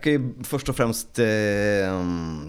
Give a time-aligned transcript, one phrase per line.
[0.00, 1.24] Jag kan ju först och främst eh,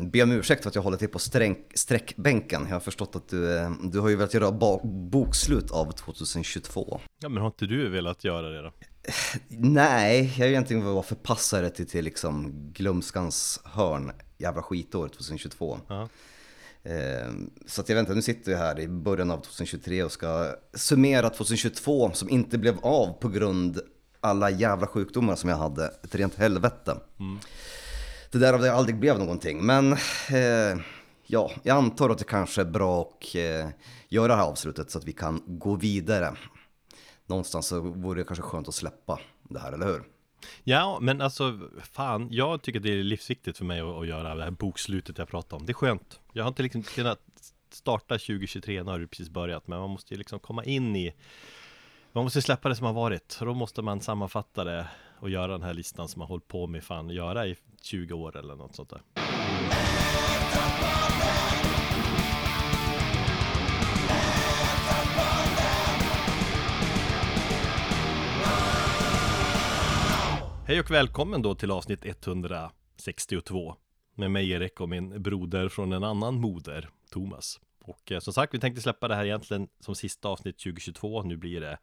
[0.05, 2.65] be om ursäkt för att jag håller till på sträng, sträckbänken.
[2.67, 4.51] Jag har förstått att du, eh, du har ju velat göra
[4.83, 7.01] bokslut av 2022.
[7.21, 8.71] Ja, men har inte du velat göra det då?
[9.49, 14.11] Nej, jag har egentligen vara förpassare till, till liksom glömskans hörn.
[14.37, 15.79] Jävla skitår 2022.
[15.87, 16.09] Ja.
[16.83, 17.31] Eh,
[17.67, 21.29] så att jag inte, nu sitter jag här i början av 2023 och ska summera
[21.29, 23.81] 2022 som inte blev av på grund
[24.21, 25.87] alla jävla sjukdomar som jag hade.
[26.03, 26.97] Ett rent helvete.
[27.19, 27.39] Mm.
[28.31, 29.65] Det där av det aldrig blev någonting.
[29.65, 29.93] Men
[30.29, 30.81] eh,
[31.25, 33.69] ja, jag antar att det kanske är bra att eh,
[34.09, 36.35] göra det här avslutet så att vi kan gå vidare.
[37.25, 39.19] Någonstans så vore det kanske skönt att släppa
[39.49, 40.03] det här, eller hur?
[40.63, 41.59] Ja, men alltså
[41.91, 45.27] fan, jag tycker det är livsviktigt för mig att, att göra det här bokslutet jag
[45.27, 45.65] pratar om.
[45.65, 46.19] Det är skönt.
[46.33, 47.19] Jag har inte liksom kunnat
[47.69, 51.13] starta 2023, nu har det precis börjat, men man måste ju liksom komma in i
[52.13, 54.87] man måste släppa det som har varit, och då måste man sammanfatta det
[55.19, 58.37] och göra den här listan som man hållit på med fan göra i 20 år
[58.37, 59.01] eller något sånt där.
[70.67, 73.75] Hej och välkommen då till avsnitt 162
[74.15, 77.59] med mig Erik och min broder från en annan moder, Thomas.
[77.91, 81.23] Och eh, som sagt, vi tänkte släppa det här egentligen som sista avsnitt 2022.
[81.23, 81.77] Nu blir det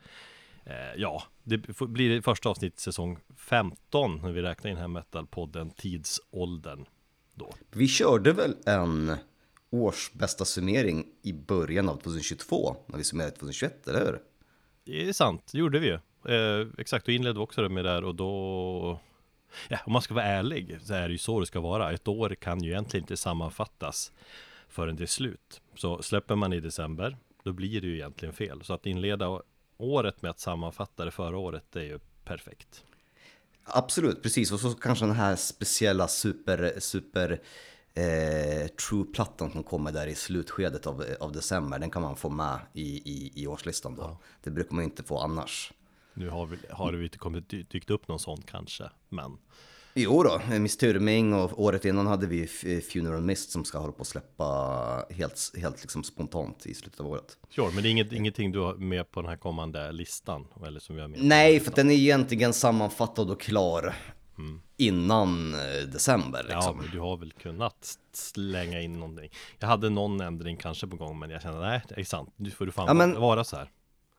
[0.65, 5.71] eh, Ja, det blir det första avsnitt säsong 15 när vi räknar in här metalpodden
[5.71, 6.87] Tidsåldern
[7.35, 7.55] då.
[7.71, 9.17] Vi körde väl en
[9.71, 14.19] årsbästa summering i början av 2022 när vi summerade 2021, eller hur?
[14.85, 15.99] Det är sant, det gjorde vi ju.
[16.35, 19.01] Eh, exakt, då inledde vi också det med där och då
[19.69, 21.93] Ja, om man ska vara ärlig så är det ju så det ska vara.
[21.93, 24.13] Ett år kan ju egentligen inte sammanfattas
[24.69, 25.61] förrän det är slut.
[25.79, 28.65] Så släpper man i december, då blir det ju egentligen fel.
[28.65, 29.43] Så att inleda
[29.77, 32.85] året med att sammanfatta det förra året, det är ju perfekt.
[33.65, 34.53] Absolut, precis.
[34.53, 37.41] Och så kanske den här speciella super, super
[37.95, 42.59] eh, True-plattan som kommer där i slutskedet av, av december, den kan man få med
[42.73, 44.03] i, i, i årslistan då.
[44.03, 44.19] Ja.
[44.43, 45.73] Det brukar man inte få annars.
[46.15, 49.39] Nu har, vi, har det inte kommit, dykt upp någon sån kanske, men
[50.01, 52.47] Jo då, Miss Turming och året innan hade vi
[52.93, 54.45] Funeral Mist som ska hålla på att släppa
[55.11, 57.39] helt, helt liksom spontant i slutet av året.
[57.51, 60.47] Sure, men det är inget, ingenting du har med på den här kommande listan?
[60.67, 63.95] Eller som vi har med Nej, för den är egentligen sammanfattad och klar
[64.39, 64.61] mm.
[64.77, 66.43] innan eh, december.
[66.43, 66.63] Liksom.
[66.63, 69.31] Ja, men du har väl kunnat slänga in någonting.
[69.59, 72.35] Jag hade någon ändring kanske på gång, men jag kände nej, det är sant.
[72.37, 73.21] Nu får du fan ja, men...
[73.21, 73.71] vara så här.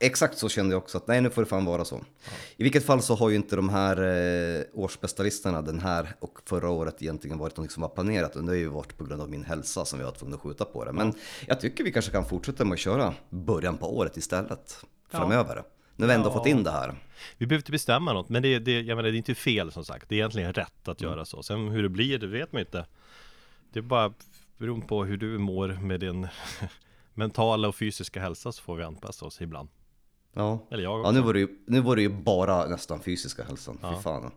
[0.01, 1.95] Exakt så kände jag också, att nej nu får det fan vara så.
[1.95, 2.31] Ja.
[2.57, 6.39] I vilket fall så har ju inte de här eh, årsbästa listorna, den här och
[6.45, 8.35] förra året egentligen varit något som var planerat.
[8.35, 10.41] Och det har ju varit på grund av min hälsa som vi har tvungna att
[10.41, 10.91] skjuta på det.
[10.91, 11.13] Men ja.
[11.47, 15.55] jag tycker vi kanske kan fortsätta med att köra början på året istället framöver.
[15.55, 15.63] Ja.
[15.95, 16.95] Nu har vi ändå fått in det här.
[17.38, 19.85] Vi behöver inte bestämma något, men det, det, jag menar, det är inte fel som
[19.85, 20.09] sagt.
[20.09, 21.13] Det är egentligen rätt att mm.
[21.13, 21.43] göra så.
[21.43, 22.85] Sen hur det blir, det vet man inte.
[23.73, 24.13] Det är bara
[24.57, 26.27] beroende på hur du mår med din
[27.13, 29.69] mentala och fysiska hälsa så får vi anpassa oss ibland.
[30.34, 31.07] Ja, Eller jag också.
[31.07, 33.95] ja nu, var det ju, nu var det ju bara nästan fysiska hälsan, ja.
[33.95, 34.31] fy fan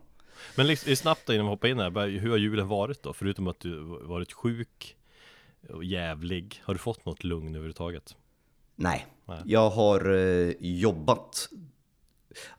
[0.55, 3.13] Men liksom, snabbt innan vi hoppar in här, hur har julen varit då?
[3.13, 4.95] Förutom att du varit sjuk
[5.69, 8.15] och jävlig, har du fått något lugn överhuvudtaget?
[8.75, 9.41] Nej, Nej.
[9.45, 11.49] jag har eh, jobbat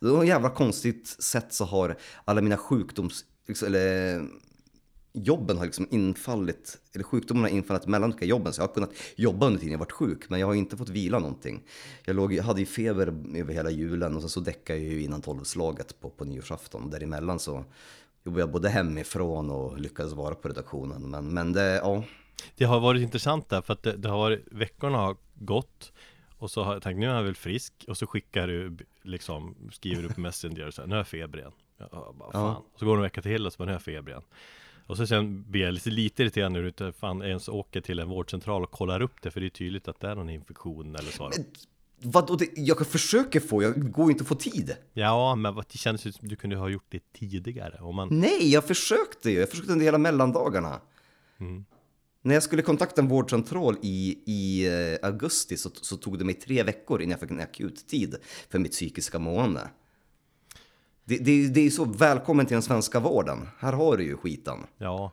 [0.01, 4.23] var ett jävla konstigt sätt så har alla mina sjukdoms, liksom, eller
[5.15, 8.53] jobben har liksom infallit, eller sjukdomarna har infallit mellan olika jobben.
[8.53, 10.89] Så jag har kunnat jobba under tiden jag varit sjuk, men jag har inte fått
[10.89, 11.63] vila någonting.
[12.05, 15.03] Jag, låg, jag hade ju feber över hela julen och sen så däckade jag ju
[15.03, 16.91] innan tolvslaget på, på nyårsafton.
[16.91, 17.65] Däremellan så
[18.25, 21.11] jobbade jag både hemifrån och lyckades vara på redaktionen.
[21.11, 22.05] Men, men det, ja.
[22.57, 25.93] Det har varit intressant där, för att det, det har varit, veckorna har gått
[26.39, 29.57] och så har jag tänkt, nu är jag väl frisk och så skickar du liksom,
[29.73, 31.53] skriver du på Messenger och så här, nu har jag feber igen.
[31.79, 32.47] Jag bara, fan.
[32.47, 32.65] Ja.
[32.77, 34.23] Så går det en vecka till och så bara, nu har jag feber igen.
[34.87, 37.99] Och så sen blir jag lite, lite irriterad när du inte fan ens åker till
[37.99, 40.97] en vårdcentral och kollar upp det, för det är tydligt att det är någon infektion
[40.97, 41.31] eller så.
[41.37, 41.45] Men,
[42.13, 44.77] vadå, jag försöker få, jag går inte att få tid.
[44.93, 47.79] Ja, men det känns som du kunde ha gjort det tidigare.
[47.81, 48.09] Om man...
[48.11, 50.81] Nej, jag försökte ju, jag försökte under hela mellandagarna.
[51.41, 51.65] Mm.
[52.23, 56.35] När jag skulle kontakta en vårdcentral i, i eh, augusti så, så, tog det mig
[56.35, 58.17] tre veckor innan jag fick en akut tid
[58.51, 59.71] för mitt psykiska mående.
[61.05, 63.49] Det, det, det är så, välkommen till den svenska vården.
[63.59, 64.59] Här har du ju skiten.
[64.79, 65.13] Ja.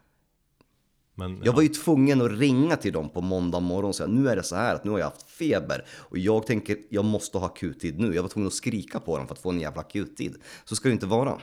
[1.15, 1.51] Men, jag ja.
[1.51, 4.43] var ju tvungen att ringa till dem på måndag morgon och säga nu är det
[4.43, 7.99] så här att nu har jag haft feber och jag tänker jag måste ha akuttid
[7.99, 8.15] nu.
[8.15, 10.35] Jag var tvungen att skrika på dem för att få en jävla akuttid.
[10.65, 11.37] Så ska det inte vara.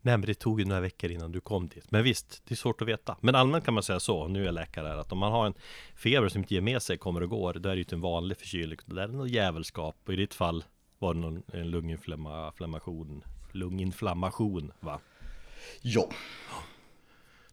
[0.00, 1.90] Nej men det tog ju några veckor innan du kom dit.
[1.90, 3.16] Men visst, det är svårt att veta.
[3.20, 5.46] Men allmänt kan man säga så, nu är jag läkare här, att om man har
[5.46, 5.54] en
[5.96, 8.00] feber som inte ger med sig, kommer och går, då är det ju inte en
[8.00, 8.78] vanlig förkylning.
[8.84, 10.64] Det är något jävelskap och i ditt fall
[10.98, 13.24] var det någon, en lunginflammation
[13.54, 15.00] lunginflammation va?
[15.82, 16.08] Ja.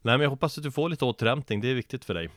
[0.01, 2.29] Nej men jag hoppas att du får lite återhämtning, det är viktigt för dig.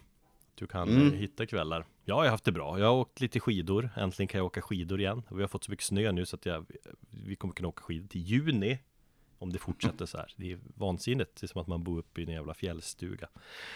[0.55, 1.07] Du kan mm.
[1.07, 1.85] Eh, hitta kvällar.
[2.05, 3.91] Jag har haft det bra, jag har åkt lite skidor.
[3.97, 5.23] Äntligen kan jag åka skidor igen.
[5.29, 6.67] Vi har fått så mycket snö nu så att jag,
[7.11, 8.79] vi kommer kunna åka skidor till juni
[9.39, 10.33] Om det fortsätter så här.
[10.37, 13.29] Det är vansinnigt, det är som att man bor uppe i en jävla fjällstuga.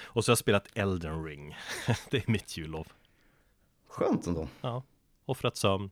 [0.05, 1.57] Och så har jag spelat Elden ring.
[2.11, 2.87] Det är mitt jullov.
[3.89, 4.49] Skönt ändå.
[4.61, 4.83] Ja,
[5.25, 5.91] offrat sömn.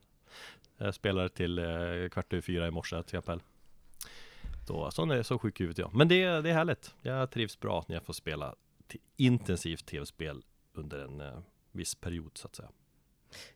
[0.76, 3.40] Jag spelade till eh, kvart över fyra i morse till exempel
[4.72, 5.94] då, sån är så sjuk huvudet jag.
[5.94, 6.94] Men det, det är härligt.
[7.02, 8.54] Jag trivs bra när jag får spela
[9.16, 11.38] intensivt tv-spel under en eh,
[11.72, 12.68] viss period så att säga.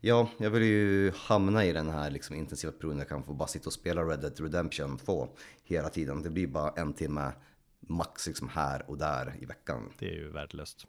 [0.00, 3.48] Ja, jag vill ju hamna i den här liksom, intensiva perioden jag kan få bara
[3.48, 5.28] sitta och spela Red Dead Redemption 2
[5.64, 6.22] hela tiden.
[6.22, 7.32] Det blir bara en timme
[7.80, 9.92] max liksom här och där i veckan.
[9.98, 10.86] Det är ju värdelöst.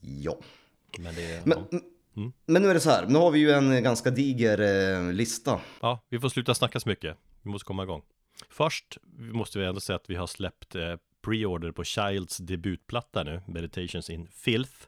[0.00, 0.38] Ja.
[0.98, 1.78] Men, det, men, ja.
[2.16, 2.32] Mm.
[2.46, 5.60] men nu är det så här, nu har vi ju en ganska diger eh, lista.
[5.80, 7.16] Ja, vi får sluta snacka så mycket.
[7.42, 8.02] Vi måste komma igång.
[8.48, 13.42] Först måste vi ändå säga att vi har släppt eh, preorder på Childs debutplatta nu,
[13.46, 14.86] Meditations in Filth.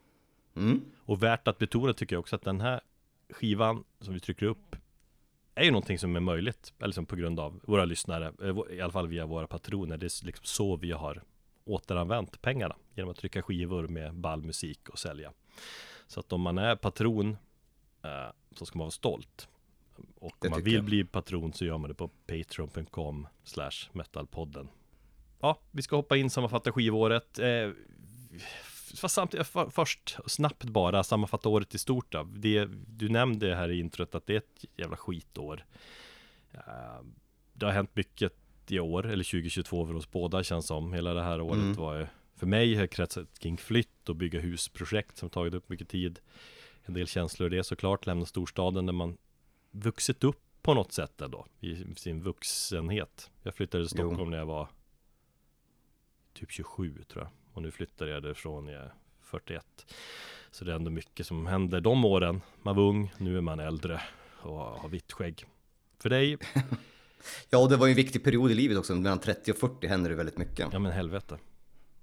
[0.56, 0.80] Mm.
[0.96, 2.80] Och värt att betona tycker jag också att den här
[3.30, 4.76] skivan som vi trycker upp
[5.54, 8.80] är ju någonting som är möjligt, eller som på grund av våra lyssnare, eh, i
[8.80, 9.96] alla fall via våra patroner.
[9.96, 11.22] Det är liksom så vi har
[11.64, 15.32] återanvänt pengarna genom att trycka skivor med ball musik och sälja.
[16.06, 17.36] Så att om man är patron
[18.02, 19.48] eh, så ska man vara stolt.
[20.14, 20.84] Och det om man vill jag.
[20.84, 24.68] bli patron så gör man det på patreon.com slash metalpodden.
[25.40, 27.38] Ja, vi ska hoppa in sammanfatta skivåret.
[27.38, 27.70] Eh,
[28.94, 32.22] samtidigt, för, först snabbt bara sammanfatta året i stort då.
[32.22, 35.64] Det, du nämnde här i introt att det är ett jävla skitår.
[36.54, 37.06] Uh,
[37.52, 38.32] det har hänt mycket
[38.70, 40.92] i år, eller 2022 för oss båda känns som.
[40.92, 41.74] Hela det här året mm.
[41.74, 42.06] var ju
[42.36, 46.20] för mig har kretsat kring flytt och bygga husprojekt som tagit upp mycket tid.
[46.84, 49.18] En del känslor i det såklart, lämna storstaden där man
[49.70, 53.30] vuxit upp på något sätt ändå i sin vuxenhet.
[53.42, 54.30] Jag flyttade till Stockholm jo.
[54.30, 54.68] när jag var
[56.32, 57.30] typ 27 tror jag.
[57.52, 58.92] Och nu flyttade jag därifrån, jag är
[59.22, 59.94] 41
[60.50, 63.60] Så det är ändå mycket som händer de åren Man var ung, nu är man
[63.60, 64.00] äldre
[64.40, 65.46] och har vitt skägg
[65.98, 66.38] För dig?
[67.50, 69.86] ja, och det var ju en viktig period i livet också, mellan 30 och 40
[69.86, 71.38] händer det väldigt mycket Ja men helvete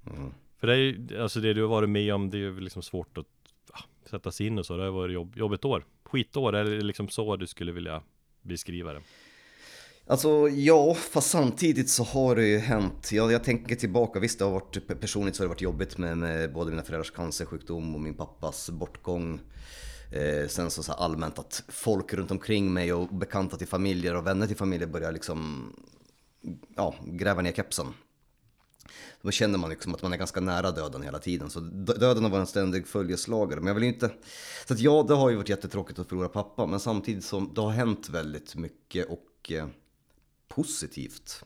[0.08, 0.34] mm.
[0.60, 3.26] För dig, alltså det du har varit med om, det är ju liksom svårt att
[3.74, 3.80] ja,
[4.10, 7.10] sätta sig in och så, det har varit jobb, jobbigt år Skitår, är det liksom
[7.10, 8.02] så du skulle vilja
[8.42, 9.02] beskriva det?
[10.10, 13.12] Alltså ja, fast samtidigt så har det ju hänt.
[13.12, 16.18] Jag, jag tänker tillbaka, visst det har varit personligt så har det varit jobbigt med,
[16.18, 19.40] med både mina föräldrars cancersjukdom och min pappas bortgång.
[20.12, 24.28] Eh, sen så, så allmänt att folk runt omkring mig och bekanta till familjer och
[24.28, 25.72] vänner till familjer börjar liksom
[26.76, 27.94] ja, gräva ner kepsen.
[29.22, 31.50] Då känner man liksom att man är ganska nära döden hela tiden.
[31.50, 33.60] Så döden har varit en ständig följeslagare.
[33.60, 34.12] Men jag vill inte...
[34.68, 36.66] Så att ja, det har ju varit jättetråkigt att förlora pappa.
[36.66, 39.68] Men samtidigt som det har hänt väldigt mycket och eh,
[40.48, 41.44] positivt.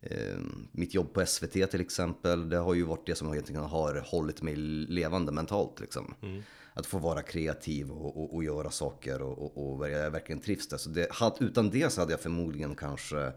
[0.00, 0.38] Eh,
[0.72, 4.42] mitt jobb på SVT till exempel, det har ju varit det som egentligen har hållit
[4.42, 5.80] mig levande mentalt.
[5.80, 6.14] Liksom.
[6.22, 6.42] Mm.
[6.74, 10.68] Att få vara kreativ och, och, och göra saker och, och, och jag verkligen trivs
[10.68, 10.76] där.
[10.76, 11.08] Så det,
[11.40, 13.32] utan det så hade jag förmodligen kanske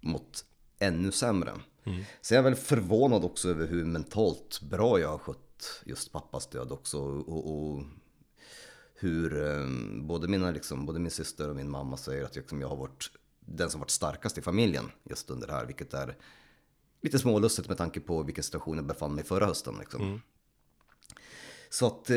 [0.00, 0.44] mått
[0.78, 1.52] ännu sämre.
[1.84, 2.04] Mm.
[2.20, 6.46] Så jag är väl förvånad också över hur mentalt bra jag har skött just pappas
[6.46, 6.98] död också.
[7.00, 7.82] Och,
[9.00, 9.66] hur eh,
[10.02, 13.10] både, mina, liksom, både min syster och min mamma säger att liksom, jag har varit
[13.40, 16.16] den som varit starkast i familjen just under det här, vilket är
[17.02, 19.74] lite smålustigt med tanke på vilken situation jag befann mig förra hösten.
[19.78, 20.02] Liksom.
[20.02, 20.20] Mm.
[21.70, 22.16] Så att eh,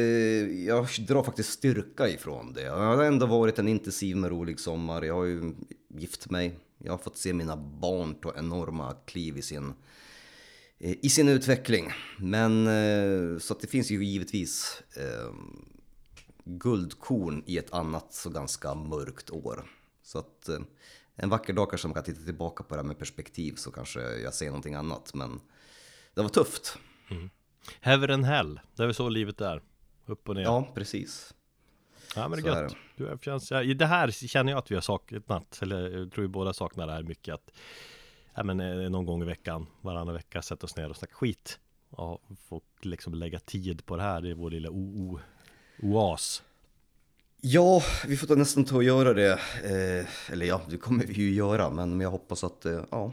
[0.65, 2.62] jag drar faktiskt styrka ifrån det.
[2.62, 5.01] Jag har ändå varit en intensiv men rolig sommar.
[5.01, 5.53] Jag har ju
[5.88, 6.60] gift mig.
[6.77, 9.74] Jag har fått se mina barn ta enorma kliv i sin,
[10.79, 11.91] eh, i sin utveckling.
[12.17, 15.34] Men eh, så att det finns ju givetvis eh,
[16.46, 19.72] guldkorn i ett annat så ganska mörkt år.
[20.03, 20.60] Så att eh,
[21.15, 24.01] en vacker dag kanske man kan titta tillbaka på det här med perspektiv så kanske
[24.01, 25.13] jag ser någonting annat.
[25.13, 25.39] Men
[26.13, 26.77] det var tufft.
[27.10, 27.29] Mm.
[27.82, 29.62] Heaven and hell, det är väl så livet är.
[30.06, 30.44] Upp och ner.
[30.44, 31.34] Ja, precis.
[32.15, 32.75] Ja men det är gött.
[32.96, 36.22] Du är, känns, ja, det här känner jag att vi har saknat, eller jag tror
[36.22, 37.51] vi båda saknar det här mycket att
[38.36, 41.60] ja, men, eh, någon gång i veckan, varannan vecka sätta oss ner och snacka skit.
[41.89, 46.44] Och få liksom lägga tid på det här, det är vår lilla o-oas.
[47.41, 49.32] Ja, vi får nästan ta och göra det.
[49.63, 53.12] Eh, eller ja, det kommer vi ju göra, men jag hoppas att, eh, ja,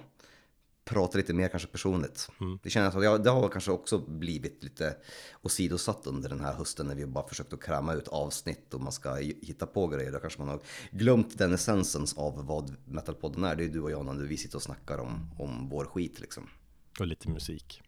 [0.88, 2.30] prata lite mer kanske personligt.
[2.40, 2.58] Mm.
[2.62, 4.96] Det känns att jag, det har kanske också blivit lite
[5.42, 8.92] åsidosatt under den här hösten när vi bara försökt att kräma ut avsnitt och man
[8.92, 10.12] ska hitta på grejer.
[10.12, 13.56] Då kanske man har glömt den essensen av vad Metalpodden är.
[13.56, 16.48] Det är du och jag när vi sitter och snackar om, om vår skit liksom.
[17.00, 17.82] Och lite musik.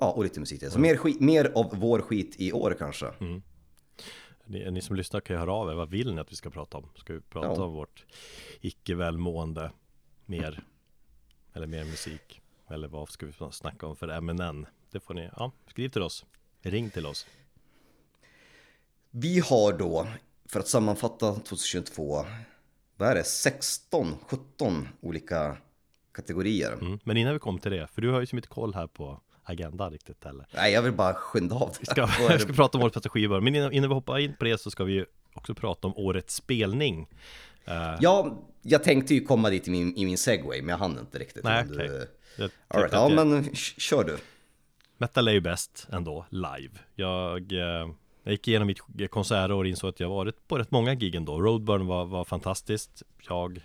[0.00, 0.60] Ja, och lite musik.
[0.60, 0.82] Så mm.
[0.82, 3.06] mer, skit, mer av vår skit i år kanske.
[3.06, 3.42] Mm.
[4.46, 5.74] Ni, ni, som lyssnar kan ju höra av er.
[5.74, 6.88] Vad vill ni att vi ska prata om?
[6.96, 7.64] Ska vi prata ja.
[7.64, 8.04] om vårt
[8.60, 9.72] icke välmående
[10.26, 10.64] mer?
[11.54, 12.40] Eller mer musik?
[12.68, 14.66] Eller vad ska vi snacka om för ämnen?
[14.90, 16.24] Det får ni, ja, skriv till oss.
[16.62, 17.26] Ring till oss.
[19.10, 20.06] Vi har då,
[20.48, 22.24] för att sammanfatta 2022,
[22.96, 23.24] vad är det?
[23.24, 25.56] 16, 17 olika
[26.12, 26.72] kategorier.
[26.72, 28.86] Mm, men innan vi kommer till det, för du har ju så mycket koll här
[28.86, 30.46] på agenda riktigt eller?
[30.54, 33.40] Nej, jag vill bara skynda av Vi ska, vi ska prata om årets bästa skivor,
[33.40, 35.96] men innan, innan vi hoppar in på det så ska vi ju också prata om
[35.96, 37.08] årets spelning.
[37.70, 40.98] Uh, ja, jag tänkte ju komma dit i min, i min segway, men jag hann
[40.98, 41.44] inte riktigt.
[41.44, 41.86] Nej, okej.
[41.86, 42.06] Okay.
[42.74, 42.92] right.
[42.92, 43.26] Ja, jag...
[43.26, 44.18] men kör du.
[44.98, 46.78] Metal är ju bäst ändå, live.
[46.94, 47.90] Jag, eh,
[48.22, 51.40] jag gick igenom mitt konsertår och insåg att jag varit på rätt många gig ändå.
[51.40, 53.02] Roadburn var, var fantastiskt.
[53.28, 53.60] Jag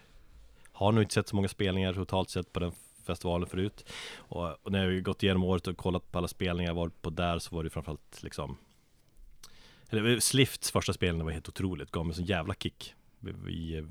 [0.71, 2.71] har nog inte sett så många spelningar totalt sett på den
[3.05, 3.85] festivalen förut
[4.17, 7.09] och, och, när jag gått igenom året och kollat på alla spelningar jag varit på
[7.09, 8.57] där så var det framförallt liksom
[9.89, 12.95] eller Slifts första spelning var helt otroligt, gav mig sån jävla kick
[13.45, 13.85] vi,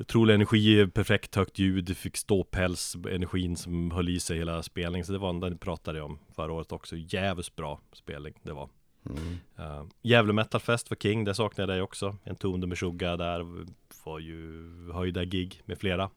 [0.00, 5.06] Otrolig energi, perfekt högt ljud, fick ståpäls, energin som höll i sig hela spelningen.
[5.06, 8.68] Så det var den pratade jag om förra året också, jävligt bra spelning det var.
[9.10, 9.38] Mm.
[9.58, 12.16] uh, Gävle Metalfest var king, där saknade jag dig också.
[12.24, 13.66] En ton med Meshuggah där
[14.04, 16.10] var ju höjda gig med flera.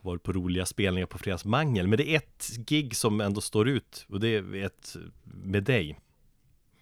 [0.00, 4.06] Varit på roliga spelningar på Fredagsmangel Men det är ett gig som ändå står ut
[4.08, 5.98] och det är ett med dig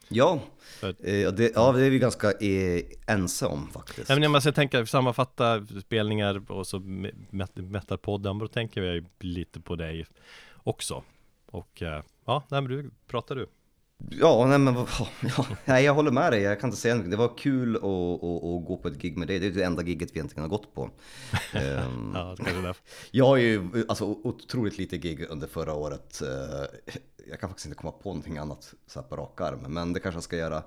[0.08, 0.40] Ja,
[0.82, 4.08] eh, det, ja det är vi ganska eh, ense om faktiskt.
[4.10, 6.80] Ja, men Jag tänker sammanfatta spelningar och så
[7.54, 10.06] Metalpodden, då tänker vi lite på dig
[10.56, 11.02] också.
[11.46, 13.46] Och eh, ja, nej men du, pratar du
[13.98, 14.74] Ja, nej men
[15.20, 16.42] ja, nej, jag håller med dig.
[16.42, 17.10] Jag kan inte säga något.
[17.10, 19.38] Det var kul att, att, att, gå på ett gig med dig.
[19.38, 20.82] Det är det enda giget vi egentligen har gått på.
[20.82, 20.90] um,
[22.14, 22.76] ja, är
[23.10, 26.22] jag har ju alltså, otroligt lite gig under förra året.
[26.22, 26.94] Eh,
[27.30, 29.60] jag kan faktiskt inte komma på någonting annat så här på rak arm.
[29.68, 30.62] Men det kanske jag ska göra.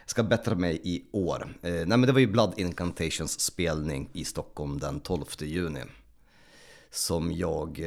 [0.00, 1.56] Jag ska bättra mig i år.
[1.62, 5.80] Eh, nej men det var ju Blood Incantations spelning i Stockholm den 12 juni.
[6.90, 7.80] Som jag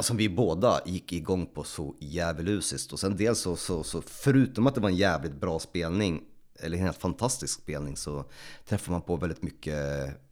[0.00, 2.92] som vi båda gick igång på så djävulusiskt.
[2.92, 6.22] Och sen dels så, så, så, förutom att det var en jävligt bra spelning,
[6.60, 8.24] eller en helt fantastisk spelning, så
[8.68, 9.76] träffade man på väldigt mycket,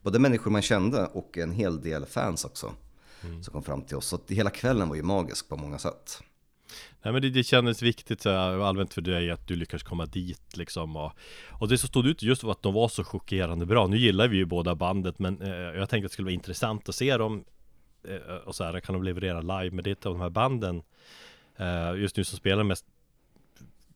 [0.02, 2.72] både människor man kände och en hel del fans också.
[3.24, 3.42] Mm.
[3.42, 4.06] Som kom fram till oss.
[4.06, 6.22] Så hela kvällen var ju magisk på många sätt.
[7.02, 10.06] Nej men det, det kändes viktigt så här, allmänt för dig att du lyckades komma
[10.06, 11.12] dit liksom och,
[11.48, 14.28] och det som stod ut just var att de var så chockerande bra Nu gillar
[14.28, 17.16] vi ju båda bandet men eh, jag tänkte att det skulle vara intressant att se
[17.16, 17.44] dem
[18.44, 20.82] och så här, kan de leverera live med det av de här banden
[21.56, 22.86] eh, just nu som spelar mest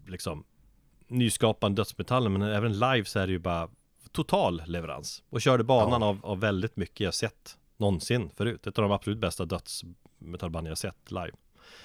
[0.06, 0.44] liksom
[1.06, 3.68] nyskapande dödsmetallen men även live så är det ju bara
[4.12, 6.08] total leverans och körde banan ja.
[6.08, 8.66] av, av väldigt mycket jag sett någonsin förut.
[8.66, 11.32] Ett av de absolut bästa dödsmetallband jag sett live.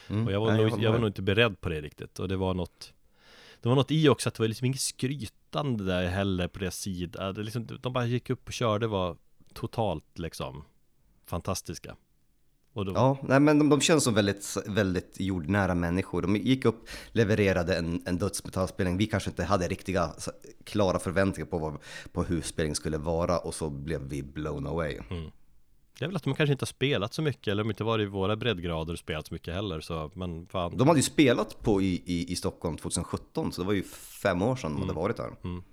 [0.08, 0.26] Mm.
[0.26, 2.28] Och jag var, Nej, nog, jag, jag var nog inte beredd på det riktigt och
[2.28, 2.94] det var något
[3.62, 6.78] Det var något i också att det var liksom inget skrytande där heller på deras
[6.78, 7.34] sida.
[7.34, 9.18] Det liksom, de bara gick upp och körde var
[9.54, 10.64] totalt liksom
[11.26, 11.96] fantastiska.
[12.84, 12.92] Då...
[12.96, 16.22] Ja, nej, men de, de känns som väldigt, väldigt jordnära människor.
[16.22, 18.98] De gick upp, levererade en, en dödsmetallspelning.
[18.98, 20.12] Vi kanske inte hade riktiga
[20.64, 21.78] klara förväntningar på, vad,
[22.12, 24.98] på hur spelningen skulle vara och så blev vi blown away.
[25.10, 25.32] Mm.
[26.00, 28.04] Det är väl att de kanske inte har spelat så mycket eller de inte varit
[28.04, 30.78] i våra breddgrader och spelat så mycket heller så men fan.
[30.78, 33.84] De hade ju spelat på i, i, i Stockholm 2017 så det var ju
[34.24, 34.88] fem år sedan de mm.
[34.88, 35.32] hade varit där.
[35.44, 35.64] Mm.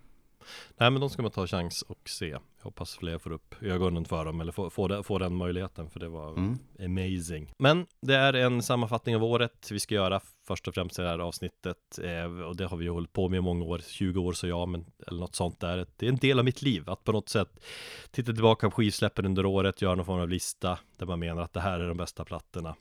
[0.77, 2.29] Nej men de ska man ta chans och se.
[2.29, 6.01] Jag hoppas fler får upp ögonen för dem eller får, får, får den möjligheten för
[6.01, 6.59] det var mm.
[6.79, 7.53] amazing.
[7.59, 11.09] Men det är en sammanfattning av året vi ska göra först och främst i det
[11.09, 14.33] här avsnittet eh, och det har vi hållit på med i många år, 20 år
[14.33, 15.87] så ja, men eller något sånt där.
[15.97, 17.65] Det är en del av mitt liv att på något sätt
[18.11, 21.53] titta tillbaka på skivsläppen under året, göra någon form av lista där man menar att
[21.53, 22.77] det här är de bästa plattorna.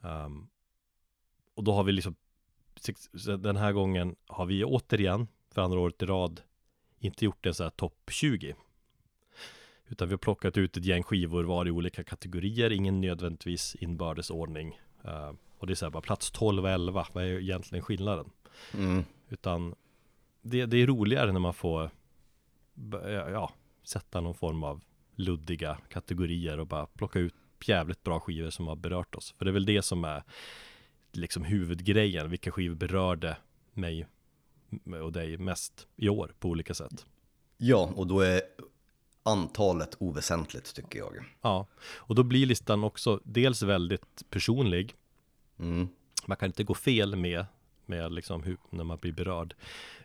[0.00, 0.48] Um,
[1.54, 2.14] och då har vi liksom
[3.38, 6.40] den här gången har vi återigen för andra året i rad
[6.98, 8.54] inte gjort en så här topp 20
[9.88, 14.30] utan vi har plockat ut ett gäng skivor var i olika kategorier, ingen nödvändigtvis inbördes
[14.30, 17.84] ordning uh, och det är så här bara plats 12 och 11, vad är egentligen
[17.84, 18.30] skillnaden?
[18.74, 19.04] Mm.
[19.28, 19.74] Utan
[20.42, 21.90] det, det, är roligare när man får
[23.32, 23.52] ja,
[23.82, 24.80] sätta någon form av
[25.14, 29.34] luddiga kategorier och bara plocka ut jävligt bra skivor som har berört oss.
[29.38, 30.22] För det är väl det som är
[31.12, 33.36] liksom huvudgrejen, vilka skivor berörde
[33.72, 34.06] mig
[35.02, 37.06] och dig mest i år på olika sätt.
[37.56, 38.40] Ja, och då är
[39.22, 41.14] antalet oväsentligt tycker jag.
[41.42, 44.94] Ja, och då blir listan också dels väldigt personlig.
[45.58, 45.88] Mm.
[46.26, 47.46] Man kan inte gå fel med
[47.88, 49.54] med liksom hur, när man blir berörd.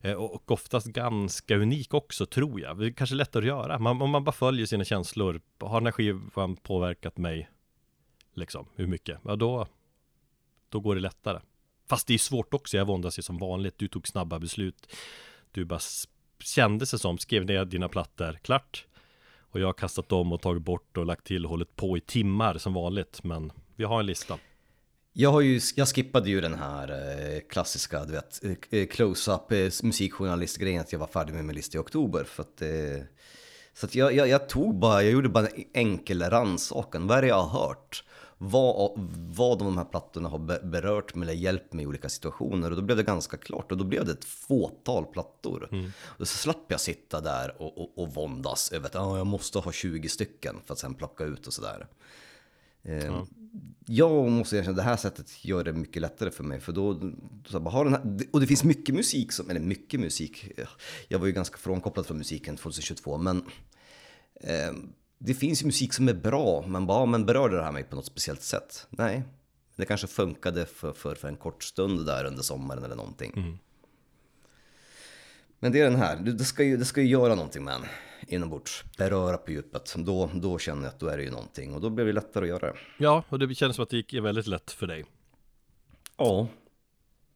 [0.02, 2.78] Eh, och, och, oftast ganska unik också tror jag.
[2.80, 3.80] Det är kanske lättare att göra.
[3.80, 5.42] Man, om man bara följer sina känslor.
[5.60, 7.50] Har den här skivan påverkat mig?
[8.34, 9.20] Liksom, hur mycket?
[9.24, 9.68] Ja, då,
[10.70, 11.40] då går det lättare.
[11.90, 12.78] Fast det är svårt också.
[12.78, 13.78] Jag våndas ju som vanligt.
[13.78, 14.96] Du tog snabba beslut.
[15.52, 15.80] Du bara
[16.40, 18.86] kände sig som, skrev ner dina plattor, klart.
[19.40, 22.02] Och jag har kastat om och tagit bort och lagt till och hållit på i
[22.02, 23.24] timmar som vanligt.
[23.24, 24.38] Men vi har en lista.
[25.14, 29.50] Jag, har ju, jag skippade ju den här eh, klassiska, du vet, eh, eh, close-up
[29.84, 32.24] musikjournalistgrejen att jag var färdig med min lista i oktober.
[32.24, 32.62] För att,
[33.74, 37.08] så att jag, jag, jag, tog bara, jag gjorde bara en enkel rannsakan.
[37.08, 38.04] Vad är det jag har hört?
[38.46, 38.92] Vad,
[39.36, 42.70] vad de här plattorna har berört mig eller hjälpt mig i olika situationer.
[42.70, 43.72] Och då blev det ganska klart.
[43.72, 45.70] Och då blev det ett fåtal plattor.
[45.72, 45.92] Mm.
[46.02, 49.60] Och så slapp jag sitta där och, och, och våndas över att ah, jag måste
[49.60, 51.88] ha 20 stycken för att sen plocka ut och sådär.
[52.82, 53.28] Ja.
[53.86, 56.60] Jag måste erkänna, det här sättet gör det mycket lättare för mig.
[56.60, 57.12] För då,
[57.46, 60.52] så bara, har den här, och det finns mycket musik, som, eller mycket musik.
[61.08, 63.44] Jag var ju ganska frånkopplad från musiken 2022, men
[64.42, 64.74] eh,
[65.26, 67.96] det finns ju musik som är bra, men bara, men berörde det här mig på
[67.96, 68.88] något speciellt sätt?
[68.90, 69.24] Nej,
[69.76, 73.34] det kanske funkade för, för, för en kort stund där under sommaren eller någonting.
[73.36, 73.58] Mm.
[75.60, 77.86] Men det är den här, det ska ju, det ska ju göra någonting med en
[78.28, 79.96] inombords, beröra på djupet.
[79.98, 82.44] Då, då känner jag att då är det ju någonting och då blir det lättare
[82.44, 82.78] att göra det.
[82.98, 85.06] Ja, och det känns som att det gick väldigt lätt för dig.
[86.18, 86.48] Ja,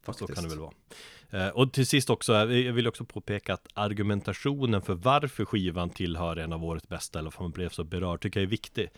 [0.02, 0.28] faktiskt.
[0.28, 0.72] Så kan det väl vara.
[1.30, 5.90] Eh, och till sist också, eh, jag vill också påpeka att argumentationen för varför skivan
[5.90, 8.90] tillhör en av årets bästa, eller varför man blev så berörd, tycker jag är viktig.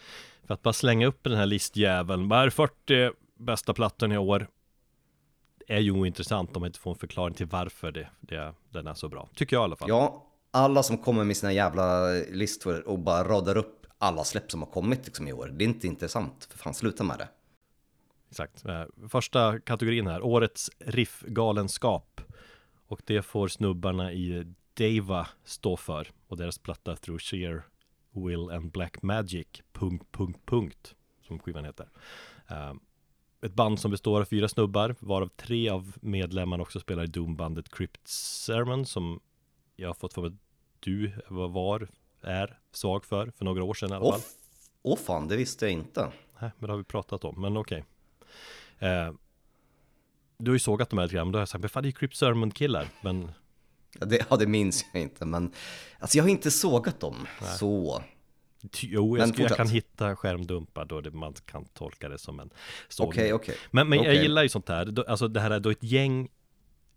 [0.47, 4.49] För att bara slänga upp den här listjäveln, vad är 40 bästa plattan i år?
[5.71, 8.95] är ju ointressant om man inte får en förklaring till varför det, det, den är
[8.95, 9.29] så bra.
[9.35, 9.89] Tycker jag i alla fall.
[9.89, 14.63] Ja, alla som kommer med sina jävla listor och bara radar upp alla släpp som
[14.63, 15.53] har kommit liksom i år.
[15.55, 17.29] Det är inte intressant, för fan sluta med det.
[18.31, 18.65] Exakt.
[18.67, 22.21] Eh, första kategorin här, årets riffgalenskap.
[22.87, 26.09] Och det får snubbarna i Deva stå för.
[26.27, 27.63] Och deras platta Through Sheer
[28.11, 30.95] Will and Black Magic, punkt, punkt, punkt,
[31.27, 31.89] som skivan heter.
[32.51, 32.75] Uh,
[33.43, 37.69] ett band som består av fyra snubbar, varav tre av medlemmarna också spelar i Doom-bandet
[37.69, 39.21] Crypt Sermon, som
[39.77, 40.33] jag har fått för mig
[40.81, 41.89] du var,
[42.21, 44.21] är svag för, för några år sedan i alla fall.
[44.83, 46.13] Åh oh, fan, det visste jag inte.
[46.39, 47.79] Nej, men det har vi pratat om, men okej.
[47.79, 47.87] Okay.
[48.81, 49.13] Eh,
[50.39, 51.87] du har ju sågat de här lite grann, då har jag sagt, men fan det
[51.87, 53.33] är ju Crypt Sermon killar, men
[53.99, 55.53] Ja det, ja, det minns jag inte, men
[55.99, 57.51] alltså jag har inte sågat dem Nej.
[57.59, 58.03] så.
[58.81, 62.51] Jo, jag, jag, kan hitta skärmdumpar då det, man kan tolka det som en
[62.89, 63.11] sågning.
[63.11, 63.53] Okej, okay.
[63.53, 63.55] Okay.
[63.71, 64.15] Men, men okay.
[64.15, 66.29] jag gillar ju sånt här, alltså det här är då ett gäng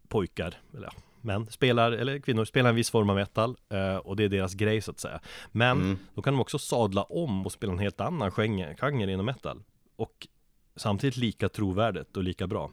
[0.07, 0.89] pojkar, eller
[1.21, 4.53] män spelar, eller kvinnor spelar en viss form av metal eh, och det är deras
[4.53, 5.19] grej så att säga.
[5.51, 5.97] Men mm.
[6.15, 9.63] då kan de också sadla om och spela en helt annan genre, genre inom metal.
[9.95, 10.27] Och
[10.75, 12.71] samtidigt lika trovärdigt och lika bra.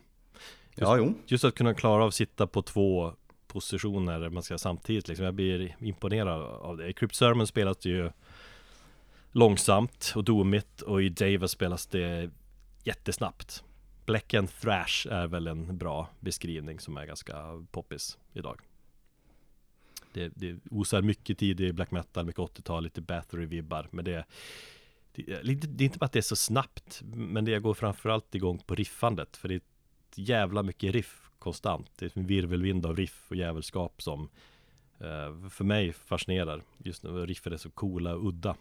[0.69, 1.15] Just, ja, jo.
[1.27, 3.13] Just att kunna klara av att sitta på två
[3.47, 5.25] positioner man ska samtidigt liksom.
[5.25, 6.89] Jag blir imponerad av det.
[6.89, 8.11] I Crypt Sermon spelas det ju
[9.33, 12.31] långsamt och domigt och i Davis spelas det
[12.85, 13.65] jättesnabbt.
[14.07, 18.61] Black and Thrash är väl en bra beskrivning som är ganska poppis idag.
[20.13, 24.25] Det, det osar mycket tid i black metal, mycket 80-tal, lite Bathory-vibbar, men det,
[25.27, 28.59] det, det är inte bara att det är så snabbt, men det går framförallt igång
[28.67, 29.63] på riffandet, för det är
[30.15, 31.91] jävla mycket riff konstant.
[31.97, 34.29] Det är en virvelvind av riff och jävelskap som
[34.99, 36.63] eh, för mig fascinerar.
[36.79, 38.57] Just nu riffen är så coola och udda.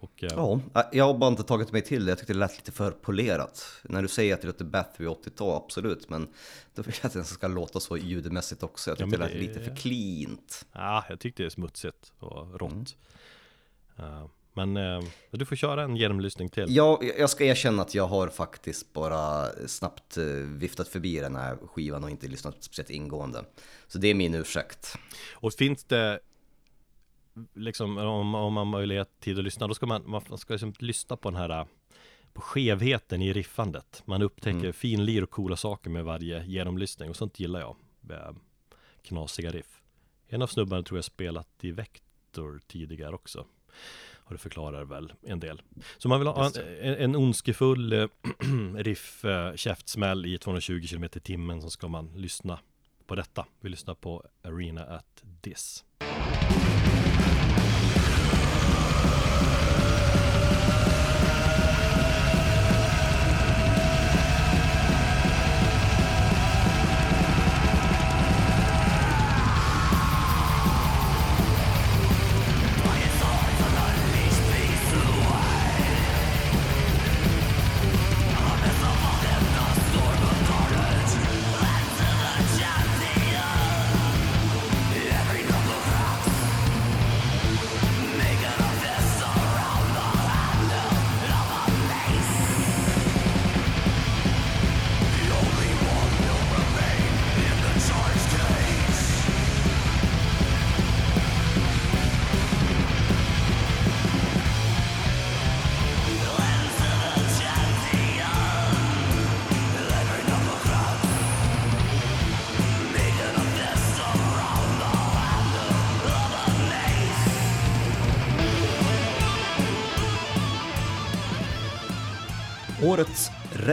[0.00, 0.60] Och, eh, ja,
[0.92, 2.10] jag har bara inte tagit mig till det.
[2.10, 3.66] Jag tyckte det lät lite för polerat.
[3.82, 6.08] När du säger att det låter Bathory 80-tal, absolut.
[6.08, 6.28] Men
[6.74, 8.90] då vill jag att det ska låta så ljudmässigt också.
[8.90, 10.66] Jag tyckte ja, det lät lite för cleant.
[10.72, 12.96] Ja, jag tyckte det är smutsigt och rått.
[13.96, 14.12] Mm.
[14.12, 16.64] Uh, men uh, du får köra en genomlysning till.
[16.68, 22.04] Ja, jag ska erkänna att jag har faktiskt bara snabbt viftat förbi den här skivan
[22.04, 23.44] och inte lyssnat speciellt ingående.
[23.86, 24.96] Så det är min ursäkt.
[25.34, 26.20] Och finns det
[27.54, 30.74] liksom, om, om man har möjlighet tid att lyssna, då ska man, man ska liksom
[30.78, 31.66] lyssna på den här
[32.32, 34.02] på skevheten i riffandet.
[34.04, 34.72] Man upptäcker mm.
[34.72, 37.76] finlir och coola saker med varje genomlyssning och sånt gillar jag.
[39.02, 39.82] Knasiga riff.
[40.28, 43.46] En av snubbarna tror jag spelat i Vector tidigare också.
[44.30, 45.62] Och det förklarar väl en del.
[45.98, 48.06] Så man vill ha en, en, ondskefull äh,
[48.76, 52.58] riff, äh, käftsmäll i 220 km i timmen så ska man lyssna
[53.06, 53.46] på detta.
[53.60, 55.84] Vi lyssnar på Arena at This.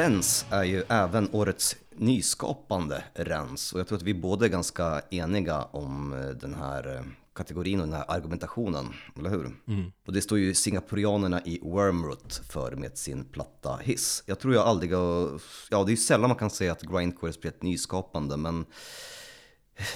[0.08, 5.02] Rens är ju även årets nyskapande rens och jag tror att vi båda är ganska
[5.12, 7.02] eniga om eh, den här eh,
[7.36, 8.86] kategorin och den här argumentationen,
[9.20, 9.52] eller hur?
[9.68, 9.92] Mm.
[10.08, 14.24] Och det står ju singaporianerna i Wormroot för med sin platta Hiss.
[14.26, 17.30] Jag tror jag aldrig har, ja det är ju sällan man kan säga att grindcore
[17.30, 18.66] är speciellt nyskapande men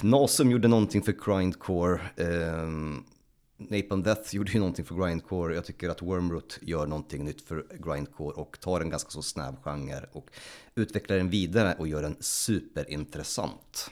[0.00, 2.68] Nasum gjorde någonting för grindcore, eh,
[3.56, 5.54] Napalm Death gjorde ju någonting för grindcore.
[5.54, 9.56] Jag tycker att Wormroot gör någonting nytt för grindcore och tar en ganska så snäv
[9.62, 10.30] genre och
[10.74, 13.90] utvecklar den vidare och gör den superintressant.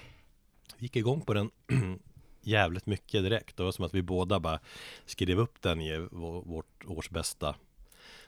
[0.77, 1.51] Vi gick igång på den
[2.41, 3.57] jävligt mycket direkt.
[3.57, 4.61] Det var som att vi båda bara
[5.07, 7.57] skrev upp den i vårt års bästa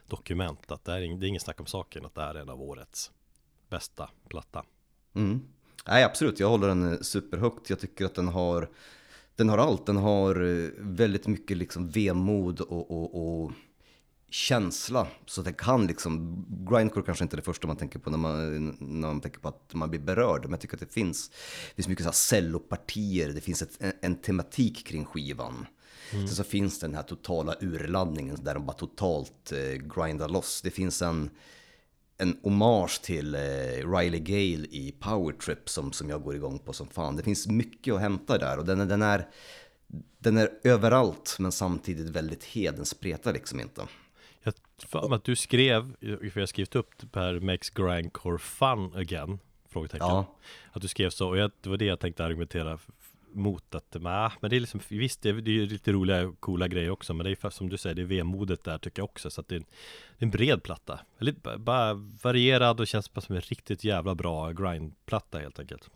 [0.06, 0.72] dokument.
[0.72, 3.10] Att det är, det är ingen snack om saken att det är en av årets
[3.68, 4.64] bästa platta.
[5.14, 5.40] Mm.
[5.86, 7.70] Nej absolut, jag håller den superhögt.
[7.70, 8.68] Jag tycker att den har
[9.36, 9.86] den har allt.
[9.86, 13.52] Den har eh, väldigt mycket liksom vemod och, och, och
[14.30, 15.06] känsla.
[15.26, 18.66] Så den kan liksom, grindcore kanske inte är det första man tänker på när man,
[18.80, 20.42] när man tänker på att man blir berörd.
[20.42, 21.28] Men jag tycker att det finns,
[21.68, 25.66] det finns mycket så cellopartier, det finns ett, en, en tematik kring skivan.
[26.12, 26.26] Mm.
[26.26, 29.58] Sen så finns den här totala urladdningen där de bara totalt eh,
[29.96, 30.62] grindar loss.
[30.62, 31.30] Det finns en,
[32.22, 33.40] en hommage till eh,
[33.96, 37.16] Riley Gale i Power Trip som, som jag går igång på som fan.
[37.16, 39.28] Det finns mycket att hämta där och den, den, är,
[40.18, 43.82] den är överallt men samtidigt väldigt het, den spretar liksom inte.
[44.42, 48.94] Jag för att du skrev, för jag har skrivit upp det här Makes Grindcore Fun
[48.94, 49.38] Again
[49.72, 50.36] Frågetecken ja.
[50.72, 52.78] Att du skrev så, och jag, det var det jag tänkte argumentera
[53.34, 53.96] mot att,
[54.40, 57.24] men det är liksom, visst det är, det är lite roliga coola grejer också Men
[57.24, 59.54] det är som du säger, det är vemodet där tycker jag också Så att det
[59.54, 59.66] är en,
[60.18, 61.00] det är en bred platta.
[61.18, 65.90] Lite, bara varierad och känns bara som en riktigt jävla bra grindplatta helt enkelt.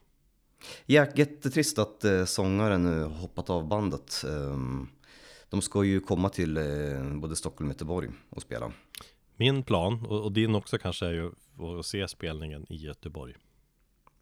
[0.87, 4.25] Ja, jättetrist att eh, sångaren nu hoppat av bandet.
[4.27, 4.88] Um,
[5.49, 8.72] De ska ju komma till eh, både Stockholm och Göteborg och spela.
[9.37, 11.31] Min plan, och, och din också kanske är ju
[11.79, 13.35] att se spelningen i Göteborg.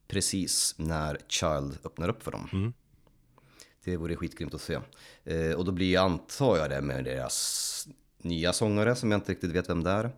[0.07, 2.49] Precis när Child öppnar upp för dem.
[2.53, 2.73] Mm.
[3.85, 4.79] Det vore skitgrymt att se.
[5.25, 9.51] Eh, och då blir antar jag det med deras nya sångare som jag inte riktigt
[9.51, 10.11] vet vem det är.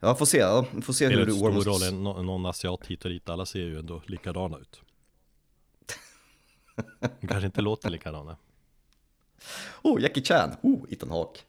[0.00, 0.38] Ja, får se.
[0.38, 3.28] Ja, får se hur det stor roll, någon, någon asiat hit och dit.
[3.28, 4.80] Alla ser ju ändå likadana ut.
[7.20, 8.36] De kanske inte låter likadana.
[9.82, 10.50] Oh, Jackie Chan!
[10.62, 11.40] Oh, Ethan Hawke.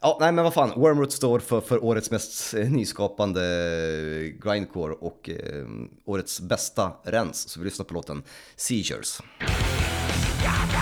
[0.00, 4.94] Ja, nej men vad fan, Wormroot står för, för årets mest eh, nyskapande eh, grindcore
[4.94, 5.66] och eh,
[6.04, 7.48] årets bästa rens.
[7.48, 8.22] Så vi lyssnar på låten
[8.56, 9.20] Seizures.
[10.44, 10.81] Årets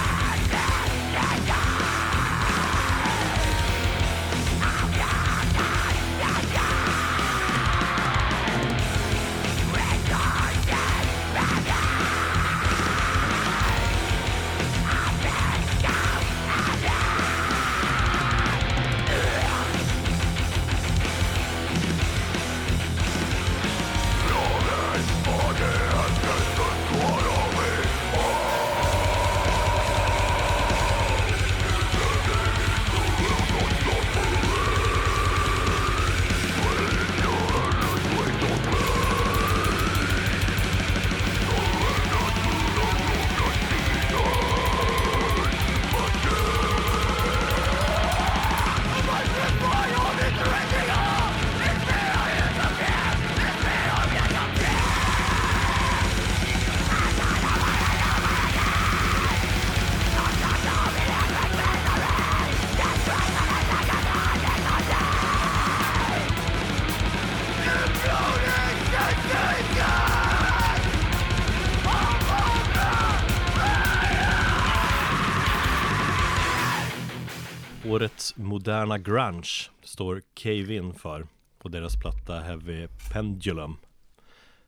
[78.90, 81.26] moderna grunge står Cave In för
[81.58, 83.76] på deras platta Heavy Pendulum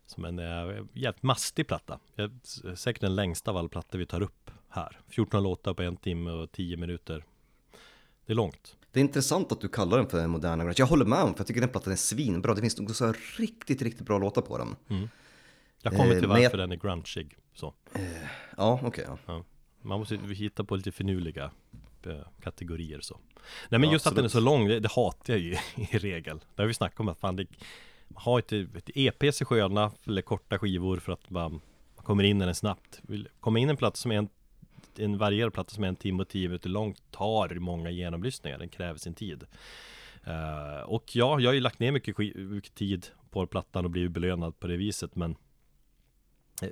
[0.05, 1.99] som en äh, jävligt mastig platta.
[2.75, 4.99] Säkert den längsta av alla plattor vi tar upp här.
[5.07, 7.25] 14 låtar på en timme och 10 minuter.
[8.25, 8.77] Det är långt.
[8.91, 10.75] Det är intressant att du kallar den för moderna grunge.
[10.77, 12.53] Jag håller med om för jag tycker den plattan är svinbra.
[12.53, 14.75] Det finns nog så riktigt, riktigt bra låtar på den.
[14.89, 15.09] Mm.
[15.81, 16.59] Jag kommer till eh, varför jag...
[16.59, 17.73] den är grungeig så.
[17.93, 18.01] Eh,
[18.57, 19.17] Ja, okej okay, ja.
[19.25, 19.43] ja.
[19.81, 21.51] Man måste hitta på lite finurliga
[22.43, 23.19] kategorier så.
[23.69, 24.11] Nej men ja, just absolut.
[24.11, 26.39] att den är så lång, det, det hatar jag ju i regel.
[26.55, 27.47] Det har vi snackat om att fan det
[28.15, 31.51] har ett, ett EPs är sköna eller korta skivor för att man,
[31.95, 33.01] man kommer in i den snabbt.
[33.39, 34.29] Komma in en platta som är en
[34.99, 38.69] en varierad platta som är en timme och tio minuter lång tar många genomlyssningar, den
[38.69, 39.43] kräver sin tid.
[40.27, 44.11] Uh, Och ja, jag har ju lagt ner mycket, mycket tid på plattan och blivit
[44.11, 45.35] belönad på det viset men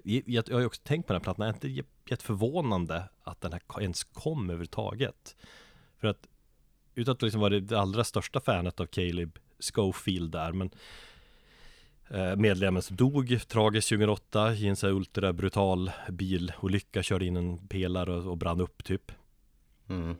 [0.03, 3.61] jag, har ju också tänkt på den här plattan, är inte jätteförvånande att den här
[3.81, 5.35] ens kom överhuvudtaget.
[5.97, 6.27] För att
[6.95, 10.69] utan att liksom vara det allra största fanet av Caleb Schofield där, men
[12.09, 17.37] eh, Medlemmen som dog tragiskt 2008 i en så här ultra brutal bilolycka, körde in
[17.37, 19.11] en pelare och, och brann upp typ.
[19.87, 20.15] Mm.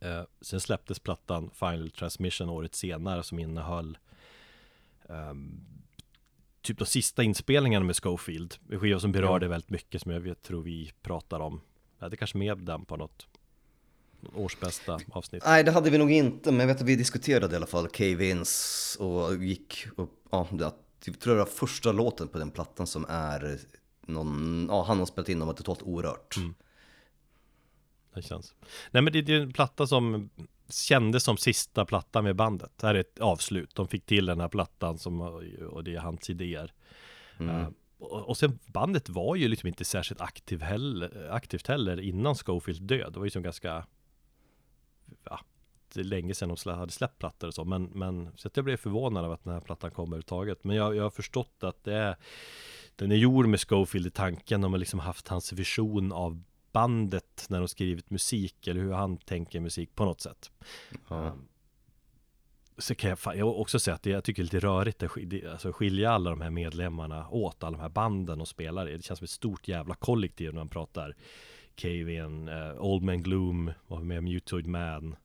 [0.00, 3.98] Eh, sen släpptes plattan Final Transmission året senare som innehöll
[5.02, 5.79] um,
[6.62, 8.54] typ de sista inspelningarna med Schofield.
[8.70, 9.50] En skiva som berörde ja.
[9.50, 11.60] väldigt mycket som jag vet, tror vi pratar om.
[11.98, 13.26] Jag hade kanske med den på något
[14.34, 15.42] årsbästa avsnitt.
[15.46, 17.88] Nej, det hade vi nog inte, men jag vet att vi diskuterade i alla fall
[17.88, 20.72] Cave-Ins och gick och ja, det,
[21.04, 23.58] jag tror det var första låten på den plattan som är
[24.06, 26.36] någon, ja han har spelat in dem var totalt orört.
[26.36, 26.54] Mm.
[28.14, 28.54] Det känns.
[28.90, 30.30] Nej men det, det är en platta som
[30.70, 32.72] kändes som sista plattan med bandet.
[32.76, 33.74] Det här är ett avslut.
[33.74, 35.20] De fick till den här plattan som,
[35.70, 36.72] och det är hans idéer.
[37.38, 37.56] Mm.
[37.56, 42.34] Uh, och, och sen bandet var ju liksom inte särskilt aktiv heller, aktivt heller innan
[42.34, 43.12] Schofield död.
[43.12, 43.86] Det var ju som ganska
[45.24, 45.40] ja,
[45.94, 47.64] det länge sedan de hade släppt plattor och så.
[47.64, 50.64] Men, men så att jag blev förvånad av att den här plattan kom överhuvudtaget.
[50.64, 52.16] Men jag, jag har förstått att det är
[52.96, 54.60] den är gjord med Schofield i tanken.
[54.60, 59.16] De har liksom haft hans vision av bandet när de skrivit musik eller hur han
[59.16, 60.50] tänker musik på något sätt.
[61.08, 61.26] Ja.
[61.26, 61.48] Um,
[62.78, 65.50] så kan jag, jag också säga att det, jag tycker det är lite rörigt att
[65.52, 68.96] alltså skilja alla de här medlemmarna åt, alla de här banden och spelare.
[68.96, 71.16] Det känns som ett stort jävla kollektiv när man pratar
[71.76, 75.16] Cave-In, uh, Old Man Gloom, var med Mutoid Man,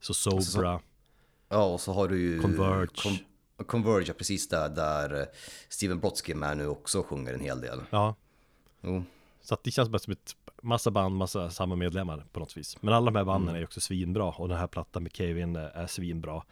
[0.00, 0.78] så Sobra.
[0.78, 0.80] Så,
[1.48, 2.86] ja, och så har du ju Converge.
[2.94, 3.18] Con
[3.66, 5.26] Converge, precis där, där eh,
[5.68, 7.80] Steven Brodsky är med nu också och sjunger en hel del.
[7.90, 8.14] Ja.
[8.80, 9.04] Jo.
[9.42, 12.82] Så att det känns bara som ett massa band, massa samma medlemmar på något vis.
[12.82, 13.60] Men alla de här banden mm.
[13.60, 16.42] är också svinbra och den här plattan med Cave-In är svinbra.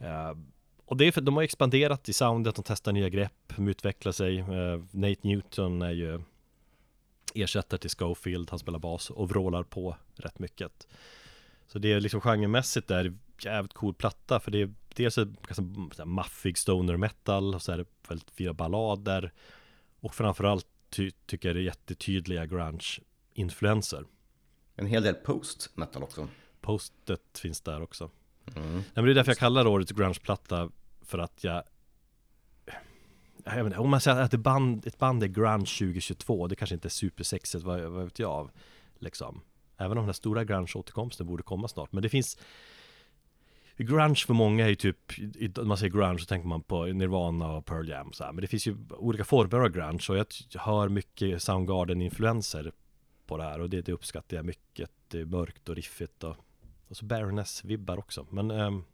[0.00, 0.38] Uh,
[0.84, 4.12] och det är för de har expanderat i soundet, de testar nya grepp, de utvecklar
[4.12, 4.42] sig.
[4.42, 6.20] Uh, Nate Newton är ju
[7.34, 10.86] ersättare till Schofield, han spelar bas och vrålar på rätt mycket.
[11.66, 16.58] Så det är liksom genremässigt där jävligt cool platta för det är dels ganska maffig
[16.58, 19.32] stoner metal och så är det väldigt fina ballader
[20.00, 24.04] och framförallt ty tycker är jättetydliga grunge-influenser.
[24.74, 26.28] En hel del post metal också.
[26.60, 28.10] Postet finns där också.
[28.56, 28.72] Mm.
[28.72, 30.70] Nej, men det är därför jag kallar årets grunge-platta
[31.02, 31.62] för att jag
[33.44, 36.74] jag inte, om man säger att ett band, ett band är grunge 2022, det kanske
[36.74, 38.50] inte är supersexigt, vad, vad vet jag av,
[38.98, 39.40] liksom.
[39.76, 42.38] Även om den stora grunge-återkomsten borde komma snart, men det finns
[43.84, 47.52] Grunge för många är ju typ, när man säger grunge så tänker man på Nirvana
[47.52, 48.32] och Pearl Jam så här.
[48.32, 50.26] Men det finns ju olika former av grunge och jag
[50.60, 52.72] hör mycket Soundgarden-influenser
[53.26, 54.90] på det här och det, det uppskattar jag mycket.
[55.08, 56.36] Det är mörkt och riffigt och,
[56.88, 58.26] och så Baroness-vibbar också.
[58.30, 58.84] Men um,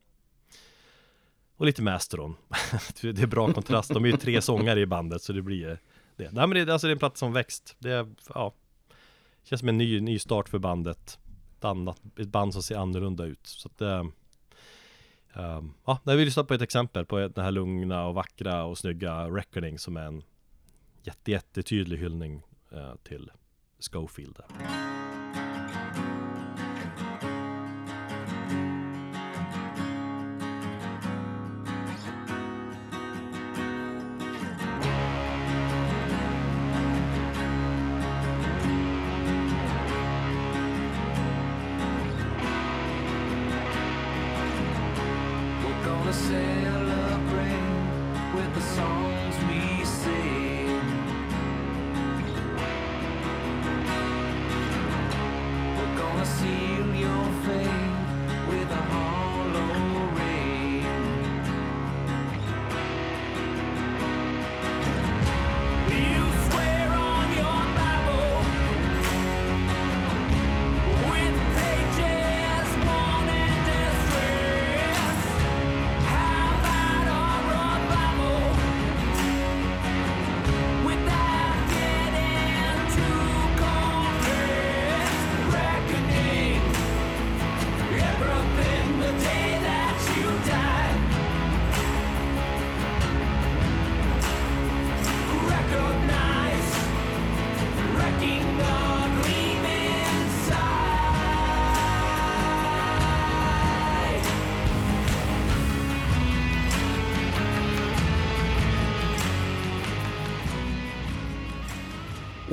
[1.57, 2.37] och lite Masteron.
[3.01, 3.95] det är bra kontrast.
[3.95, 5.79] De är ju tre sångare i bandet så det blir
[6.17, 6.31] det.
[6.33, 7.77] Nej men det, alltså det är en platta som växt.
[7.79, 8.55] Det är, ja,
[9.43, 11.19] känns som en ny, ny start för bandet.
[11.59, 13.47] Ett, annat, ett band som ser annorlunda ut.
[13.47, 13.81] Så att,
[15.37, 18.79] um, ja, när vi lyssnar på ett exempel på den här lugna och vackra och
[18.79, 20.23] snygga Reckoning som är en
[21.03, 23.31] jätte, jättetydlig hyllning uh, till
[23.93, 24.37] Schofield.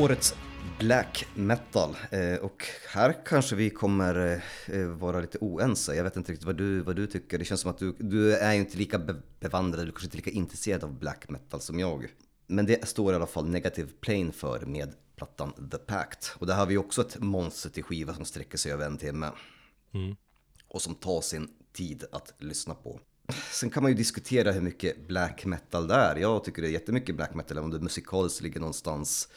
[0.03, 0.35] Årets
[0.79, 1.97] black metal.
[2.11, 5.95] Eh, och här kanske vi kommer eh, vara lite oense.
[5.95, 7.39] Jag vet inte riktigt vad du, vad du tycker.
[7.39, 8.99] Det känns som att du, du är inte lika
[9.39, 12.07] bevandrad, du kanske inte lika intresserad av black metal som jag.
[12.47, 16.35] Men det står i alla fall Negative Plane för med plattan The Pact.
[16.39, 19.31] Och där har vi också ett monster till skiva som sträcker sig över en timme.
[19.93, 20.15] Mm.
[20.67, 22.99] Och som tar sin tid att lyssna på.
[23.51, 26.15] Sen kan man ju diskutera hur mycket black metal det är.
[26.15, 29.29] Jag tycker det är jättemycket black metal, om det musikaliskt ligger någonstans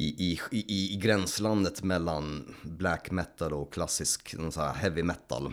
[0.00, 5.52] i, i, i, i gränslandet mellan black metal och klassisk så här heavy metal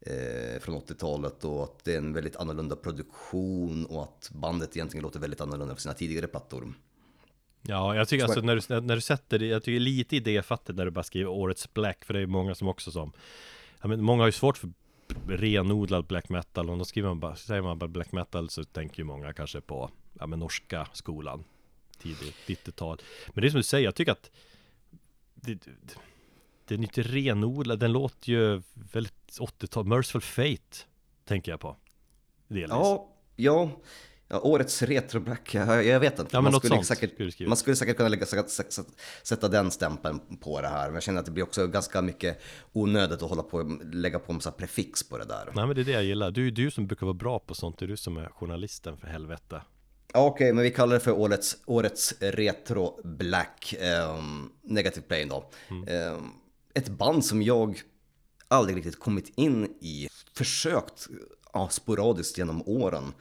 [0.00, 5.02] eh, från 80-talet och att det är en väldigt annorlunda produktion och att bandet egentligen
[5.02, 6.74] låter väldigt annorlunda från sina tidigare plattor.
[7.62, 10.84] Ja, jag tycker alltså när du, när du sätter det, jag tycker lite idéfattigt när
[10.84, 13.12] du bara skriver årets black, för det är många som också som,
[13.82, 14.70] ja, men många har ju svårt för
[15.28, 18.98] renodlad black metal och då skriver man bara, säger man bara black metal så tänker
[18.98, 21.44] ju många kanske på, ja men norska skolan,
[21.98, 23.02] tidigt 90-tal.
[23.34, 24.30] Men det är som du säger, jag tycker att
[25.34, 25.58] det,
[26.64, 30.78] den är inte renodlad, den låter ju väldigt 80-tal, Merciful Fate
[31.24, 31.76] tänker jag på.
[32.48, 32.70] Delvis.
[32.70, 33.70] Ja, ja.
[34.30, 36.36] Ja, årets retroblack, jag, jag vet inte.
[36.36, 38.26] Ja, man, skulle säkert, skulle man skulle säkert kunna lägga,
[39.22, 40.86] sätta den stämpeln på det här.
[40.86, 42.40] Men jag känner att det blir också ganska mycket
[42.72, 45.52] onödigt att hålla på lägga på en massa prefix på det där.
[45.54, 46.30] Nej men det är det jag gillar.
[46.30, 47.78] Du är du som brukar vara bra på sånt.
[47.78, 49.62] Det är du som är journalisten för helvete.
[50.14, 53.74] Okej, okay, men vi kallar det för årets, årets retro black
[54.10, 55.50] um, negative plane då.
[55.70, 56.14] Mm.
[56.14, 56.32] Um,
[56.74, 57.82] ett band som jag
[58.48, 61.08] aldrig riktigt kommit in i, försökt
[61.52, 63.12] ja, sporadiskt genom åren.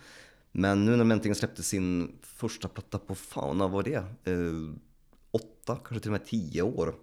[0.51, 3.95] Men nu när de äntligen släppte sin första platta på Fauna, var det?
[4.23, 4.73] Eh,
[5.31, 6.95] åtta, kanske till och med tio år.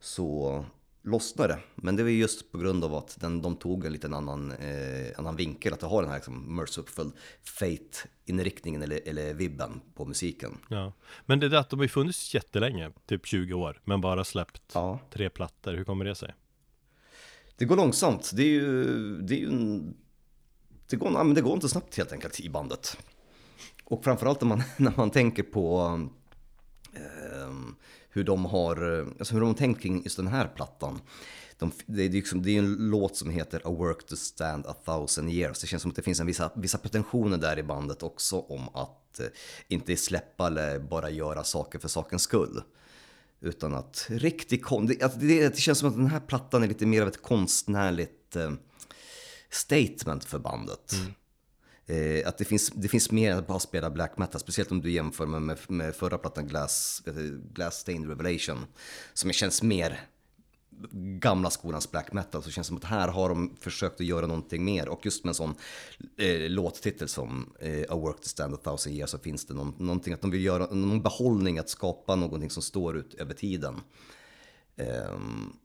[0.00, 0.64] Så
[1.02, 1.58] lossnade.
[1.74, 5.18] Men det var just på grund av att den, de tog en liten annan, eh,
[5.18, 5.72] annan vinkel.
[5.72, 10.58] Att det har den här liksom, merciful fate-inriktningen eller, eller vibben på musiken.
[10.68, 10.92] Ja.
[11.26, 13.80] Men det är det att de har ju funnits jättelänge, typ 20 år.
[13.84, 14.98] Men bara släppt ja.
[15.12, 15.72] tre plattor.
[15.74, 16.34] Hur kommer det sig?
[17.56, 18.30] Det går långsamt.
[18.34, 18.84] Det är ju,
[19.20, 19.94] det är ju en
[20.90, 22.96] det går, men det går inte snabbt helt enkelt i bandet.
[23.84, 25.98] Och framförallt när man, när man tänker på
[26.92, 27.19] eh,
[28.10, 31.00] hur de har, eh, alltså hur de har tänkt kring just den här plattan.
[31.58, 34.74] De, det, är liksom, det är en låt som heter A Work to Stand A
[34.84, 35.60] Thousand Years.
[35.60, 38.68] Det känns som att det finns en vissa, vissa pretensioner där i bandet också om
[38.68, 39.26] att eh,
[39.68, 42.62] inte släppa eller bara göra saker för sakens skull.
[43.40, 44.86] Utan att riktigt kon...
[44.86, 48.36] Det, det, det, känns som att den här plattan är lite mer av ett konstnärligt
[48.36, 48.52] eh,
[49.50, 50.92] statement för bandet.
[50.92, 51.12] Mm.
[51.86, 54.80] Eh, att det finns, det finns mer än att bara spela black metal, speciellt om
[54.80, 57.14] du jämför med, med, med förra plattan Glass, eh,
[57.54, 58.66] Glass Stained Revelation,
[59.12, 60.00] som känns mer
[61.18, 64.26] gamla skolans black metal så känns det som att här har de försökt att göra
[64.26, 65.54] någonting mer och just med en sån
[66.16, 69.74] eh, låttitel som eh, A Work to Stand A Thousand Years så finns det någon,
[69.78, 73.80] någonting att de vill göra, någon behållning att skapa någonting som står ut över tiden.
[74.76, 75.56] Um,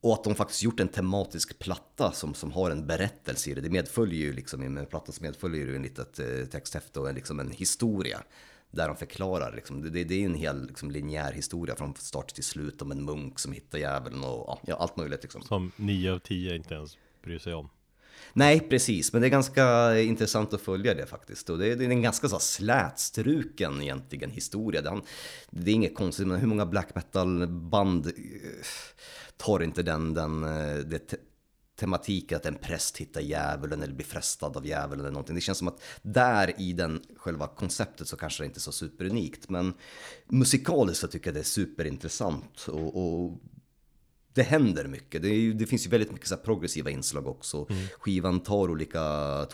[0.00, 3.60] och att de faktiskt gjort en tematisk platta som, som har en berättelse i det.
[3.60, 7.14] Det medföljer ju liksom, i plattan så medföljer ju en litet eh, texthäfte och en,
[7.14, 8.22] liksom en historia.
[8.70, 12.44] Där de förklarar, liksom, det, det är en hel liksom, linjär historia från start till
[12.44, 15.22] slut om en munk som hittar djävulen och ja, allt möjligt.
[15.22, 15.42] Liksom.
[15.42, 17.68] Som nio av tio inte ens bryr sig om.
[18.32, 21.50] Nej, precis, men det är ganska intressant att följa det faktiskt.
[21.50, 24.82] Och det är, en ganska så slätstruken egentligen historia.
[24.82, 25.00] Det är,
[25.50, 28.12] det är inget konstigt, men hur många black metal-band eh,
[29.36, 31.16] tar inte den, den eh, det te
[31.78, 35.34] tematiken att en präst hittar djävulen eller blir frestad av djävulen eller någonting.
[35.34, 38.72] Det känns som att där i den själva konceptet så kanske det inte är så
[38.72, 39.48] superunikt.
[39.48, 39.74] Men
[40.26, 42.68] musikaliskt så tycker jag det är superintressant.
[42.68, 43.40] Och, och
[44.38, 45.22] det händer mycket.
[45.22, 47.66] Det, är, det, finns ju väldigt mycket så progressiva inslag också.
[47.70, 47.86] Mm.
[47.98, 49.00] Skivan tar olika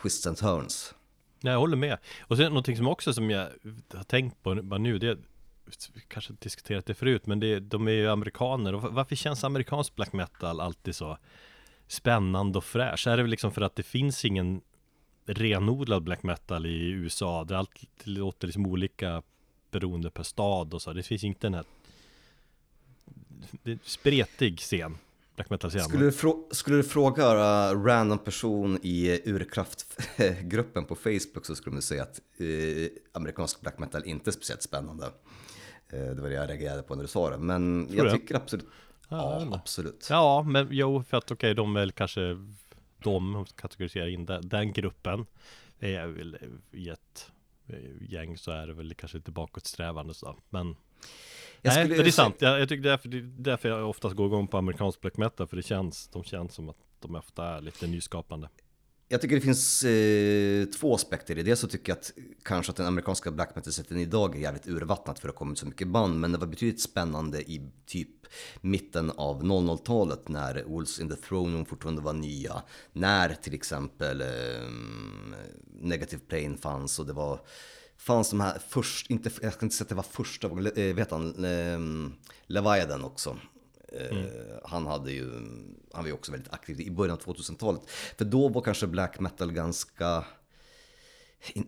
[0.03, 0.95] twists and turns.
[1.41, 1.99] Nej, jag håller med.
[2.20, 3.49] Och sen någonting som också som jag
[3.95, 5.18] har tänkt på bara nu, det är
[5.95, 8.74] vi kanske diskuterat det förut, men det, de är ju amerikaner.
[8.74, 11.18] Och varför känns amerikansk black metal alltid så
[11.87, 13.07] spännande och fräsch?
[13.07, 14.61] Är det väl liksom för att det finns ingen
[15.26, 19.22] renodlad black metal i USA, där allt låter liksom olika
[19.70, 20.93] beroende per stad och så.
[20.93, 21.64] Det finns inte den här
[23.62, 24.99] det är spretig scen.
[25.36, 25.80] Black metal-scen.
[25.80, 27.34] Skulle, du skulle du fråga
[27.72, 33.78] uh, random person i Urkraft-gruppen på Facebook så skulle de säga att uh, amerikansk black
[33.78, 35.07] metal inte är speciellt spännande.
[35.95, 37.38] Uh, det var det jag reagerade på när du sa det.
[37.38, 38.12] Men Tror jag det?
[38.18, 38.66] tycker absolut.
[39.09, 40.07] Ja, ja absolut.
[40.11, 42.20] Ja, men jo, för att okej, okay, de väl kanske
[42.99, 45.26] de kategoriserar in den, den gruppen.
[45.80, 46.38] Är väl
[46.72, 47.30] i ett
[48.01, 50.36] gäng så är det väl kanske lite bakåtsträvande så.
[50.51, 50.76] Men
[51.64, 52.36] Nej, men det är sant.
[52.38, 55.46] Jag, jag tycker därför, det är därför jag oftast går igång på amerikansk black metal,
[55.46, 58.48] för det känns, de känns som att de ofta är lite nyskapande.
[59.08, 61.56] Jag tycker det finns eh, två aspekter i det.
[61.56, 62.12] Så tycker jag att
[62.42, 65.66] kanske att den amerikanska black metal-sätten idag är jävligt urvattnat för att det kommit så
[65.66, 66.20] mycket band.
[66.20, 68.08] Men det var betydligt spännande i typ
[68.60, 72.62] mitten av 00-talet när Wolves in the Throne Room fortfarande var nya.
[72.92, 74.26] När till exempel eh,
[75.80, 77.40] Negative Plane fanns och det var
[78.05, 80.94] fanns de här först, inte, jag ska inte säga att det var första gången, eh,
[80.94, 81.78] vet han, eh,
[82.46, 83.38] Leviathan också.
[84.11, 84.26] Mm.
[84.64, 85.30] Han hade ju,
[85.92, 87.82] han var ju också väldigt aktiv i början av 2000-talet.
[88.18, 90.24] För då var kanske black metal ganska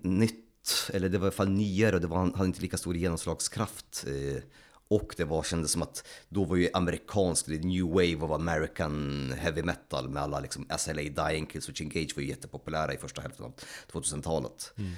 [0.01, 4.05] nytt, eller det var i alla fall nyare, det var, hade inte lika stor genomslagskraft.
[4.07, 4.43] Eh,
[4.89, 9.33] och det var, kändes som att då var ju amerikansk, det new wave of American
[9.39, 13.45] heavy metal med alla liksom SLA, Dying, Killswitch Engage var ju jättepopulära i första hälften
[13.45, 13.55] av
[13.93, 14.73] 2000-talet.
[14.77, 14.93] Mm.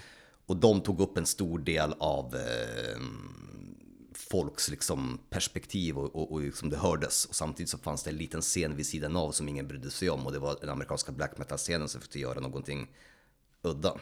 [0.49, 3.01] Och de tog upp en stor del av eh,
[4.15, 7.25] folks liksom, perspektiv och, och, och liksom det hördes.
[7.25, 10.11] Och samtidigt så fanns det en liten scen vid sidan av som ingen brydde sig
[10.11, 12.89] om och det var den amerikanska black metal-scenen som försökte göra någonting
[13.63, 13.95] udda.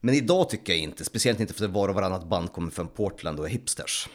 [0.00, 2.88] Men idag tycker jag inte, speciellt inte för att var och varannat band kommer från
[2.88, 4.08] Portland och är hipsters.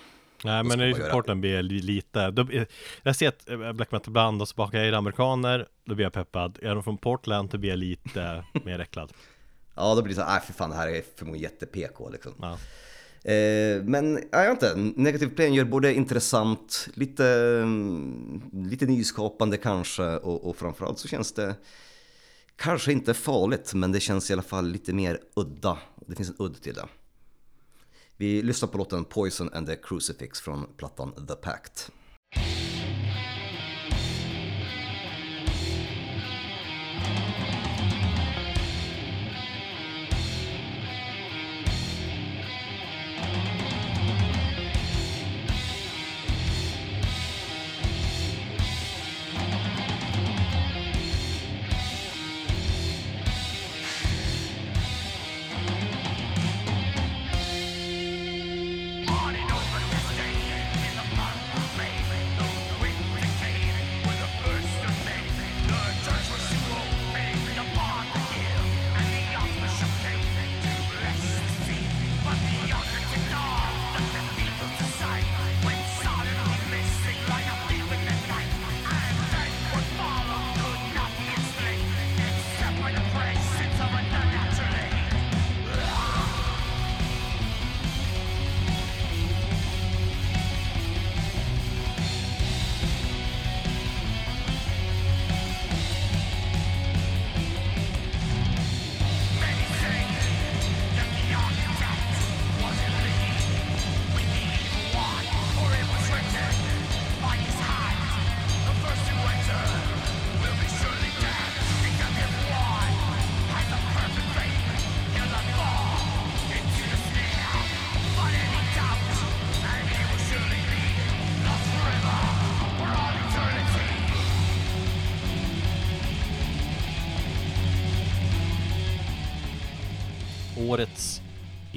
[0.43, 2.47] Nej men i Portland blir lite, då,
[3.03, 5.95] jag ser ett eh, black metal band och så bakar jag är det amerikaner, då
[5.95, 6.59] blir jag peppad.
[6.61, 9.13] Är de från Portland då blir jag lite mer äcklad.
[9.77, 12.33] Ja då blir det så nej för fan det här är förmodligen jätte-PK liksom.
[12.41, 12.57] Ja.
[13.31, 17.25] Eh, men jag vet inte, Negative Plane gör både intressant, lite,
[17.63, 21.55] mm, lite nyskapande kanske och, och framförallt så känns det
[22.55, 25.77] kanske inte farligt men det känns i alla fall lite mer udda.
[26.07, 26.85] Det finns en udd till det.
[28.17, 31.91] Vi lyssnar på låten Poison and the Crucifix från plattan The Pact.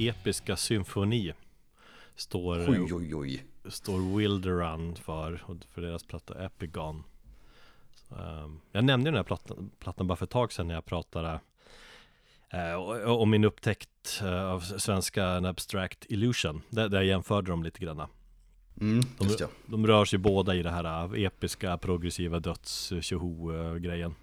[0.09, 1.33] Episka symfoni
[2.15, 3.43] står, oj, oj, oj.
[3.65, 7.03] står Wilderan för, för deras platta Epigon.
[8.09, 11.39] Um, jag nämnde den här plattan, plattan bara för ett tag sedan när jag pratade
[12.53, 16.61] uh, om min upptäckt uh, av svenska Abstract Illusion.
[16.69, 18.07] Där, där jag jämförde dem lite grann.
[18.81, 22.93] Mm, de, de, rör sig båda i det här uh, episka progressiva döds
[23.79, 24.15] grejen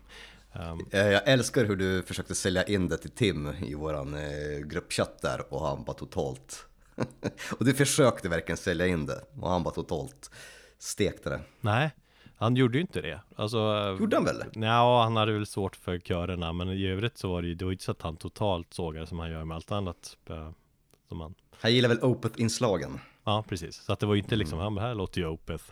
[0.52, 5.22] Um, jag älskar hur du försökte sälja in det till Tim i våran eh, gruppchatt
[5.22, 6.66] där och han bara totalt...
[7.58, 10.30] och du försökte verkligen sälja in det och han bara totalt
[10.78, 11.40] stekte det.
[11.60, 11.90] Nej,
[12.36, 13.20] han gjorde ju inte det.
[13.36, 14.44] Alltså, gjorde han väl?
[14.52, 17.64] Ja, han hade väl svårt för körerna, men i övrigt så var det ju, det
[17.64, 20.16] var inte så att han totalt sågade som han gör med allt annat.
[20.30, 20.50] Eh,
[21.08, 21.34] som han...
[21.60, 22.98] han gillar väl Opeth-inslagen?
[23.24, 23.76] Ja, precis.
[23.76, 24.76] Så att det var ju inte liksom, mm.
[24.76, 25.64] han här låter ju Opeth.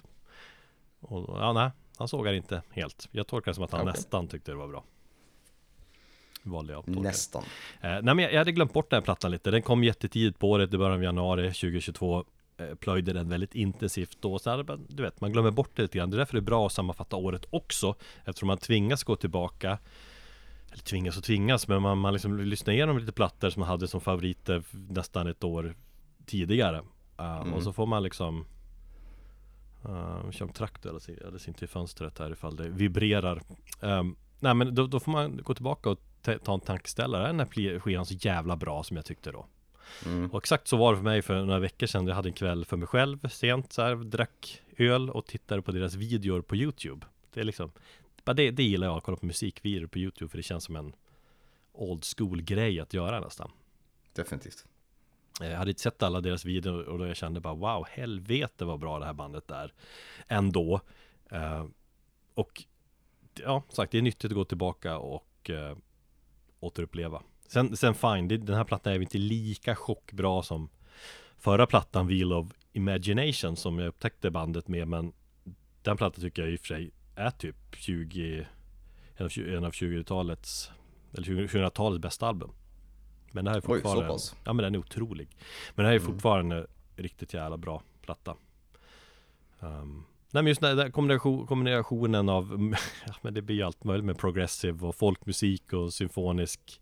[1.01, 3.09] Och, ja, nej, han sågar inte helt.
[3.11, 3.93] Jag tolkar det som att han okay.
[3.93, 4.85] nästan tyckte det var bra.
[6.43, 7.43] Valde jag Nästan.
[7.81, 9.51] Eh, nej men jag, jag, hade glömt bort den här plattan lite.
[9.51, 12.25] Den kom jättetidigt på året, i början av januari 2022.
[12.59, 14.39] Eh, plöjde den väldigt intensivt då.
[14.39, 16.11] Så hade, du vet, man glömmer bort det lite grann.
[16.11, 17.95] Det är därför det är bra att sammanfatta året också.
[18.25, 19.79] Eftersom man tvingas gå tillbaka.
[20.73, 23.89] Eller tvingas och tvingas, men man, man liksom lyssnar igenom lite plattor som man hade
[23.89, 25.75] som favoriter nästan ett år
[26.27, 26.79] tidigare.
[27.21, 27.53] Uh, mm.
[27.53, 28.47] Och så får man liksom
[29.85, 33.43] Uh, kör traktor eller, eller sin till fönstret här ifall det vibrerar.
[33.81, 35.99] Um, nej men då, då, får man gå tillbaka och
[36.45, 37.27] ta en tankeställare.
[37.27, 39.47] Den här skivan så jävla bra som jag tyckte då.
[40.07, 40.31] Mm.
[40.31, 42.07] Och exakt så var det för mig för några veckor sedan.
[42.07, 45.73] Jag hade en kväll för mig själv sent så här, drack öl och tittade på
[45.73, 47.07] deras videor på YouTube.
[47.33, 47.73] Det är liksom,
[48.25, 50.93] det, det gillar jag, att kolla på musikvideor på YouTube för det känns som en
[51.73, 53.51] old school grej att göra nästan.
[54.13, 54.67] Definitivt.
[55.41, 58.65] Eh, jag hade inte sett alla deras videor och då jag kände bara wow, helvete
[58.65, 59.73] vad bra det här bandet är
[60.29, 60.81] ändå.
[61.31, 61.67] Eh,
[62.35, 62.65] och
[63.35, 65.77] ja, sagt, det är nyttigt att gå tillbaka och eh,
[66.61, 67.23] återuppleva.
[67.49, 70.69] Sen, sen fine, den här plattan är inte lika chockbra som
[71.39, 75.13] förra plattan Wheel of Imagination som jag upptäckte bandet med men
[75.83, 78.47] Den plattan tycker jag i och för sig är typ 20
[79.17, 80.71] En av 20-talets
[81.13, 82.51] Eller 2000-talets bästa album
[83.31, 85.29] men det här är fortfarande Oj, Ja men den är otrolig
[85.75, 86.13] Men det här är mm.
[86.13, 86.69] fortfarande mm.
[86.97, 88.37] riktigt jävla bra platta
[89.61, 92.75] um, Nej men just den där kombination, kombinationen av
[93.07, 96.81] Ja men det blir allt möjligt med progressive och folkmusik och symfonisk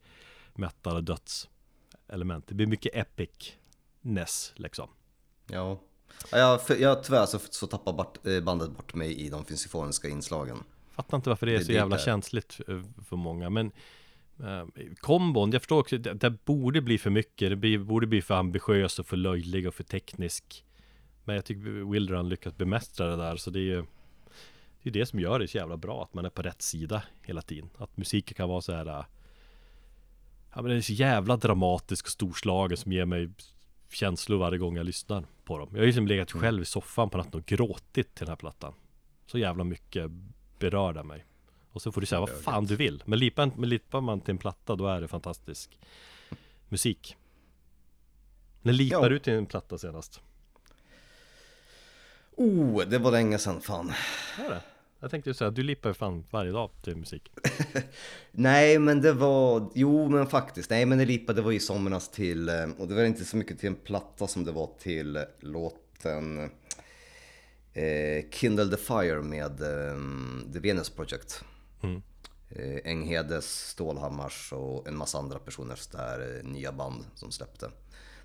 [0.55, 1.49] Metal och döds
[2.09, 4.89] element Det blir mycket epic-ness liksom
[5.47, 5.81] Ja
[6.31, 10.09] Ja, jag, jag tyvärr så, så tappar bort, eh, bandet bort mig i de symfoniska
[10.09, 12.03] inslagen Fattar inte varför det är det så jävla det.
[12.03, 13.73] känsligt för, för många men
[14.41, 14.65] eh,
[15.01, 18.35] Kombon, jag förstår också, det, det, borde bli för mycket Det blir, borde bli för
[18.35, 20.65] ambitiös och för löjlig och för teknisk
[21.25, 23.85] Men jag tycker Wildrun lyckas bemästra det där så det är ju
[24.83, 27.03] Det är det som gör det så jävla bra, att man är på rätt sida
[27.23, 29.05] hela tiden Att musiken kan vara så här eh,
[30.55, 33.31] Ja men det är så jävla dramatisk och storslagen som ger mig
[33.95, 35.69] känslor varje gång jag lyssnar på dem.
[35.71, 36.43] Jag har ju liksom legat mm.
[36.43, 38.75] själv i soffan på natten och gråtit till den här plattan.
[39.27, 40.11] Så jävla mycket
[40.59, 41.25] berör den mig.
[41.75, 43.03] Och så får du säga vad fan du vill.
[43.07, 45.79] Men lipar, men lipar man till en platta då är det fantastisk
[46.69, 47.17] musik.
[48.63, 49.09] När lipar ja.
[49.09, 50.21] du till en platta senast?
[52.37, 53.93] Oh, det var länge sedan fan.
[54.39, 54.61] Är det?
[55.01, 57.33] Jag tänkte ju säga, du lippar ju fan varje dag till musik.
[58.31, 62.49] nej, men det var, jo men faktiskt, nej men det lippade var i somras till,
[62.49, 66.51] eh, och det var inte så mycket till en platta som det var till låten
[67.73, 71.45] eh, Kindle the Fire med eh, The Venus Project.
[71.85, 72.03] Mm.
[72.51, 77.71] Eh, Enghedes, Stålhammars och en massa andra personers där eh, nya band som släppte.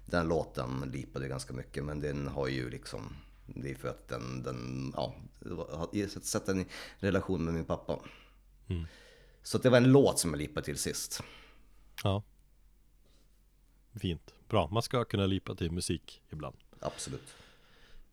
[0.06, 3.16] Den låten lipade ganska mycket men den har ju liksom
[3.56, 5.16] det är för att den, den ja,
[5.72, 6.68] har sett den i
[7.00, 8.00] relation med min pappa.
[8.68, 8.86] Mm.
[9.44, 11.24] Så det var en låt som jag lipade till sist.
[12.04, 12.24] Ja.
[14.02, 14.34] Fint.
[14.48, 14.68] Bra.
[14.68, 16.56] Man ska kunna lipa till musik ibland.
[16.80, 17.36] Absolut.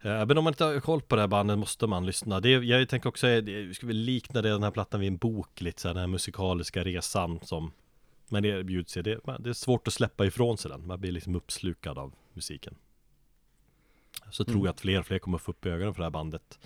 [0.01, 2.41] Även eh, om man inte har koll på det här bandet måste man lyssna.
[2.41, 5.89] Det, jag tänker också, jag skulle likna den här plattan vid en bok lite så
[5.89, 7.73] här, den här musikaliska resan som
[8.29, 9.03] Men det erbjuds det,
[9.39, 10.87] det är svårt att släppa ifrån sig den.
[10.87, 12.75] Man blir liksom uppslukad av musiken.
[14.31, 14.53] Så mm.
[14.53, 16.59] tror jag att fler och fler kommer få upp ögonen för det här bandet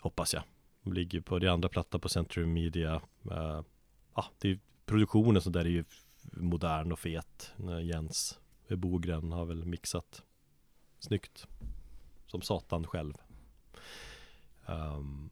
[0.00, 0.42] Hoppas jag
[0.82, 3.00] De ligger på det andra platta på Century Media
[3.30, 3.60] uh,
[4.12, 5.84] ah, det är Produktionen så där är ju
[6.32, 7.52] modern och fet
[7.82, 8.38] Jens
[8.68, 10.22] Bogren har väl mixat
[10.98, 11.46] Snyggt
[12.34, 13.14] som satan själv.
[14.66, 15.30] Um,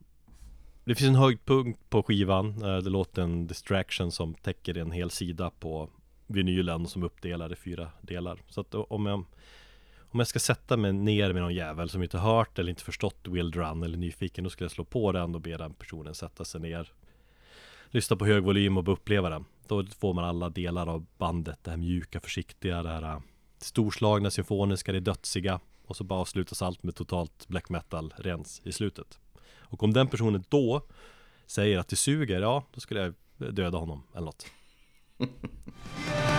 [0.84, 2.62] Det finns en höjdpunkt på skivan.
[2.64, 5.90] Uh, Det låter en distraction som täcker en hel sida på
[6.26, 8.40] vinylen som uppdelar i fyra delar.
[8.48, 9.24] Så att eh, om jag
[9.98, 13.28] om jag ska sätta mig ner med någon jävel som inte hört eller inte förstått
[13.28, 16.44] Wild Run eller nyfiken Då skulle jag slå på den och be den personen sätta
[16.44, 16.92] sig ner
[17.90, 19.44] Lyssna på hög volym och uppleva den.
[19.66, 23.20] Då får man alla delar av bandet Det här mjuka, försiktiga, det här eh,
[23.58, 25.60] Storslagna, symfoniska, det dödsiga.
[25.86, 29.18] Och så bara avslutas allt med totalt black metal rens i slutet.
[29.54, 30.82] Och om den personen då
[31.52, 33.14] Säger att det suger, ja då skulle jag
[33.54, 34.46] döda honom eller något.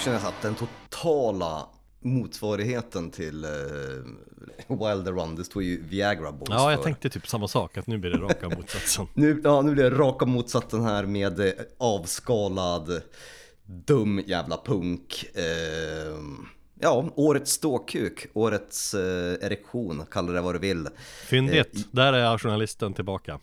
[0.00, 1.66] känner jag att den totala
[2.02, 3.50] motsvarigheten till uh,
[4.68, 6.84] Wilder Run, det står ju Viagra Balls Ja, jag för.
[6.84, 9.06] tänkte typ samma sak, att nu blir det raka motsatsen.
[9.14, 13.02] nu, ja, nu blir det raka motsatsen här med eh, avskalad,
[13.66, 15.24] dum jävla punk.
[15.36, 16.14] Uh,
[16.82, 20.88] Ja, årets ståkuk, årets eh, erektion, kalla det vad du vill.
[21.26, 23.38] Fyndigt, eh, där är journalisten tillbaka.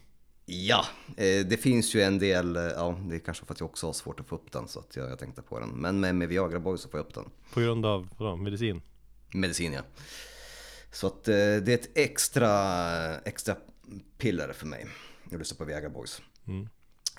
[0.50, 0.86] Ja,
[1.18, 3.86] eh, det finns ju en del, eh, ja det är kanske för att jag också
[3.86, 5.70] har svårt att få upp den så att jag, jag tänkte på den.
[5.70, 7.26] Men med, med Viagra Boy så får jag upp den.
[7.54, 8.82] På grund av vadå, medicin?
[9.34, 9.82] Medicin ja.
[10.92, 12.52] Så att eh, det är ett extra,
[13.20, 13.56] extra
[14.18, 14.88] piller för mig.
[15.30, 16.22] Jag lyssnar på Viagra Boys.
[16.48, 16.70] Mm.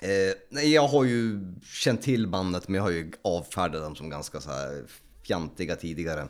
[0.01, 4.41] Eh, jag har ju känt till bandet men jag har ju avfärdat dem som ganska
[4.41, 4.85] så här
[5.23, 6.27] fjantiga tidigare.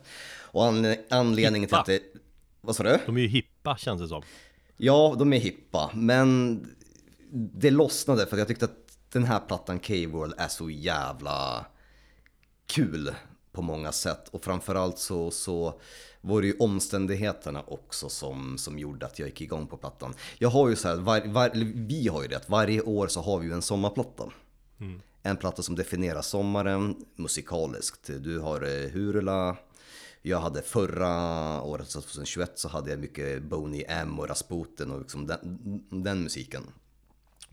[0.52, 1.84] Och an anledningen hippa.
[1.84, 2.20] till att det...
[2.62, 3.00] Vad sa du?
[3.06, 4.24] De är ju hippa känns det som.
[4.78, 6.60] Ja, de är hippa, men
[7.32, 11.66] det lossnade för jag tyckte att den här plattan K-World är så jävla
[12.68, 13.12] kul
[13.52, 14.28] på många sätt.
[14.28, 15.82] Och framförallt så, så
[16.22, 20.14] var det ju omständigheterna också som, som gjorde att jag gick igång på plattan.
[20.38, 21.52] Jag har ju så här, var, var,
[21.88, 24.24] vi har ju det att varje år så har vi ju en sommarplatta.
[24.80, 25.02] Mm.
[25.24, 28.10] En platta som definierar sommaren musikaliskt.
[28.20, 29.58] Du har eh, Hurula,
[30.22, 35.28] jag hade förra året, 2021, så hade jag mycket Boney M och Rasputin och liksom
[35.28, 35.60] den,
[36.04, 36.64] den musiken.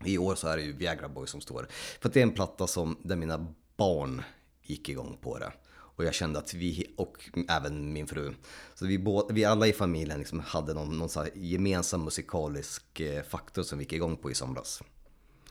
[0.05, 1.67] I år så är det ju Viagra Boy som står.
[1.99, 4.21] För att det är en platta som, där mina barn
[4.63, 5.51] gick igång på det.
[5.97, 8.33] Och jag kände att vi, och även min fru,
[8.75, 13.23] så vi, båda, vi alla i familjen liksom hade någon, någon så gemensam musikalisk eh,
[13.23, 14.83] faktor som vi gick igång på i somras.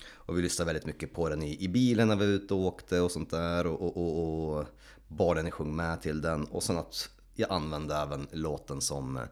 [0.08, 2.60] Och vi lyssnade väldigt mycket på den i, i bilen när vi var ute och
[2.60, 3.66] åkte och sånt där.
[3.66, 4.66] Och, och, och, och
[5.08, 6.44] barnen sjöng med till den.
[6.44, 9.22] Och sen att jag använde även låten som eh,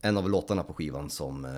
[0.00, 1.50] en av låtarna på skivan som eh,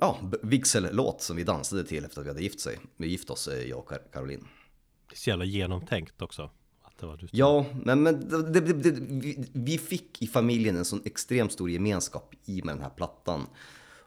[0.00, 2.78] ja, vigsellåt som vi dansade till efter att vi hade gift, sig.
[2.96, 4.48] vi gift oss, eh, jag och Caroline.
[5.08, 6.50] Det är så jävla genomtänkt också.
[7.32, 11.70] Ja, men, men det, det, det, vi, vi fick i familjen en sån extremt stor
[11.70, 13.46] gemenskap i med den här plattan.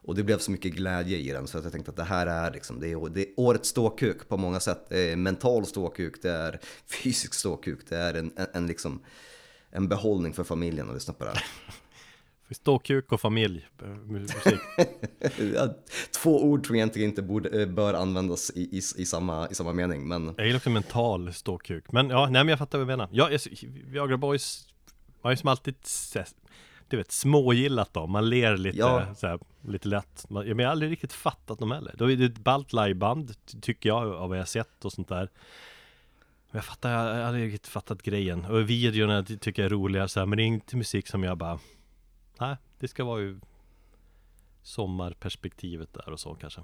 [0.02, 2.28] Och det blev så mycket glädje i den så att jag tänkte att det här
[2.28, 4.86] är liksom, det är, det är årets ståkuk på många sätt.
[4.90, 6.60] Det är mental ståkuk, det är
[7.04, 9.02] fysisk ståkuk, det är en, en, en liksom
[9.70, 11.44] en behållning för familjen att lyssna på det här.
[12.52, 14.60] Ståkuk och familj, eh, musik.
[16.22, 19.74] Två ord jag egentligen inte borde, eh, bör användas i, i, i, samma, i samma
[19.74, 20.34] mening, men...
[20.38, 23.10] Jag gillar också mental ståkuk, men ja, nej men jag fattar vad du menar.
[23.12, 23.30] Ja,
[23.88, 24.68] Viagra Boys
[25.22, 25.76] har ju som alltid
[26.90, 29.16] du vet, smågillat dem, man ler lite, ja.
[29.16, 32.38] så här, lite lätt Men jag har aldrig riktigt fattat dem heller Det är ett
[32.38, 35.30] ballt liveband, tycker jag, av vad jag sett och sånt där
[36.52, 40.20] jag fattar, jag har aldrig riktigt fattat grejen Och videorna tycker jag är roliga så
[40.20, 41.60] här, men det är inte musik som jag bara
[42.40, 43.40] Nej, det ska vara ju
[44.62, 46.62] Sommarperspektivet där och så kanske.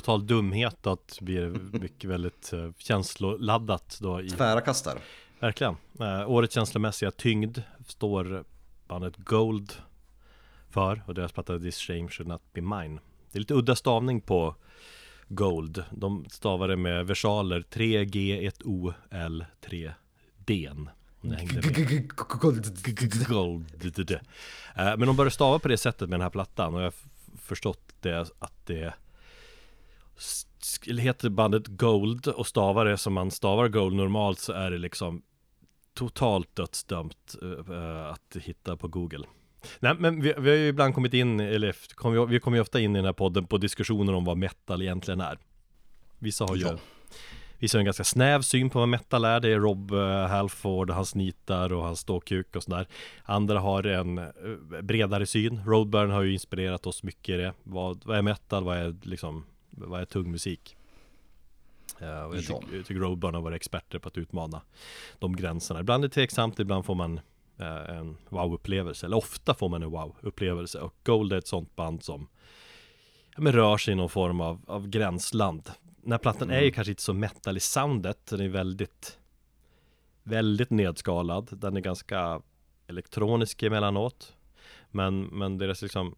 [0.00, 4.98] Total dumhet att bli mycket väldigt uh, känsloladdat då i Tvära kastar.
[5.40, 5.76] Verkligen.
[6.00, 8.44] Uh, Årets känslomässiga tyngd står
[8.88, 9.72] bandet Gold
[10.70, 13.00] för och deras platta This Shame Should Not Be Mine.
[13.32, 14.54] Det är lite udda stavning på
[15.28, 15.84] Gold.
[15.90, 19.92] De stavar det med versaler 3G, 1O, L, 3
[20.36, 20.70] D
[23.28, 24.20] Gold.
[24.74, 26.92] Men de började stava på det sättet med den här plattan och jag
[27.38, 28.94] förstått det att det
[30.98, 35.22] heter bandet Gold och stavar det som man stavar Gold normalt så är det liksom
[35.94, 39.24] totalt dödsdömt uh, att hitta på Google.
[39.80, 42.80] Nej men vi, vi har ju ibland kommit in, eller kom, vi kommer ju ofta
[42.80, 45.38] in i den här podden på diskussioner om vad metal egentligen är.
[46.18, 46.78] Vissa har ju ja.
[47.58, 49.40] Vissa har en ganska snäv syn på vad metal är.
[49.40, 52.86] Det är Rob uh, Halford, hans nitar och hans ståkuk och sådär.
[53.22, 54.20] Andra har en
[54.82, 55.60] bredare syn.
[55.66, 57.52] Roadburn har ju inspirerat oss mycket i det.
[57.62, 58.64] Vad, vad är metal?
[58.64, 59.44] Vad är liksom,
[59.88, 60.76] vad är tung musik?
[62.02, 64.62] Uh, och jag, tycker, jag tycker Roadburn har varit experter på att utmana
[65.18, 65.80] de gränserna.
[65.80, 67.20] Ibland är det tveksamt, ibland får man
[67.88, 69.06] en wow-upplevelse.
[69.06, 70.80] Eller ofta får man en wow-upplevelse.
[70.80, 72.28] Och Gold är ett sånt band som
[73.34, 75.70] ja, men rör sig i någon form av, av gränsland
[76.02, 76.56] den här plattan mm.
[76.56, 76.74] är ju mm.
[76.74, 79.16] kanske inte så metal i soundet, den är väldigt
[80.22, 82.42] Väldigt nedskalad, den är ganska
[82.86, 84.36] elektronisk emellanåt
[84.90, 86.14] Men, men deras liksom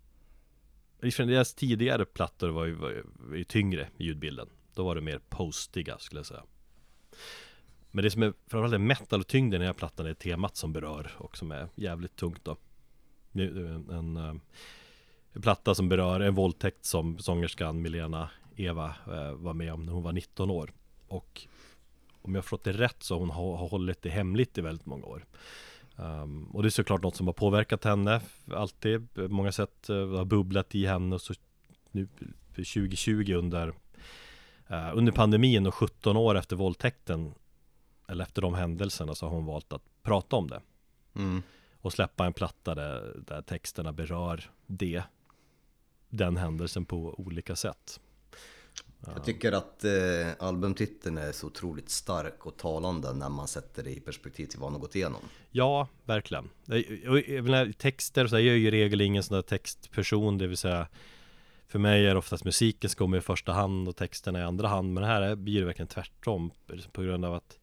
[1.02, 5.00] deras tidigare plattor var ju, var ju, var ju tyngre i ljudbilden Då var det
[5.00, 6.42] mer postiga skulle jag säga
[7.90, 11.12] Men det som är framförallt är metal-tyngden i den här plattan är temat som berör
[11.18, 12.56] och som är jävligt tungt då
[13.32, 14.34] En, en, eh,
[15.32, 19.92] en platta som berör en våldtäkt som sångerskan Milena Eva eh, var med om när
[19.92, 20.72] hon var 19 år.
[21.08, 21.46] Och
[22.22, 25.26] om jag förstått det rätt så har hon hållit det hemligt i väldigt många år.
[25.96, 28.20] Um, och det är såklart något som har påverkat henne
[28.54, 31.34] alltid, på många sätt uh, har bubblat i henne och så
[31.90, 32.08] nu
[32.54, 33.68] 2020 under
[34.70, 37.34] uh, under pandemin och 17 år efter våldtäkten
[38.08, 40.60] eller efter de händelserna så har hon valt att prata om det.
[41.14, 41.42] Mm.
[41.80, 45.02] Och släppa en platta där, där texterna berör det,
[46.08, 48.00] den händelsen på olika sätt.
[49.06, 49.90] Jag tycker att eh,
[50.38, 54.72] albumtiteln är så otroligt stark och talande när man sätter det i perspektiv till vad
[54.72, 55.20] har gått igenom.
[55.50, 56.50] Ja, verkligen.
[57.08, 60.88] Och, texter så är jag ju i regel ingen sån där textperson, det vill säga
[61.72, 64.68] för mig är det oftast musiken som kommer i första hand och texterna i andra
[64.68, 64.94] hand.
[64.94, 66.50] Men här blir det verkligen tvärtom
[66.92, 67.58] på grund av att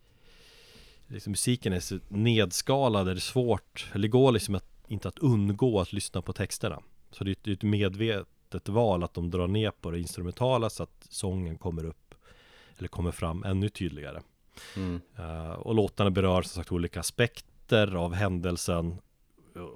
[1.08, 5.80] liksom, musiken är så nedskalad, är det svårt, eller går liksom att, inte att undgå
[5.80, 6.82] att lyssna på texterna.
[7.12, 10.84] Så det är ett medvetet medvetet val att de drar ner på det instrumentala så
[10.84, 12.16] att sången kommer upp
[12.78, 14.22] eller kommer fram ännu tydligare.
[14.76, 15.02] Mm.
[15.20, 18.98] Uh, och låtarna berör som sagt olika aspekter av händelsen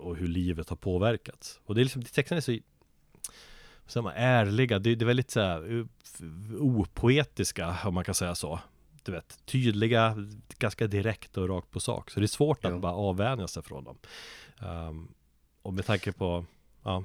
[0.01, 1.59] och hur livet har påverkats.
[1.65, 2.57] Och det är liksom, texten är så
[3.88, 5.88] så ärliga, det, det är väldigt så här,
[6.59, 8.59] opoetiska om man kan säga så.
[9.03, 10.15] Du vet, tydliga,
[10.59, 12.11] ganska direkt och rakt på sak.
[12.11, 12.76] Så det är svårt jo.
[12.76, 13.97] att bara avvänja sig från dem.
[14.59, 15.13] Um,
[15.61, 16.45] och med tanke på,
[16.84, 17.03] ja,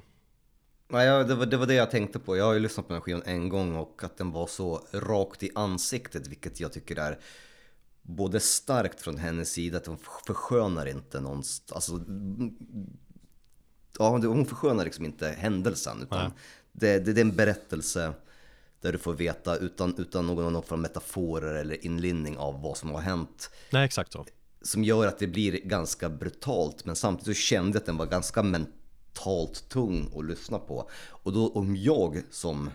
[0.91, 2.37] Nej, det var, det var det jag tänkte på.
[2.37, 4.81] Jag har ju lyssnat på den här skivan en gång och att den var så
[4.91, 7.19] rakt i ansiktet, vilket jag tycker är
[8.01, 12.05] både starkt från hennes sida, att hon förskönar inte någonstans, alltså
[13.99, 16.33] Ja, hon förskönar liksom inte händelsen utan
[16.71, 18.13] det, det, det, är en berättelse
[18.81, 22.77] där du får veta utan, utan någon, någon form av metaforer eller inlinning av vad
[22.77, 23.49] som har hänt.
[23.71, 24.25] Nej, exakt så.
[24.61, 28.05] Som gör att det blir ganska brutalt men samtidigt så kände jag att den var
[28.05, 28.78] ganska mentalt
[29.19, 30.89] mentalt tung att lyssna på.
[31.09, 32.69] Och då om jag som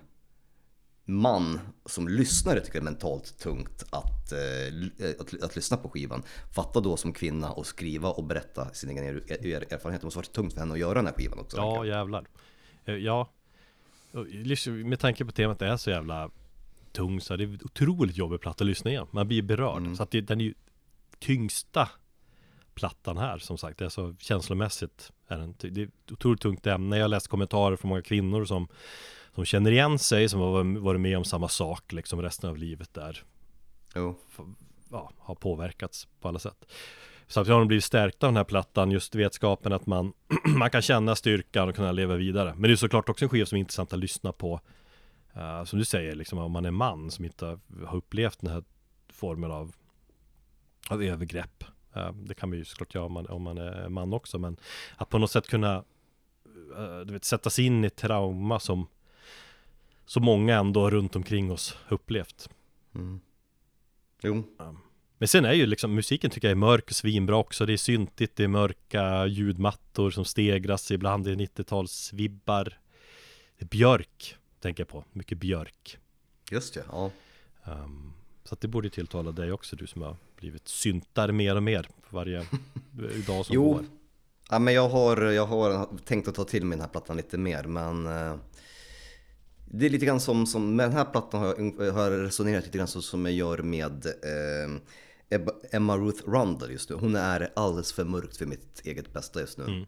[1.07, 6.23] man som lyssnare tycker det är mentalt tungt att, eh, att, att, lyssna på skivan.
[6.55, 10.01] Fatta då som kvinna och skriva och berätta sin egen er, er, erfarenhet.
[10.01, 11.57] Det måste varit tungt för henne att göra den här skivan också.
[11.57, 12.27] Ja, jävlar.
[12.85, 13.29] Eh, ja,
[14.85, 16.31] med tanke på temat det är så jävla
[16.93, 19.07] tung så är det otroligt jobbig platta att lyssna igen.
[19.11, 19.79] Man blir berörd.
[19.79, 19.97] Mm.
[19.97, 20.55] Så att det, den är ju
[21.19, 21.89] tyngsta
[22.75, 23.79] plattan här som sagt.
[23.79, 26.97] Det är så känslomässigt är den, det är ett otroligt tungt ämne.
[26.97, 28.69] Jag har läst kommentarer från många kvinnor som,
[29.35, 32.95] som känner igen sig, som har varit med om samma sak liksom resten av livet
[32.95, 33.23] där.
[33.95, 34.19] Jo.
[34.91, 36.67] Ja, har påverkats på alla sätt.
[37.27, 40.13] Samtidigt har de blivit stärkta av den här plattan, just vetskapen att man,
[40.57, 42.55] man kan känna styrkan och kunna leva vidare.
[42.55, 44.61] Men det är såklart också en skiva som är intressant att lyssna på.
[45.37, 48.65] Uh, som du säger, liksom, om man är man som inte har upplevt den här
[49.09, 49.75] formen av,
[50.89, 51.65] av övergrepp.
[52.15, 54.57] Det kan man ju såklart göra om man, om man är man också men
[54.97, 55.85] att på något sätt kunna
[56.77, 58.87] eh, du vet, sätta sig in i trauma som
[60.07, 62.51] så många ändå runt omkring oss upplevt.
[62.95, 63.21] Mm.
[64.23, 64.45] Jo.
[65.19, 67.67] Men sen är ju liksom musiken tycker jag är mörk och svinbra också.
[67.67, 71.25] Det är syntigt, det är mörka ljudmattor som stegras ibland.
[71.25, 72.73] Det är 90-talsvibbar.
[73.59, 75.05] Det är björk, tänker jag på.
[75.13, 75.99] Mycket björk.
[76.51, 77.11] Just det, ja.
[77.65, 78.13] Um,
[78.45, 81.89] så att det borde tilltala dig också, du som har blivit syntar mer och mer
[82.11, 82.47] varje
[83.27, 83.73] dag som jo.
[83.73, 83.85] går.
[84.51, 87.39] Ja, men jag har, jag har tänkt att ta till mig den här plattan lite
[87.39, 88.37] mer, men eh,
[89.65, 92.79] det är lite grann som, som med den här plattan har jag, har resonerat lite
[92.79, 95.39] grann så som jag gör med eh,
[95.73, 96.97] Emma Ruth Rundle just nu.
[96.97, 99.65] Hon är alldeles för mörkt för mitt eget bästa just nu.
[99.65, 99.85] Mm.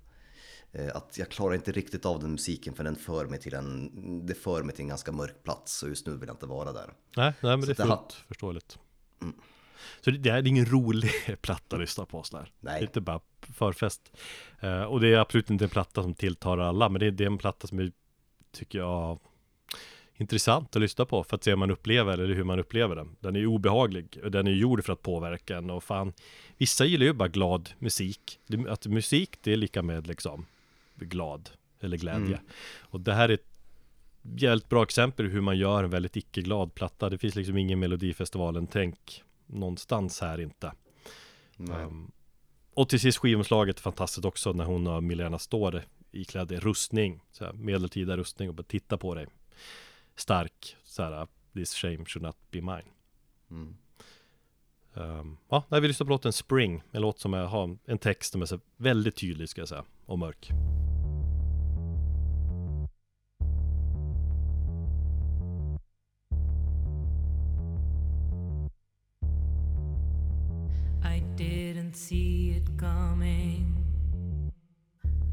[0.73, 4.27] Eh, att jag klarar inte riktigt av den musiken för den för mig till en,
[4.27, 6.73] det för mig till en ganska mörk plats och just nu vill jag inte vara
[6.73, 6.93] där.
[7.17, 8.79] Nej, nej men så det är fullt förståeligt.
[9.23, 9.35] Mm.
[10.01, 11.11] Så det, det är ingen rolig
[11.41, 12.53] platta att lyssna på sådär.
[12.61, 12.75] Nej.
[12.75, 14.17] Det är inte bara förfest.
[14.65, 17.27] Uh, och det är absolut inte en platta som tilltar alla, men det, det är
[17.27, 17.93] en platta som jag
[18.53, 19.19] tycker jag
[20.19, 23.17] intressant att lyssna på för att se hur man upplever eller hur man upplever den.
[23.21, 26.13] Den är obehaglig och den är gjord för att påverka en och fan
[26.57, 28.39] Vissa gillar ju bara glad musik.
[28.69, 30.47] Att musik det är lika med liksom
[30.95, 31.51] glad
[31.81, 32.27] eller glädje.
[32.27, 32.47] Mm.
[32.81, 33.49] Och det här är ett
[34.23, 37.11] jävligt bra exempel hur man gör en väldigt icke-glad platta.
[37.11, 40.73] Det finns liksom ingen Melodifestivalen-tänk någonstans här inte.
[41.59, 42.13] Um,
[42.75, 45.83] och till sist skivomslaget är fantastiskt också när hon och Milena står
[46.13, 49.27] iklädd i rustning, så här, medeltida rustning och bara titta på dig.
[50.17, 52.89] Stark, så här, this shame should not be mine.
[53.51, 53.77] Mm.
[54.95, 58.43] Um, ja, när vi lyssnar på låten Spring, en låt som har en text som
[58.43, 60.51] är så väldigt tydlig ska jag säga, och mörk.
[71.97, 73.83] See it coming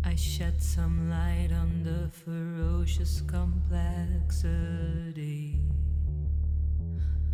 [0.03, 5.59] I shed some light on the ferocious complexity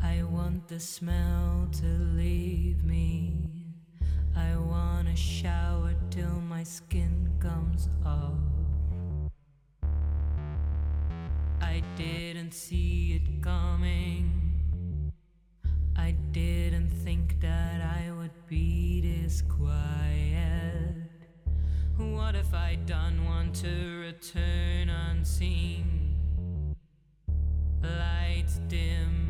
[0.01, 3.35] I want the smell to leave me.
[4.35, 8.39] I wanna shower till my skin comes off.
[11.61, 15.11] I didn't see it coming.
[15.97, 18.11] I didn't think that I
[18.49, 20.95] be this quiet.
[21.97, 26.75] What if I don't want to return unseen?
[27.83, 29.28] Lights dim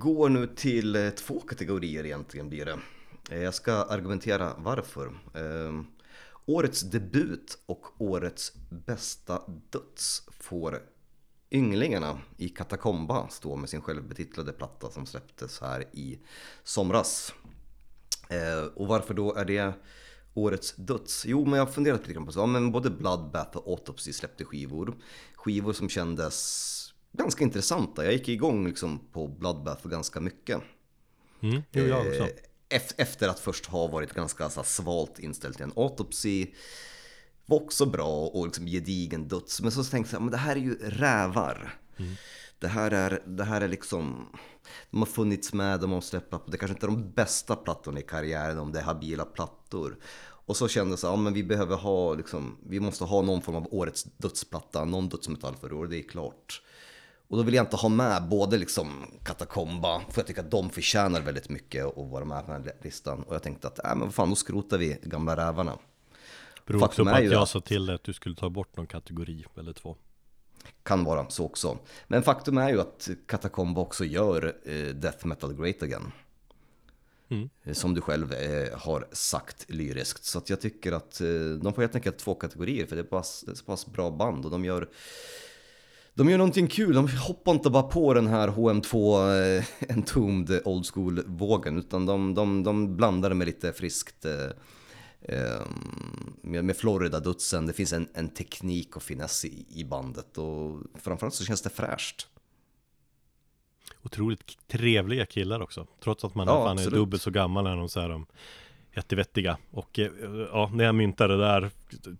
[0.00, 2.78] går nu till eh, två kategorier egentligen blir det.
[3.30, 5.06] Eh, jag ska argumentera varför.
[5.34, 5.82] Eh,
[6.46, 10.78] årets debut och årets bästa döds får
[11.50, 16.18] Ynglingarna i Katakomba stå med sin självbetitlade platta som släpptes här i
[16.64, 17.34] somras.
[18.28, 19.72] Eh, och varför då är det
[20.34, 21.26] årets döds?
[21.26, 22.40] Jo, men jag har funderat lite grann på så.
[22.40, 24.96] Ja, men både Bloodbath och Autopsy släppte skivor.
[25.34, 26.79] Skivor som kändes
[27.12, 28.04] ganska intressanta.
[28.04, 30.60] Jag gick igång liksom på Bloodbath ganska mycket.
[31.40, 32.22] Mm, det jag också.
[32.22, 36.46] Eh, efter att först ha varit ganska så svalt inställd till en autopsy.
[37.46, 39.60] Var också bra och liksom gedigen döds.
[39.60, 41.78] Men så tänkte jag, men det här är ju rävar.
[41.96, 42.14] Mm.
[42.58, 44.26] Det, här är, det här är liksom,
[44.90, 48.00] de har funnits med, de har släppt på, det kanske inte är de bästa plattorna
[48.00, 49.98] i karriären om det är habila plattor.
[50.50, 53.56] Och så kändes det, ja men vi behöver ha, liksom, vi måste ha någon form
[53.56, 56.62] av årets dödsplatta, någon dödsmetall för år, det är klart.
[57.30, 60.70] Och då vill jag inte ha med både liksom Katakomba, för jag tycker att de
[60.70, 63.22] förtjänar väldigt mycket att vara med på den här listan.
[63.22, 65.78] Och jag tänkte att, äh, men vad fan, då skrotar vi gamla rävarna.
[66.66, 69.44] Beror också på att jag sa till dig att du skulle ta bort någon kategori
[69.58, 69.96] eller två.
[70.82, 71.78] Kan vara så också.
[72.08, 76.12] Men faktum är ju att Katakomba också gör eh, Death Metal Great Again.
[77.28, 77.50] Mm.
[77.64, 80.24] Eh, som du själv eh, har sagt lyriskt.
[80.24, 81.28] Så att jag tycker att eh,
[81.62, 84.10] de får helt enkelt två kategorier för det är, pass, det är så pass bra
[84.10, 84.88] band och de gör
[86.14, 90.86] de gör någonting kul, de hoppar inte bara på den här HM2 eh, Entombed Old
[90.86, 94.44] School-vågen utan de, de, de blandar det med lite friskt eh,
[95.22, 95.60] eh
[96.42, 97.66] med, med Florida-dutsen.
[97.66, 101.70] Det finns en, en teknik och finess i, i bandet och framförallt så känns det
[101.70, 102.26] fräscht.
[104.02, 107.88] Otroligt trevliga killar också, trots att man ja, fan är dubbelt så gammal är de
[107.88, 108.26] så här de
[108.96, 109.58] jättevettiga.
[109.70, 110.10] Och eh,
[110.52, 111.70] ja, när jag myntade det där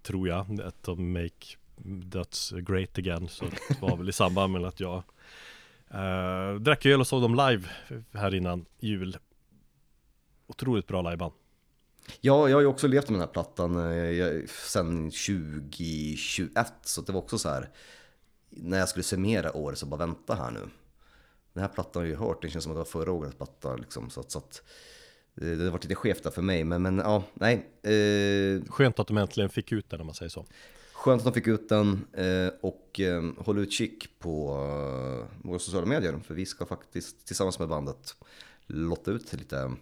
[0.02, 4.64] tror jag att de make That's Great Again Så det var väl i samband med
[4.64, 5.02] att jag
[5.94, 7.68] uh, drack öl och såg dem live
[8.12, 9.16] här innan jul
[10.46, 11.32] Otroligt bra liveband
[12.20, 17.12] Ja, jag har ju också levt med den här plattan eh, sen 2021, så det
[17.12, 17.68] var också så här
[18.50, 20.60] när jag skulle summera året så bara vänta här nu.
[21.52, 23.36] Den här plattan har jag ju hört, det känns som att det var förra årets
[23.36, 24.62] platta liksom, så att, så att
[25.34, 27.54] det, det har varit lite skevt där för mig, men, men ja, nej.
[27.82, 30.46] Eh, Skönt att de äntligen fick ut den om man säger så.
[31.00, 35.86] Skönt att de fick ut den eh, och eh, håll utkik på eh, våra sociala
[35.86, 38.16] medier för vi ska faktiskt tillsammans med bandet
[38.66, 39.72] lotta ut lite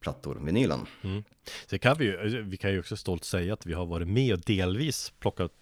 [0.00, 0.80] plattor, vinylen.
[1.02, 1.24] Mm.
[1.66, 4.34] Så kan vi, ju, vi kan ju också stolt säga att vi har varit med
[4.34, 5.52] och delvis plockat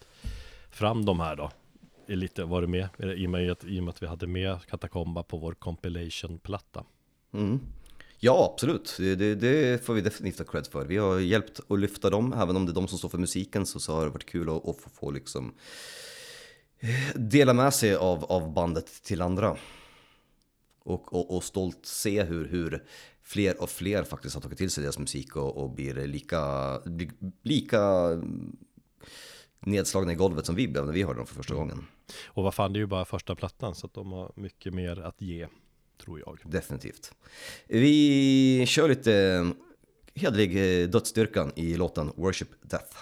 [0.70, 1.50] fram de här då.
[2.06, 5.22] Lite varit med i och, med att, i och med att vi hade med Katakomba
[5.22, 6.84] på vår compilation-platta.
[7.32, 7.60] Mm.
[8.24, 8.94] Ja, absolut.
[8.98, 10.84] Det, det, det, får vi definitivt ha cred för.
[10.84, 13.66] Vi har hjälpt att lyfta dem, även om det är de som står för musiken
[13.66, 15.54] så, så har det varit kul att, att få, få liksom
[16.78, 19.56] eh, dela med sig av, av bandet till andra.
[20.82, 22.84] Och, och, och stolt se hur, hur
[23.22, 26.78] fler och fler faktiskt har tagit till sig deras musik och, och blir lika,
[27.42, 28.08] lika
[29.60, 31.86] nedslagna i golvet som vi blev när vi hörde dem för första gången.
[32.26, 35.00] Och vad fan, det är ju bara första plattan så att de har mycket mer
[35.00, 35.48] att ge
[36.04, 36.38] tror jag.
[36.44, 37.12] Definitivt.
[37.66, 39.46] Vi kör lite
[40.14, 42.96] hederlig eh, dödsstyrkan i låten Worship Death.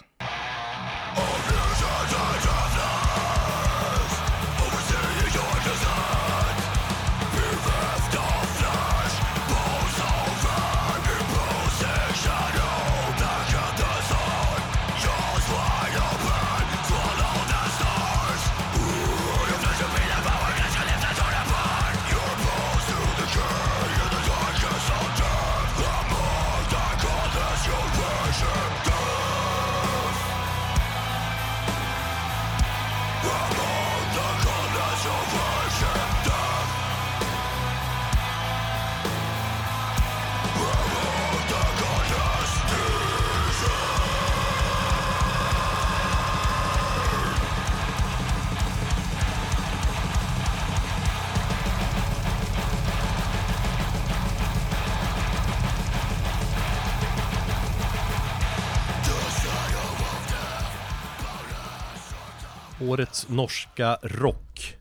[62.90, 64.76] Årets norska rock.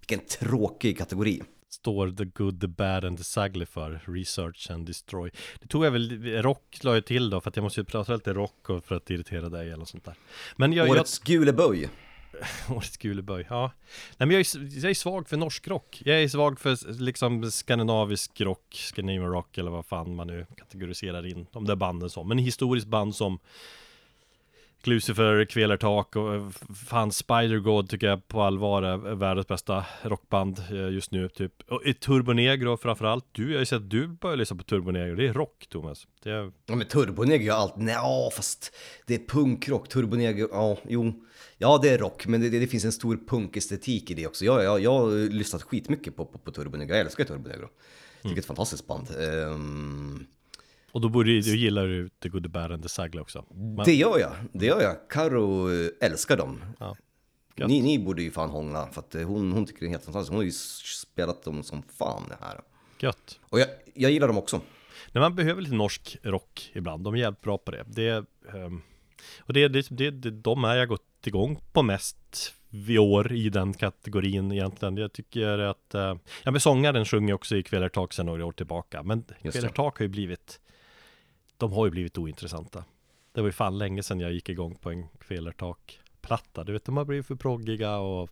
[0.00, 1.42] Vilken tråkig kategori.
[1.68, 5.30] Står The Good, The Bad and The Sagly för Research and Destroy.
[5.60, 8.14] Det tog jag väl, rock la jag till då för att jag måste ju prata
[8.14, 10.14] lite rock och för att irritera dig eller sånt där.
[10.56, 11.26] Men jag, Årets jag...
[11.26, 11.88] guleböj
[12.70, 13.72] Årets guleböj, ja.
[14.16, 16.02] Nej men jag är, jag är svag för norsk rock.
[16.04, 21.26] Jag är svag för liksom skandinavisk rock, Scandinavian rock eller vad fan man nu kategoriserar
[21.26, 22.28] in de där banden som.
[22.28, 23.38] Men historiskt band som
[24.86, 26.48] Lucifer, Kvelertak och eh,
[26.88, 31.52] fan Spider-God tycker jag på allvar är världens bästa rockband eh, just nu typ.
[31.68, 33.24] Och Turbo Negro framförallt.
[33.32, 35.16] Du, jag har ju sett att du börjar lyssna på Turbo Negro.
[35.16, 36.06] Det är rock Thomas.
[36.22, 36.52] Det är...
[36.66, 37.96] Ja men Turbo Negro är allt, nej
[38.36, 38.76] fast
[39.06, 39.88] det är punkrock.
[39.88, 41.24] Turbo Negro, ja jo.
[41.58, 44.44] Ja det är rock, men det, det, det finns en stor punkestetik i det också.
[44.44, 47.68] Jag, jag, jag har lyssnat skitmycket på, på, på Turbo Negro, jag älskar Turbo Negro.
[48.16, 48.38] Tycker mm.
[48.38, 49.08] ett fantastiskt band.
[49.16, 50.26] Um...
[50.94, 53.44] Och då borde du gillar du The Good, The Bad and The Sagla också.
[53.50, 53.84] Men...
[53.84, 54.96] Det gör jag, det gör jag.
[55.10, 55.68] Karo
[56.00, 56.64] älskar dem.
[56.78, 56.96] Ja.
[57.56, 60.30] ni, ni borde ju fan hångla för att hon, hon tycker det är helt fantastiskt.
[60.30, 60.52] Hon har ju
[61.02, 62.60] spelat dem som fan det här.
[63.00, 63.40] Gött.
[63.42, 64.60] Och jag, jag gillar dem också.
[65.12, 68.24] Nej, man behöver lite norsk rock ibland, de är jävligt bra på det, det
[68.54, 68.82] um,
[69.38, 72.54] Och det, det, det, det, de är jag gått igång på mest
[72.88, 74.96] i år i den kategorin egentligen.
[74.96, 79.02] Jag tycker att, uh, ja men sångaren sjunger också i Kvelertak sedan några år tillbaka.
[79.02, 80.60] Men Kvelertak har ju blivit
[81.64, 82.84] de har ju blivit ointressanta.
[83.32, 86.64] Det var ju fan länge sedan jag gick igång på en Kvelertak-platta.
[86.64, 88.30] Du vet, de har blivit för proggiga och...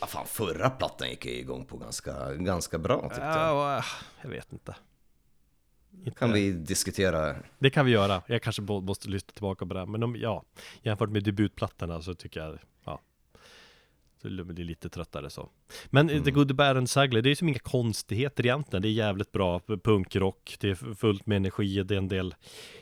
[0.00, 3.56] Ja, fan, förra plattan gick jag igång på ganska, ganska bra tyckte jag.
[3.56, 3.84] Ja,
[4.22, 4.76] jag vet inte.
[6.04, 6.18] inte.
[6.18, 7.36] Kan vi diskutera?
[7.58, 8.22] Det kan vi göra.
[8.26, 9.86] Jag kanske måste lyssna tillbaka på det.
[9.86, 10.44] Men de, ja,
[10.82, 12.58] jämfört med debutplattorna så tycker jag
[14.22, 15.50] så det blir lite tröttare så.
[15.86, 16.24] Men mm.
[16.24, 18.82] The Good Bad and Sagly, det är som inga konstigheter egentligen.
[18.82, 20.56] Det är jävligt bra punkrock.
[20.60, 22.34] Det är fullt med energi Det är en del,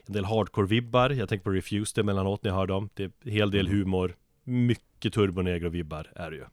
[0.07, 1.11] en del hardcore-vibbar.
[1.11, 2.89] Jag tänker på Refused emellanåt när jag hör dem.
[2.95, 3.79] Det är en hel del mm.
[3.79, 4.17] humor.
[4.45, 6.45] Mycket turbonegro-vibbar är det ju.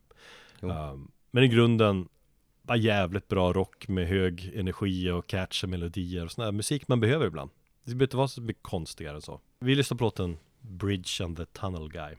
[0.69, 2.07] Um, Men i grunden
[2.61, 6.99] Bara jävligt bra rock med hög energi och catchy melodier och sån här musik man
[6.99, 7.51] behöver ibland.
[7.83, 9.41] Det behöver inte vara så mycket konstigare än så.
[9.59, 12.15] Vi lyssnar på låten Bridge and the Tunnel Guy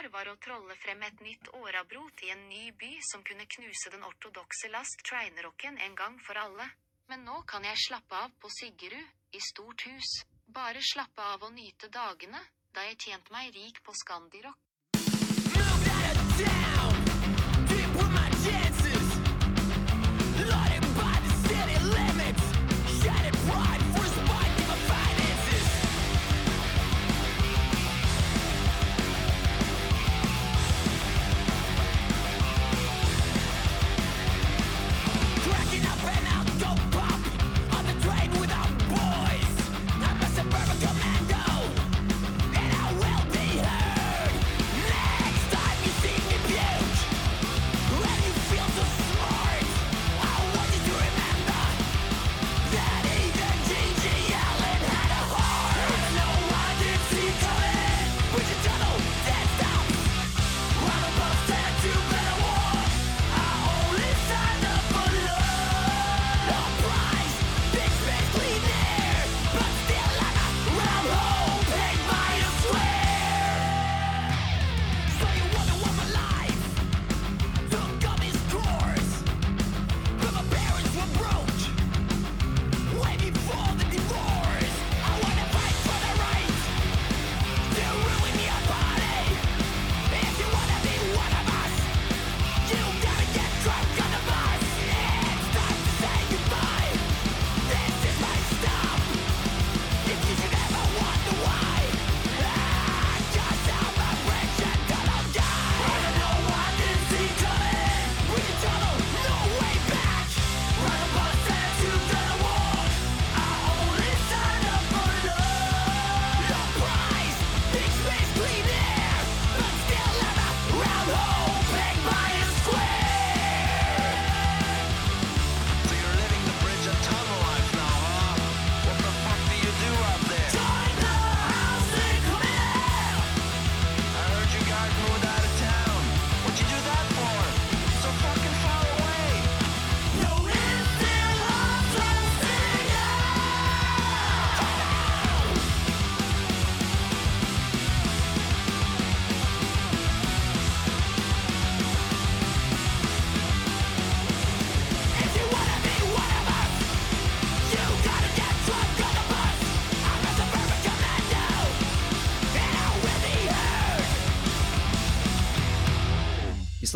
[0.00, 3.90] Planen var å trolle frem et nytt årabro til en ny by som kunne knuse
[3.92, 6.64] den ortodokse last trainerocken en gang for alle.
[7.12, 10.14] Men nå kan jeg slappe av på Siggerud, i stort hus.
[10.48, 12.40] Bare slappe av og nyte dagene,
[12.72, 14.56] da jeg tjent meg rik på Scandirock.
[14.96, 16.89] Move that down!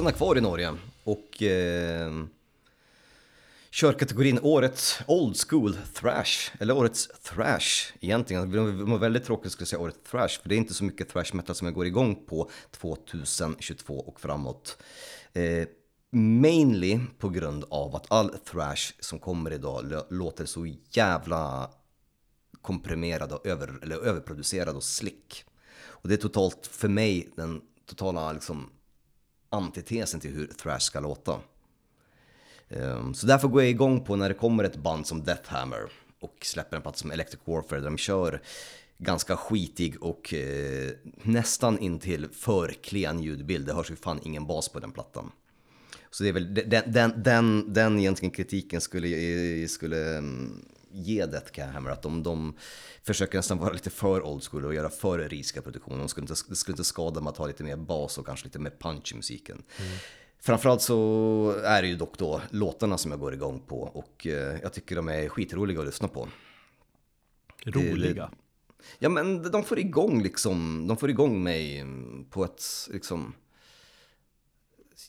[0.04, 0.74] Stannar kvar i Norge
[1.04, 2.24] och eh,
[3.70, 8.50] kör kategorin Årets Old School Thrash, eller Årets Thrash egentligen.
[8.50, 11.34] Det var väldigt tråkigt skulle säga Årets Thrash, för det är inte så mycket thrash
[11.34, 14.82] metal som jag går igång på 2022 och framåt.
[15.32, 15.68] Eh,
[16.10, 21.70] mainly på grund av att all thrash som kommer idag låter så jävla
[22.62, 25.44] komprimerad och över, eller överproducerad och slick.
[25.86, 28.70] Och det är totalt, för mig, den totala liksom,
[29.54, 31.40] antitesen till hur thrash ska låta.
[32.68, 35.90] Ehm, så därför går jag igång på när det kommer ett band som Deathhammer
[36.20, 38.40] och släpper en platta som Electric Warfare där de kör
[38.98, 40.90] ganska skitig och eh,
[41.22, 43.66] nästan intill för klen ljudbild.
[43.66, 45.32] Det hörs ju fan ingen bas på den plattan.
[46.10, 50.64] Så det är väl den, den, den, den egentligen kritiken skulle, eh, skulle mm,
[50.94, 52.54] ge Deathhammer, att de, de
[53.02, 55.98] försöker nästan vara lite för old school och göra för risiga produktioner.
[55.98, 58.46] De skulle inte, det skulle inte skada med att ha lite mer bas och kanske
[58.46, 59.62] lite mer punch i musiken.
[59.78, 59.98] Mm.
[60.38, 64.58] Framförallt så är det ju dock då låtarna som jag går igång på och eh,
[64.62, 66.28] jag tycker de är skitroliga att lyssna på.
[67.64, 68.30] Roliga?
[68.98, 71.84] Ja men de får igång liksom, de får igång mig
[72.30, 72.62] på ett
[72.92, 73.34] liksom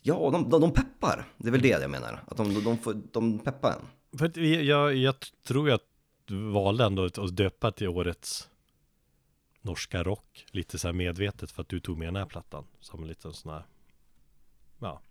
[0.02, 1.34] Ja, de, de, de peppar.
[1.38, 2.24] Det är väl det jag menar.
[2.28, 3.88] Att de, de, får, de peppar en.
[4.18, 5.84] För jag, jag tror att
[6.26, 8.50] du valde ändå att döpa till årets
[9.62, 13.02] norska rock lite så här medvetet för att du tog med den här plattan som
[13.02, 13.64] en liten sån här
[14.80, 15.02] ja,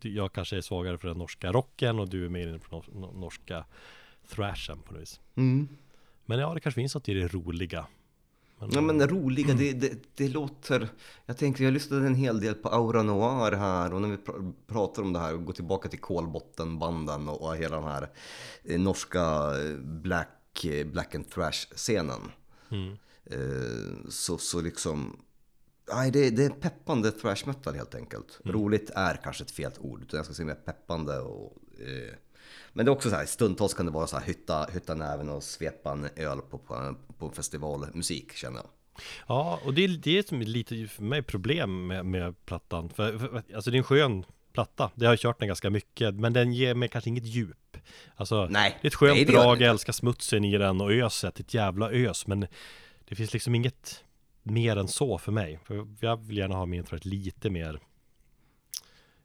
[0.00, 2.84] jag kanske är svagare för den norska rocken och du är mer inne på
[3.14, 3.64] norska
[4.28, 5.20] thrashen på något vis.
[5.34, 5.68] Mm.
[6.24, 7.86] Men ja, det kanske finns något i det roliga.
[8.70, 10.88] Ja men det roliga, det, det, det, låter...
[11.26, 14.32] Jag tänker, jag lyssnade en hel del på Aura Noir här och när vi pr
[14.66, 18.10] pratar om det här och går tillbaka till Kolbottenbanden och, och hela den här
[18.64, 22.20] eh, norska eh, black, eh, black and thrash-scenen.
[22.70, 22.96] Mm.
[24.08, 25.16] Så, så liksom...
[25.92, 28.40] Nej, det, det är peppande thrash metal helt enkelt.
[28.44, 28.56] Mm.
[28.56, 31.56] Roligt är kanske ett fel ord, utan jag ska säga mer peppande och...
[31.78, 32.14] Eh,
[32.72, 35.28] men det är också så här, stundtals kan det vara så här hytta, hytta näven
[35.28, 38.66] och svepa en öl på, på, på festivalmusik känner jag.
[39.26, 42.88] Ja, och det är det som är lite för mig problem med, med plattan.
[42.88, 46.14] För, för, alltså det är en skön platta, det har jag kört den ganska mycket,
[46.14, 47.76] men den ger mig kanske inget djup.
[48.16, 51.40] Alltså, Nej, det är ett skönt nej, drag, jag älskar smutsen i den och öset,
[51.40, 52.46] ett jävla ös, men
[53.08, 54.04] det finns liksom inget
[54.42, 55.58] mer än så för mig.
[55.64, 57.80] För jag vill gärna ha min för lite mer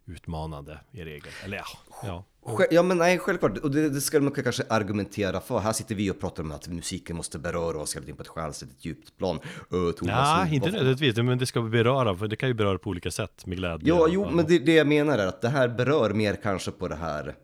[0.05, 1.31] utmanande i regel.
[1.43, 1.65] Eller ja,
[2.03, 2.23] ja.
[2.71, 3.57] Ja men nej, självklart.
[3.57, 5.59] Och det, det ska man kanske argumentera för.
[5.59, 8.27] Här sitter vi och pratar om att musiken måste beröra oss hela tiden på ett
[8.27, 9.39] själsligt djupt plan.
[9.73, 13.11] Uh, Nej, inte nödvändigtvis, men det ska beröra, för det kan ju beröra på olika
[13.11, 13.87] sätt med glädje.
[13.87, 16.87] Ja, jo, men det, det jag menar är att det här berör mer kanske på
[16.87, 17.35] det här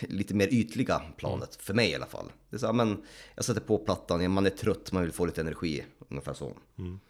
[0.00, 1.58] lite mer ytliga planet, mm.
[1.58, 2.32] för mig i alla fall.
[2.50, 3.02] Det är så men
[3.34, 6.52] jag sätter på plattan, man är trött, man vill få lite energi, ungefär så.
[6.78, 7.00] Mm.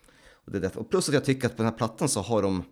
[0.45, 2.43] Och, det är och plus att jag tycker att på den här plattan så har
[2.43, 2.65] de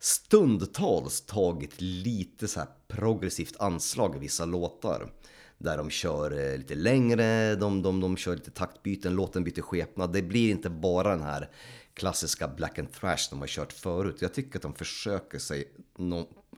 [0.00, 5.12] stundtals tagit lite så här progressivt anslag i vissa låtar.
[5.58, 10.12] Där de kör eh, lite längre, de, de, de kör lite taktbyten, låten byter skepnad.
[10.12, 11.50] Det blir inte bara den här
[11.94, 14.16] klassiska black and thrash de har kört förut.
[14.20, 15.72] Jag tycker att de försöker sig,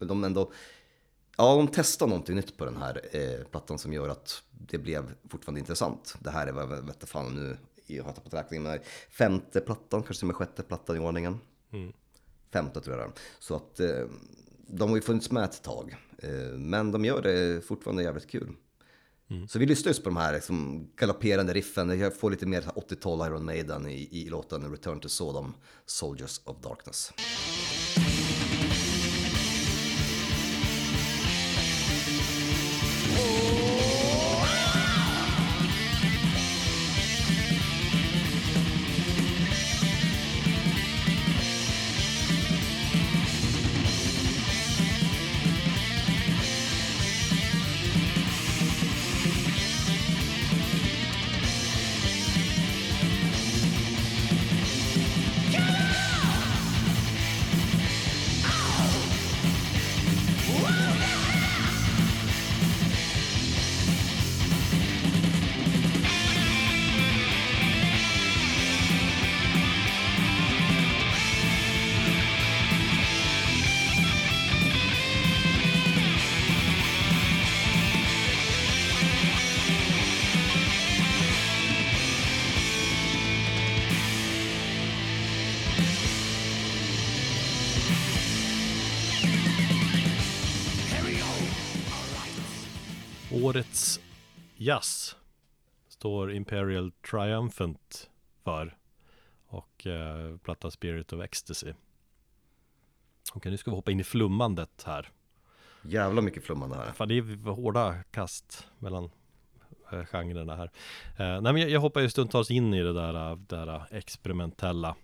[0.01, 0.53] de ändå,
[1.37, 5.15] ja de testar någonting nytt på den här eh, plattan som gör att det blev
[5.29, 6.15] fortfarande intressant.
[6.21, 8.79] Det här är vad jag vet fan nu, jag har tappat räkningen, men
[9.11, 11.39] femte plattan, kanske med sjätte plattan i ordningen.
[11.73, 11.93] Mm
[12.53, 14.05] femte tror jag Så att eh,
[14.67, 15.97] de har ju funnits med ett tag.
[16.23, 18.53] Eh, men de gör det fortfarande jävligt kul.
[19.31, 19.49] Mm.
[19.49, 22.01] Så vi lyssnar just på de här liksom, galopperande riffen.
[22.01, 25.55] Jag får lite mer 80-tal Iron Maiden i, i låten Return to Sodom,
[25.87, 27.13] Soldiers of Darkness.
[93.51, 94.01] Årets
[94.57, 95.17] jazz
[95.89, 98.11] står Imperial Triumphant
[98.45, 98.77] för
[99.47, 101.73] och eh, platta Spirit of Ecstasy.
[103.35, 105.09] Okej, nu ska vi hoppa in i flummandet här.
[105.83, 106.93] Jävla mycket flummande här.
[106.93, 109.11] Fan, det är hårda kast mellan
[109.93, 110.71] eh, genrerna här.
[111.19, 114.97] Eh, nej, men jag, jag hoppar ju stundtals in i det där, det där experimentella.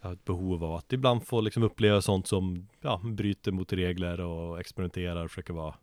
[0.00, 3.72] Jag har ett behov av att ibland få liksom uppleva sånt som ja, bryter mot
[3.72, 5.74] regler och experimenterar och försöker vara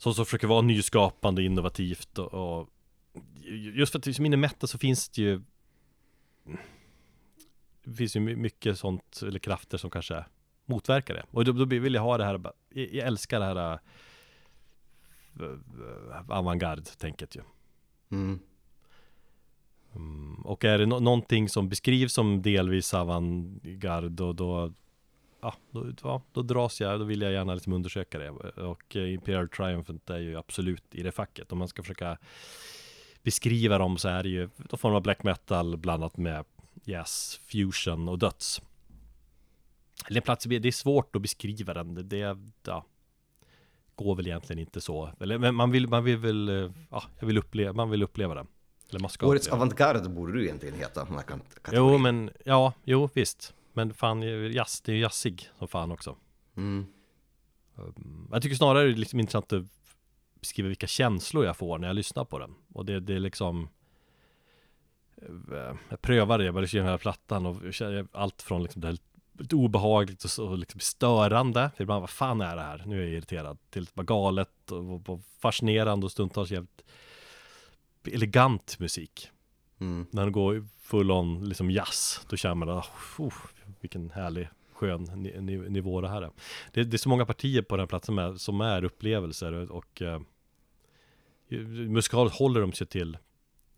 [0.00, 2.68] Sånt som försöker vara nyskapande, innovativt och, och
[3.74, 5.42] just för att som in metal så finns det ju
[7.84, 10.24] Det finns ju mycket sånt, eller krafter som kanske
[10.66, 11.24] motverkar det.
[11.30, 13.78] Och då, då vill jag ha det här, jag älskar det här
[15.40, 17.42] äh, avantgarde-tänket ju.
[18.10, 18.38] Mm.
[19.94, 24.72] Mm, och är det no någonting som beskrivs som delvis avantgarde och då
[25.42, 29.12] Ja, då, ja, då dras jag, då vill jag gärna liksom undersöka det och eh,
[29.14, 32.18] Imperial Triumphant är ju absolut i det facket om man ska försöka
[33.22, 36.44] beskriva dem så är det ju då får man black metal blandat med
[36.84, 38.60] jazz, fusion och döds
[40.08, 41.94] eller plats, det är svårt att beskriva den.
[41.94, 42.84] Det, det ja,
[43.94, 45.10] går väl egentligen inte så.
[45.20, 48.34] Eller, men man vill, man vill väl, eh, ja, jag vill uppleva, man vill uppleva
[48.34, 48.46] den.
[48.90, 51.06] Eller man ska Årets avantgarde borde du egentligen heta.
[51.72, 53.54] Jo, men, ja, jo, visst.
[53.72, 54.22] Men fan,
[54.52, 56.16] jazz, det är ju jazzig som fan också.
[56.56, 56.86] Mm.
[57.74, 59.64] Um, jag tycker snarare det är liksom intressant att
[60.40, 62.54] beskriva vilka känslor jag får när jag lyssnar på den.
[62.72, 63.68] Och det, det är liksom
[65.52, 67.56] eh, jag prövade, jag började köra den här plattan och
[68.12, 68.98] allt från liksom det här
[69.38, 71.70] lite obehagligt och, så, liksom störande.
[71.76, 72.82] För ibland, vad fan är det här?
[72.86, 73.58] Nu är jag irriterad.
[73.70, 76.84] Till vara galet och, och fascinerande och stundtals jävligt
[78.04, 79.30] elegant musik.
[79.78, 80.06] Mm.
[80.10, 82.86] När den går full on liksom jazz, då känner man att,
[83.18, 83.34] oh,
[83.80, 85.04] vilken härlig skön
[85.68, 86.30] nivå det här är.
[86.72, 90.02] Det, det, är så många partier på den här platsen med, som är upplevelser och,
[90.02, 90.20] eh,
[91.88, 93.18] musikaliskt håller de sig till,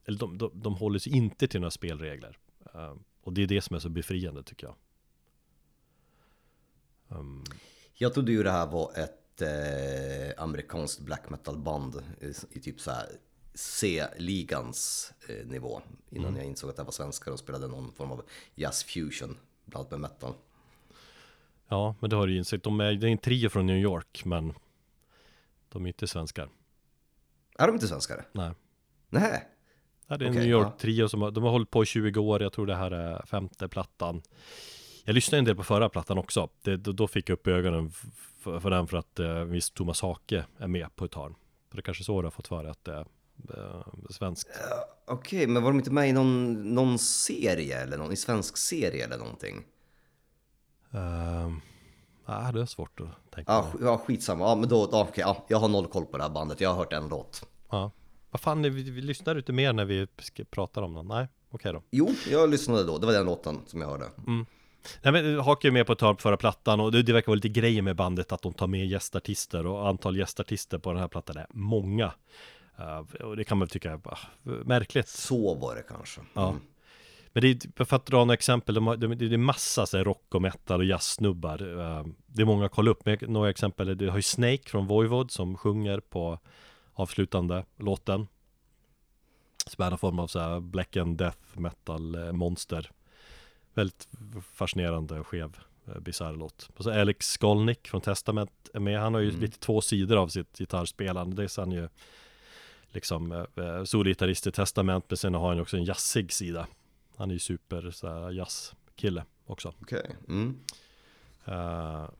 [0.04, 2.38] eller de, de, de håller sig inte till några spelregler.
[2.74, 4.76] Uh, och det är det som är så befriande tycker jag.
[7.18, 7.44] Um...
[7.94, 12.80] Jag trodde ju det här var ett eh, amerikanskt black metal band i, i typ
[12.80, 13.06] så här
[13.54, 15.82] C-ligans eh, nivå.
[16.10, 16.36] Innan mm.
[16.36, 18.22] jag insåg att det var svenskar och spelade någon form av
[18.54, 20.34] jazz fusion bland med metal.
[21.68, 22.62] Ja, men det har du ju insett.
[22.62, 24.54] De är, det är en trio från New York, men
[25.68, 26.48] de är inte svenskar.
[27.58, 28.24] Är de inte svenskar?
[28.32, 28.50] Nej.
[29.08, 29.48] Nej.
[30.06, 32.20] Ja, det är en okay, New York-trio som har, de har hållit på i 20
[32.20, 32.42] år.
[32.42, 34.22] Jag tror det här är femte plattan.
[35.04, 36.48] Jag lyssnade en del på förra plattan också.
[36.62, 37.90] Det, då fick jag upp ögonen
[38.38, 41.34] för, för den för att eh, viss Thomas Hake är med på ett hörn.
[41.68, 43.04] För det är kanske så du har fått för att det eh,
[44.10, 44.48] svenskt.
[44.48, 44.54] Uh,
[45.06, 48.56] Okej, okay, men var de inte med i någon, någon serie eller någon i svensk
[48.56, 49.56] serie eller någonting?
[50.94, 51.52] Uh,
[52.26, 54.44] nej, det är svårt att tänka ja, ja, skitsamma.
[54.44, 56.60] Ja, men då, då okay, ja, jag har noll koll på det här bandet.
[56.60, 57.48] Jag har hört en låt.
[57.70, 57.90] Ja.
[58.30, 60.06] Vad fan, vi, vi lyssnar inte mer när vi
[60.50, 61.06] pratar om den?
[61.06, 61.82] Nej, okej okay då.
[61.90, 62.98] Jo, jag lyssnade då.
[62.98, 64.06] Det var den låten som jag hörde.
[64.26, 64.46] Mm.
[65.02, 67.34] Nej men Hake är med på ett på förra plattan och det, det verkar vara
[67.34, 71.08] lite grejer med bandet att de tar med gästartister och antal gästartister på den här
[71.08, 72.12] plattan är många.
[72.82, 74.00] Uh, och det kan man tycka uh,
[74.44, 75.08] märkligt.
[75.08, 76.20] Så var det kanske.
[76.20, 76.30] Mm.
[76.34, 76.54] Ja.
[77.32, 79.96] Men det är, för att dra några exempel, de har, det, det är massa så
[79.96, 81.62] här, rock och metal och jazzsnubbar.
[81.62, 84.86] Uh, det är många att kolla upp, med några exempel, det har ju Snake från
[84.86, 86.38] Voivod som sjunger på
[86.92, 88.26] avslutande låten.
[89.66, 92.90] Som är en form av så här black and death metal eh, monster
[93.74, 94.08] väldigt
[94.52, 95.56] fascinerande och skev
[96.00, 96.70] bisarr låt.
[96.76, 99.00] Och så Alex Skolnick från Testament är med.
[99.00, 99.40] Han har ju mm.
[99.40, 101.36] lite två sidor av sitt gitarrspelande.
[101.36, 101.88] Dels är han ju
[102.92, 106.66] liksom eh, eh solgitarrist i Testament, men sen har han ju också en jazzig sida.
[107.16, 109.74] Han är ju super så jazzkille också.
[109.80, 110.00] Okej.
[110.00, 110.16] Okay.
[110.28, 110.58] Mm.
[111.48, 112.10] Uh,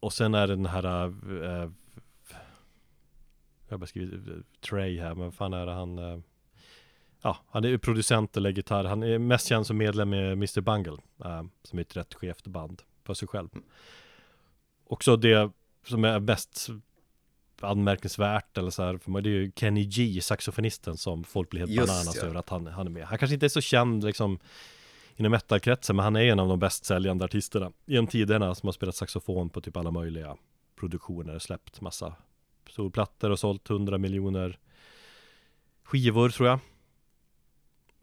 [0.00, 1.70] och sen är det den här uh,
[3.68, 6.22] Jag har skrivit Trey här, men vad fan är det han
[7.22, 8.84] ja, han är producent och lägger gitarr.
[8.84, 10.60] Han är mest känd som medlem i Mr.
[10.60, 10.96] Bungle,
[11.62, 13.48] som är ett rätt skevt band för sig själv.
[13.52, 13.64] Mm.
[14.84, 15.50] Också det
[15.86, 16.68] som är bäst
[17.60, 21.72] anmärkningsvärt eller så här, för det är ju Kenny G, saxofonisten som folk blir helt
[21.72, 22.22] Just, bananas ja.
[22.22, 23.06] över att han, han är med.
[23.06, 24.38] Han kanske inte är så känd liksom
[25.16, 28.72] inom metalkretsen, men han är en av de bäst säljande artisterna genom tiderna som har
[28.72, 30.36] spelat saxofon på typ alla möjliga
[30.80, 32.14] produktioner, släppt massa
[32.70, 34.58] solplattor och sålt 100 miljoner
[35.82, 36.58] skivor tror jag.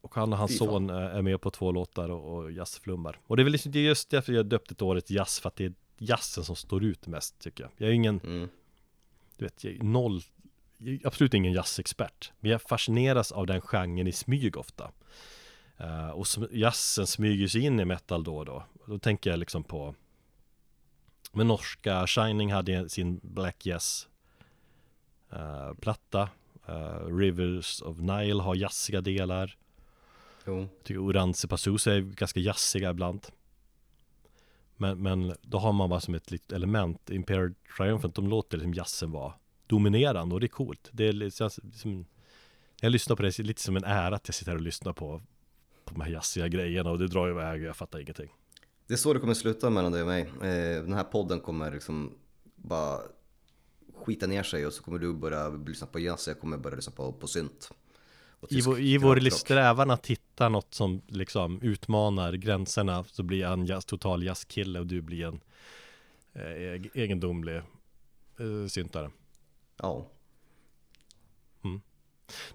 [0.02, 3.20] Och han och hans son är med på två låtar och, och jazzflummar.
[3.28, 5.48] Och det är väl liksom, det är just därför jag döpt ett året jazz, för
[5.48, 7.72] att det är jazzen som står ut mest tycker jag.
[7.78, 8.50] Jag är ingen, mm.
[9.38, 10.22] Du vet, jag är noll,
[10.78, 12.32] jag är absolut ingen jazzexpert.
[12.40, 14.92] Men jag fascineras av den genren i smyg ofta.
[15.82, 18.64] Uh, och jazzen smyger sig in i metal då och då.
[18.86, 19.96] Då tänker jag liksom på
[21.32, 24.08] Men norska Shining hade sin Black Jazz
[25.34, 26.30] uh, platta
[26.70, 29.58] uh, Rivers of Nile har jazziga delar
[30.46, 30.60] Jo.
[30.60, 33.28] Jag tycker Oranze Passus är ganska jazziga ibland.
[34.78, 37.10] Men, men då har man bara som ett litet element.
[37.10, 39.34] Imperial Triumphant, de låter liksom jazzen vara
[39.68, 40.90] dominerande och det är coolt.
[40.92, 42.06] Det är liksom
[42.82, 45.22] Jag lyssnar på det, lite som en ära att jag sitter här och lyssnar på
[45.86, 48.30] På de här jazziga grejerna och det drar iväg och jag fattar ingenting.
[48.88, 50.22] Det är så det kommer sluta mellan dig och mig.
[50.22, 52.14] Eh, Den här podden kommer liksom
[52.56, 53.00] bara
[53.96, 56.94] skita ner sig och så kommer du börja lyssna på jazz jag kommer börja lyssna
[56.94, 57.72] på, på synt
[58.50, 63.66] i vår, I vår strävan att hitta något som liksom utmanar gränserna så blir en
[63.66, 65.42] jazz, total jazzkille och du blir en
[66.34, 69.12] eh, egendomlig eh, syntare.
[69.78, 70.08] Ja.
[71.64, 71.82] Mm.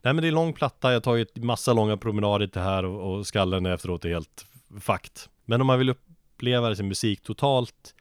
[0.02, 3.12] Nej men det är lång platta, jag har tagit massa långa promenader till här och,
[3.12, 4.46] och skallen efteråt är helt
[4.80, 5.28] fakt.
[5.44, 7.94] Men om man vill uppleva sin musik totalt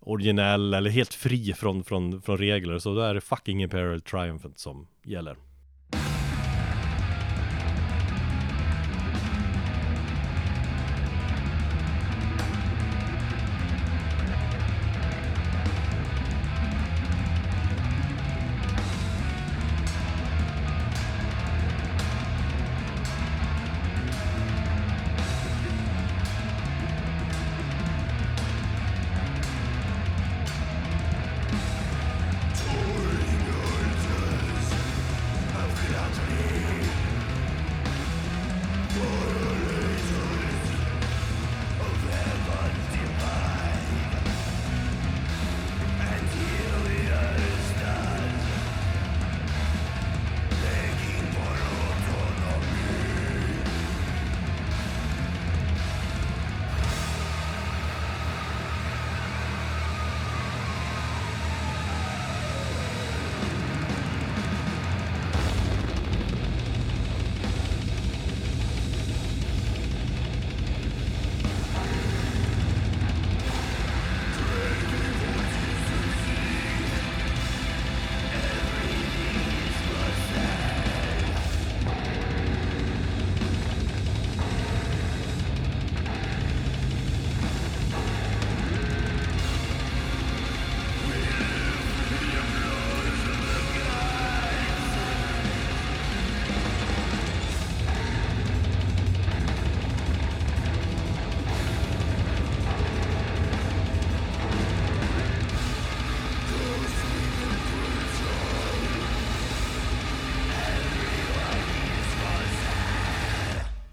[0.00, 4.58] originell eller helt fri från, från, från regler så då är det fucking Imperial Triumphant
[4.58, 5.36] som gäller.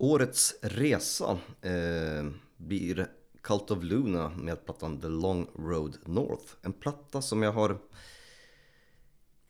[0.05, 2.25] Årets resa eh,
[2.57, 3.07] blir
[3.41, 6.53] Cult of Luna med plattan The Long Road North.
[6.61, 7.77] En platta som jag har...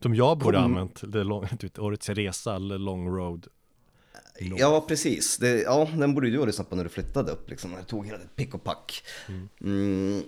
[0.02, 0.66] Som jag borde Kom...
[0.66, 3.48] använt, The long, typ, Årets resa eller Long Road
[4.42, 4.62] North.
[4.62, 5.38] Ja, precis.
[5.38, 7.72] Det, ja, den borde du ha lyssnat på när du flyttade upp liksom.
[7.72, 9.04] Du tog hela ditt pick och pack.
[9.28, 9.50] Mm.
[9.62, 10.24] Mm.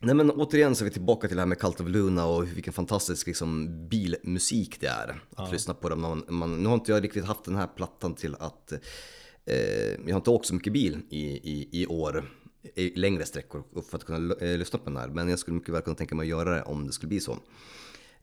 [0.00, 2.48] Nej men återigen så är vi tillbaka till det här med Cult of Luna och
[2.48, 5.08] vilken fantastisk liksom, bilmusik det är.
[5.08, 5.48] Att ja.
[5.52, 6.00] lyssna på dem.
[6.00, 8.72] Man, man, nu har inte jag riktigt haft den här plattan till att
[9.46, 12.24] Eh, jag har inte åkt så mycket bil i, i, i år
[12.74, 15.08] i längre sträckor för att kunna eh, lyssna på den här.
[15.08, 17.20] Men jag skulle mycket väl kunna tänka mig att göra det om det skulle bli
[17.20, 17.38] så.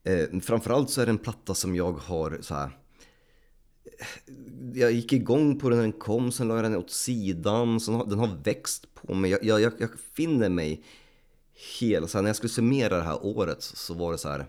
[0.04, 2.78] Eh, framförallt så är det en platta som jag har så här.
[4.74, 7.80] Jag gick igång på den när den kom, sen la jag den åt sidan.
[7.80, 9.32] Så den har växt på mig.
[9.32, 10.84] Jag, jag, jag finner mig
[11.80, 14.46] hela, så här, när jag skulle summera det här året så var det så här.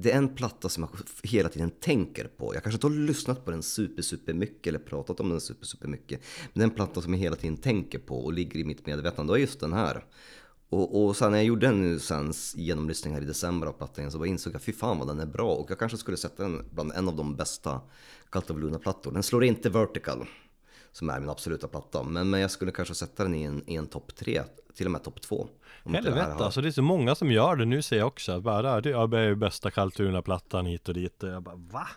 [0.00, 0.90] Det är en platta som jag
[1.30, 2.54] hela tiden tänker på.
[2.54, 5.66] Jag kanske inte har lyssnat på den super, super mycket eller pratat om den super,
[5.66, 6.20] super mycket.
[6.52, 8.86] Men det är en platta som jag hela tiden tänker på och ligger i mitt
[8.86, 9.32] medvetande.
[9.32, 10.04] Och just den här.
[10.68, 14.24] Och, och sen när jag gjorde en sen genomlyssning här i december av plattan så
[14.24, 15.54] insåg jag fy fan vad den är bra.
[15.54, 17.80] Och jag kanske skulle sätta den bland en av de bästa
[18.30, 19.12] Cult of Luna-plattor.
[19.12, 20.26] Den slår inte Vertical
[20.92, 22.02] som är min absoluta platta.
[22.02, 24.42] Men, men jag skulle kanske sätta den i en, i en topp tre,
[24.74, 25.48] till och med topp två.
[25.94, 27.64] Helvete alltså, det är så många som gör det.
[27.64, 31.22] Nu ser jag också bara, det är ju bästa Kaltuna-plattan hit och dit.
[31.22, 31.88] Och jag bara, va?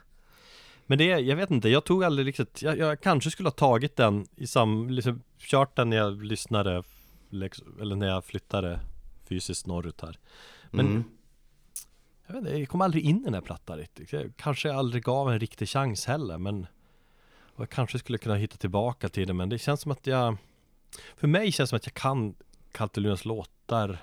[0.85, 3.95] Men det, jag vet inte, jag tog aldrig riktigt, jag, jag kanske skulle ha tagit
[3.95, 6.83] den i sam, liksom kört den när jag lyssnade,
[7.81, 8.79] eller när jag flyttade
[9.27, 10.19] fysiskt norrut här.
[10.71, 11.03] Men mm.
[12.27, 14.13] jag vet inte, jag kom aldrig in i den här plattan riktigt.
[14.13, 16.67] Jag kanske aldrig gav en riktig chans heller, men
[17.55, 20.37] och jag kanske skulle kunna hitta tillbaka till det men det känns som att jag
[21.15, 22.35] För mig känns det som att jag kan
[22.71, 23.25] Kaltelunas
[23.71, 23.97] låtar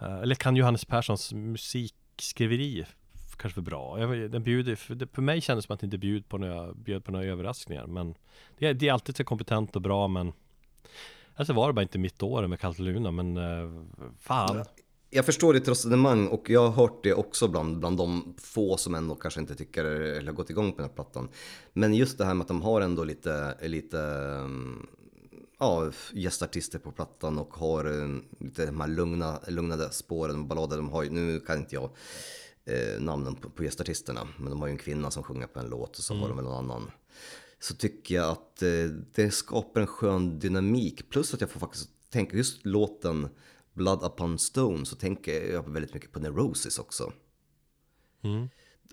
[0.00, 2.86] eh, Eller kan Johannes Perssons musikskriveri
[3.36, 5.98] Kanske för bra jag, den bjuder, för, för mig kändes det som att det inte
[5.98, 8.14] bjöd på några, bjöd på några överraskningar men
[8.58, 10.32] det, det är alltid så kompetent och bra men
[11.36, 13.84] Alltså var det bara inte mitt år med Kalteluna men uh,
[14.20, 14.64] Fan
[15.10, 18.94] jag förstår ditt resonemang och jag har hört det också bland, bland de få som
[18.94, 21.28] ändå kanske inte tycker eller har gått igång på den här plattan.
[21.72, 24.86] Men just det här med att de har ändå lite, lite mm,
[25.64, 28.08] ja, gästartister på plattan och har eh,
[28.38, 31.90] lite de här lugna, lugnade spåren, ballader de har ju, nu kan inte jag
[32.64, 35.68] eh, namnen på, på gästartisterna, men de har ju en kvinna som sjunger på en
[35.68, 36.90] låt och så har de väl någon annan.
[37.60, 38.84] Så tycker jag att eh,
[39.14, 43.28] det skapar en skön dynamik, plus att jag får faktiskt tänka just låten
[43.72, 47.12] Blood upon Stone så tänker jag väldigt mycket på Neurosis också.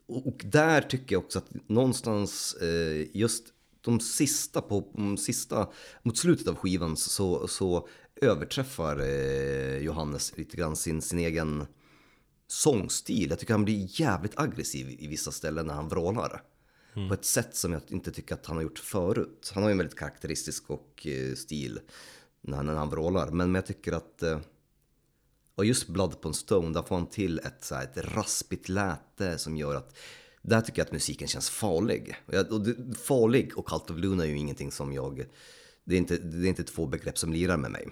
[0.07, 3.43] Och, och där tycker jag också att någonstans eh, just
[3.81, 5.69] de sista, på, de sista,
[6.03, 7.87] mot slutet av skivan så, så
[8.21, 11.65] överträffar eh, Johannes lite grann sin, sin egen
[12.47, 13.29] sångstil.
[13.29, 16.43] Jag tycker han blir jävligt aggressiv i vissa ställen när han vrålar.
[17.07, 19.51] På ett sätt som jag inte tycker att han har gjort förut.
[19.53, 21.79] Han har ju en väldigt karaktäristisk och, eh, stil
[22.41, 23.27] när, när han vrålar.
[23.27, 24.39] Men, men jag tycker att eh,
[25.55, 29.37] och just Blood upon Stone, där får han till ett, så här, ett raspigt läte
[29.37, 29.97] som gör att
[30.41, 32.15] där tycker jag att musiken känns farlig.
[32.25, 35.25] Och, farlig och Cult of Luna är ju ingenting som jag...
[35.83, 37.87] Det är, inte, det är inte två begrepp som lirar med mig.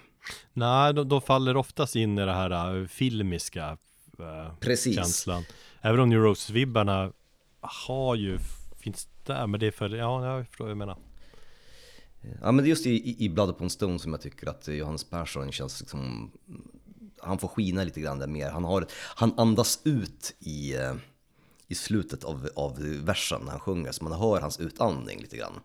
[0.54, 3.78] Nej, de, de faller oftast in i det här uh, filmiska
[4.20, 4.96] uh, Precis.
[4.96, 5.44] känslan.
[5.82, 7.14] Även om Neurosis-vibbarna
[7.62, 8.40] har ju,
[8.80, 10.98] finns där, men det är för, ja, jag förstår vad jag menar.
[12.42, 15.04] Ja men det är just i, i Blood upon Stone som jag tycker att Johannes
[15.04, 16.32] Persson känns liksom...
[17.22, 18.50] Han får skina lite grann där mer.
[18.50, 18.86] Han, har,
[19.16, 20.94] han andas ut i, eh,
[21.70, 23.92] i slutet av, av versen när han sjunger.
[23.92, 25.60] Så man hör hans utandning lite grann.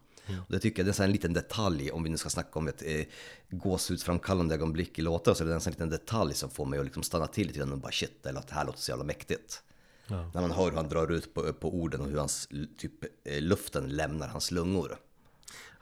[0.46, 2.68] Och det tycker jag det är en liten detalj, om vi nu ska snacka om
[2.68, 3.04] ett eh,
[3.50, 7.02] gåshudsframkallande ögonblick i låtar, så är det en liten detalj som får mig att liksom
[7.02, 9.62] stanna till lite grann och bara shit, det låter- det här låter så jävla mäktigt.
[10.06, 12.48] När man hör hur han drar ut på, på orden och hur hans,
[12.78, 12.92] typ,
[13.24, 14.96] eh, luften lämnar hans lungor.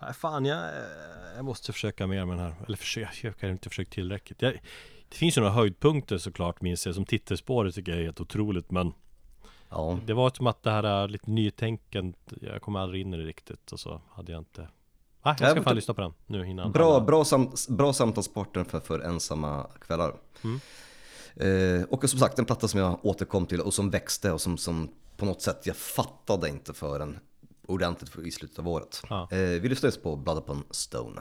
[0.02, 2.54] Nej, fan, jag, eh, jag måste försöka mer med den här.
[2.66, 4.42] Eller försöka, jag har inte försökt tillräckligt.
[4.42, 4.52] Jag,
[5.08, 6.94] det finns ju några höjdpunkter såklart, minns jag.
[6.94, 8.70] Som titelspåret tycker jag är helt otroligt.
[8.70, 8.92] Men
[9.72, 12.18] Ja, det var som att det här är lite nytänkande.
[12.40, 13.72] Jag kommer aldrig in i det riktigt.
[13.72, 14.60] Och så hade jag inte...
[15.24, 16.72] Nej, jag Ja, ska fan lyssna på den nu innan.
[16.72, 20.14] Bra, bra, sam, bra samtalspartner för, för ensamma kvällar.
[21.36, 24.58] Eh, och som sagt en platta som jag återkom till och som växte och som,
[24.58, 27.18] som på något sätt jag fattade inte förrän
[27.66, 29.02] ordentligt i slutet av året.
[29.08, 29.28] Ja.
[29.30, 31.20] Eh, vi lyssnar just på Blood upon Stone.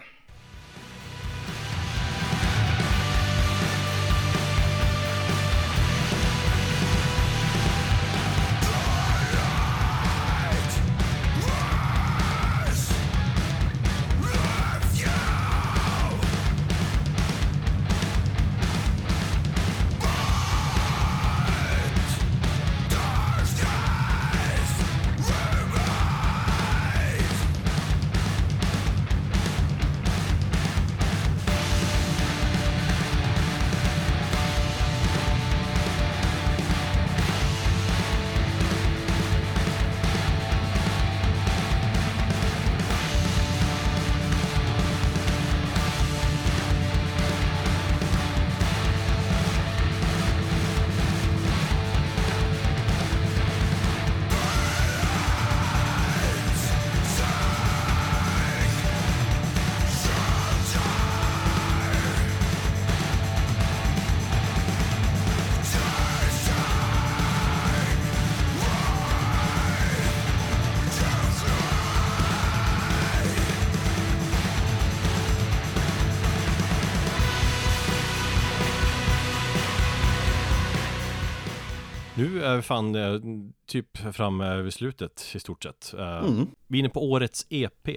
[82.62, 83.20] Vi fan eh,
[83.66, 85.94] typ framme vid slutet i stort sett.
[85.94, 86.48] Eh, Mm.
[86.68, 87.90] Vi är inne på årets EP.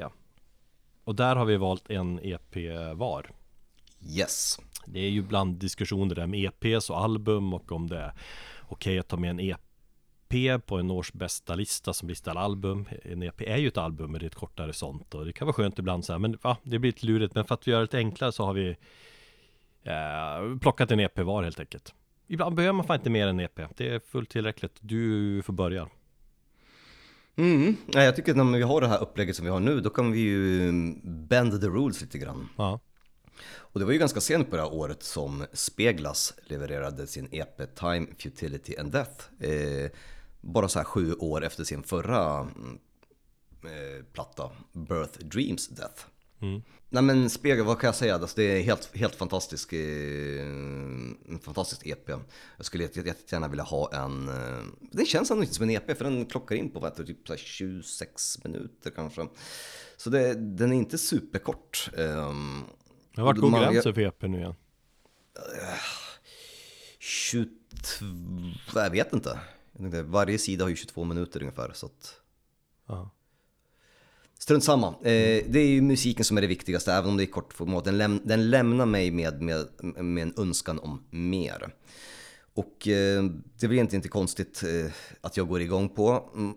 [1.04, 2.56] Och där har vi valt en EP
[2.94, 3.30] var.
[4.18, 4.58] Yes.
[4.86, 8.12] Det är ju bland diskussioner där med EPs och album och om det är
[8.68, 12.84] okej att ta med en EP på en års bästa lista som listar album.
[13.02, 15.46] En EP är ju ett album men det är ett kortare sånt och det kan
[15.46, 16.18] vara skönt ibland så här.
[16.18, 17.34] Men va, det blir lite lurigt.
[17.34, 18.76] Men för att vi gör det lite enklare så har vi
[19.82, 21.94] eh, plockat en EP var helt enkelt.
[22.26, 23.60] Ibland behöver man fan inte mer än EP.
[23.76, 24.76] Det är fullt tillräckligt.
[24.80, 25.88] Du får börja.
[27.36, 27.76] Mm.
[27.86, 29.90] Nej, jag tycker att när vi har det här upplägget som vi har nu, då
[29.90, 30.72] kan vi ju
[31.02, 32.48] bend the rules lite grann.
[32.56, 32.80] Ja.
[33.56, 37.74] Och det var ju ganska sent på det här året som Speglas levererade sin EP
[37.74, 39.24] Time, Futility and Death.
[39.40, 39.90] Eh,
[40.40, 42.78] bara så här sju år efter sin förra mm,
[43.64, 46.06] eh, platta, Birth, Dreams, Death.
[46.88, 48.14] Nej men Spegel, vad kan jag säga?
[48.14, 49.78] Alltså, det är helt, helt fantastisk, eh,
[51.28, 52.08] en fantastisk EP.
[52.56, 54.28] Jag skulle jätte- jättegärna vilja ha en...
[54.28, 57.04] Eh, den känns ändå inte som en EP för den klockar in på vad heter
[57.04, 59.26] typ så här 26 minuter kanske.
[59.96, 61.90] Så det, den är inte superkort.
[61.96, 62.62] ehm,
[63.16, 64.54] Men vart går man- gränsen för EP nu igen?
[66.98, 68.04] 22,
[68.74, 69.38] jag vet inte.
[70.04, 72.14] Varje sida har ju 22 minuter ungefär så att...
[74.38, 74.88] Strunt samma.
[74.88, 77.84] Eh, det är ju musiken som är det viktigaste, även om det är kortformat.
[77.84, 79.66] Den, läm den lämnar mig med, med,
[80.04, 81.74] med en önskan om mer.
[82.54, 83.24] Och eh,
[83.58, 86.54] det blir egentligen inte konstigt eh, att jag går igång på mm,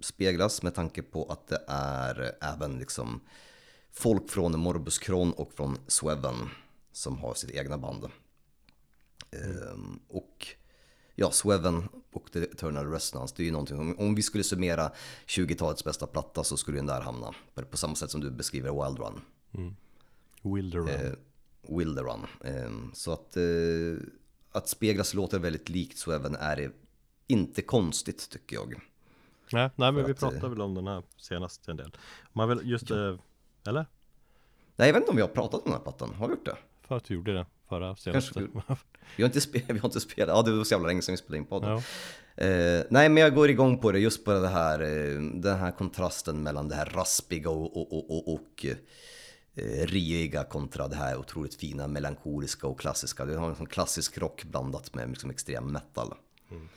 [0.00, 3.20] Speglas med tanke på att det är eh, även liksom
[3.92, 6.36] folk från Morbus Kron och från Sweven
[6.92, 8.06] som har sitt egna band.
[9.32, 10.00] Mm.
[10.08, 10.46] och
[11.14, 14.90] ja, Sweven och The Eternal Resonance, det är ju någonting, om, om vi skulle summera
[15.26, 17.34] 20-talets bästa platta så skulle den där hamna
[17.70, 19.20] på, samma sätt som du beskriver Wild Run.
[19.54, 19.76] Mm.
[20.42, 20.88] Wilder Run.
[20.88, 21.12] Eh,
[21.78, 22.26] Wilder Run.
[22.44, 23.42] Eh, så att, eh,
[24.52, 26.72] att Speglas låter väldigt likt Sweven är
[27.26, 28.74] inte konstigt tycker jag.
[29.52, 31.96] Nej, nej men vi pratade eh, väl om den här senast en del.
[32.32, 33.08] Man vill just, ja.
[33.08, 33.18] Eh,
[33.66, 33.86] eller?
[34.76, 36.44] Nej, jag vet inte om vi har pratat om den här plattan, har vi gjort
[36.44, 36.56] det?
[36.82, 38.40] För att vi gjorde det förra senaste.
[39.16, 41.12] vi, har inte spelat, vi har inte spelat, ja det var så jävla länge sedan
[41.12, 41.70] vi spelade in podden.
[41.70, 41.82] Ja.
[42.44, 45.70] Eh, nej men jag går igång på det just på det här, eh, den här
[45.70, 48.66] kontrasten mellan det här raspiga och, och, och, och, och
[49.54, 53.24] eh, riiga kontra det här otroligt fina melankoliska och klassiska.
[53.24, 56.14] Du har en klassisk rock blandat med liksom extrem metal.
[56.50, 56.68] Mm.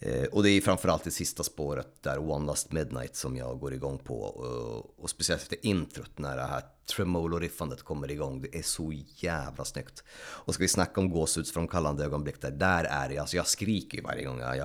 [0.00, 3.74] Eh, och det är framförallt det sista spåret där One Last Midnight som jag går
[3.74, 4.20] igång på.
[4.20, 6.62] Och, och speciellt efter introt när det här
[6.96, 8.40] tremolo-riffandet kommer igång.
[8.42, 10.04] Det är så jävla snyggt.
[10.18, 14.04] Och ska vi snacka om gåshudsframkallande ögonblick där, där är det, alltså jag skriker ju
[14.04, 14.56] varje gång jag,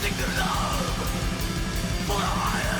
[0.00, 0.08] jag
[2.26, 2.71] hör det.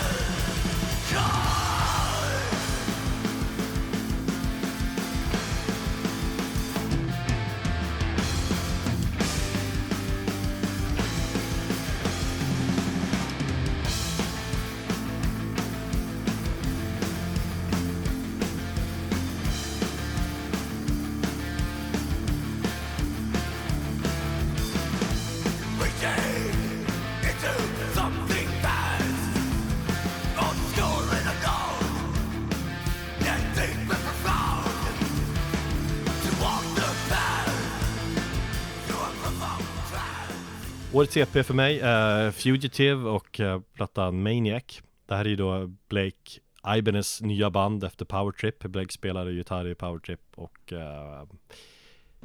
[40.95, 44.83] Årets EP för mig är Fugitive och uh, plattan Maniac.
[45.07, 46.41] Det här är ju då Blake
[46.77, 48.59] Ibanez nya band efter Powertrip.
[48.59, 50.79] Blake spelade gitarr i Powertrip och uh,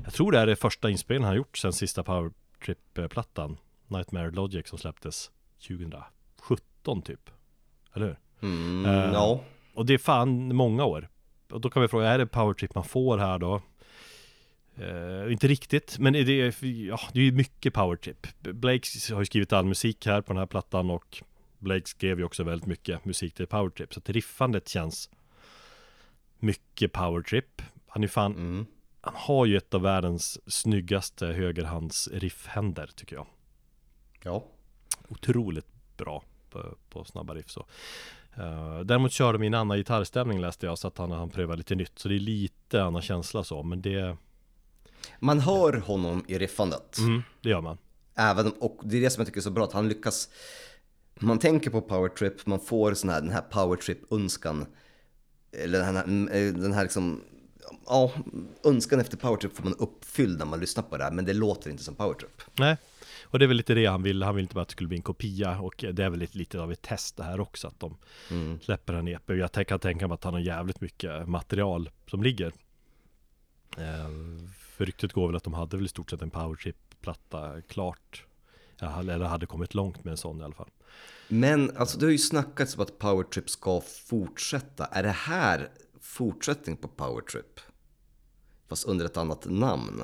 [0.04, 3.58] jag tror det är det första inspelningen han gjort sen sista Powertrip-plattan
[3.88, 5.32] Nightmare Logic som släpptes
[5.68, 7.30] 2017 typ.
[7.94, 8.18] Eller hur?
[8.42, 9.44] Mm, uh, no.
[9.74, 11.10] Och det är fan många år.
[11.52, 13.62] Och då kan vi fråga, är det Powertrip man får här då?
[14.82, 18.28] Uh, inte riktigt, men det är, ja, det är mycket powertrip.
[18.40, 21.24] Blake har ju skrivit all musik här på den här plattan och
[21.60, 23.94] Blake skrev ju också väldigt mycket musik till powertrip.
[23.94, 25.10] Så att riffandet känns
[26.40, 27.62] mycket powertrip.
[27.88, 28.66] Han är fan, mm.
[29.02, 33.28] han har ju ett av världens snyggaste högerhands riffhänder tycker jag.
[34.24, 34.46] Ja.
[35.08, 37.66] Otroligt bra på, på snabba riff så.
[38.38, 42.00] Uh, däremot körde min annan gitarrstämning läste jag så att han, han prövar lite nytt.
[42.00, 44.18] Så det är lite annan känsla så, men det
[45.20, 46.98] man hör honom i riffandet.
[46.98, 47.78] Mm, det gör man.
[48.16, 50.30] Även, och det är det som jag tycker är så bra, att han lyckas...
[51.20, 54.66] Man tänker på powertrip, man får sån här, den här powertrip-önskan.
[55.52, 57.22] Eller den här, den här liksom...
[57.86, 58.12] Ja,
[58.64, 61.70] önskan efter powertrip får man uppfylld när man lyssnar på det här, men det låter
[61.70, 62.42] inte som powertrip.
[62.54, 62.78] Nej,
[63.30, 64.24] och det är väl lite det han vill.
[64.24, 66.38] Han vill inte bara att det skulle bli en kopia och det är väl lite,
[66.38, 67.98] lite av ett test det här också att de
[68.32, 68.60] mm.
[68.60, 69.30] släpper en EP.
[69.30, 72.54] Jag kan tänka mig att han har jävligt mycket material som ligger.
[74.78, 78.26] För ryktet går väl att de hade väl i stort sett en powerchip-platta klart
[78.80, 80.70] eller hade kommit långt med en sån i alla fall.
[81.28, 84.86] Men alltså det har ju snackats om att Powertrip ska fortsätta.
[84.86, 85.70] Är det här
[86.02, 87.60] fortsättning på Powertrip?
[88.70, 90.04] Fast under ett annat namn?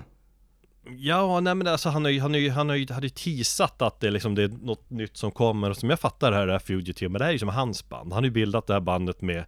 [0.97, 3.09] Ja, nej men alltså han har ju, han har ju, han har ju, hade ju
[3.09, 6.37] teasat att det, liksom, det är något nytt som kommer och som jag fattar det
[6.37, 8.13] här är Fugitive, men det här är ju som hans band.
[8.13, 9.45] Han har ju bildat det här bandet med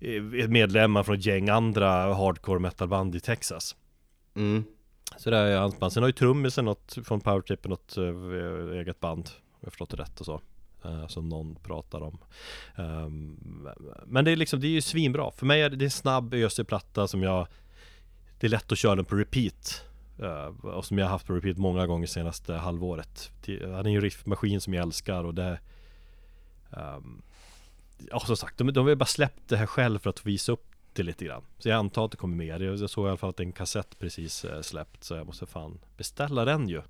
[0.00, 3.76] eh, medlemmar från ett gäng andra hardcore metalband i Texas.
[4.34, 4.64] Mm.
[5.16, 5.92] Så det är hans band.
[5.92, 9.96] Sen har ju trummisen något från Powertrip, något eh, eget band, om jag förstått det
[9.96, 10.40] rätt och så.
[10.84, 12.18] Eh, som någon pratar om.
[12.76, 13.68] Um,
[14.06, 15.30] men det är liksom, det är ju svinbra.
[15.30, 17.46] För mig är det, det är en snabb ösig platta som jag
[18.40, 19.82] Det är lätt att köra den på repeat.
[20.22, 23.30] Uh, och som jag har haft på repeat många gånger senaste halvåret.
[23.46, 25.58] Han är ju en riffmaskin som jag älskar och det
[26.70, 27.22] um,
[28.10, 30.73] Ja som sagt, de, de har bara släppt det här själv för att visa upp
[30.94, 31.42] det lite grann.
[31.58, 32.60] Så jag antar att det kommer mer.
[32.60, 35.78] Jag såg i alla fall att en kassett precis uh, släppt så jag måste fan
[35.96, 36.82] beställa den ju.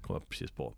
[0.00, 0.74] Kommer jag precis på.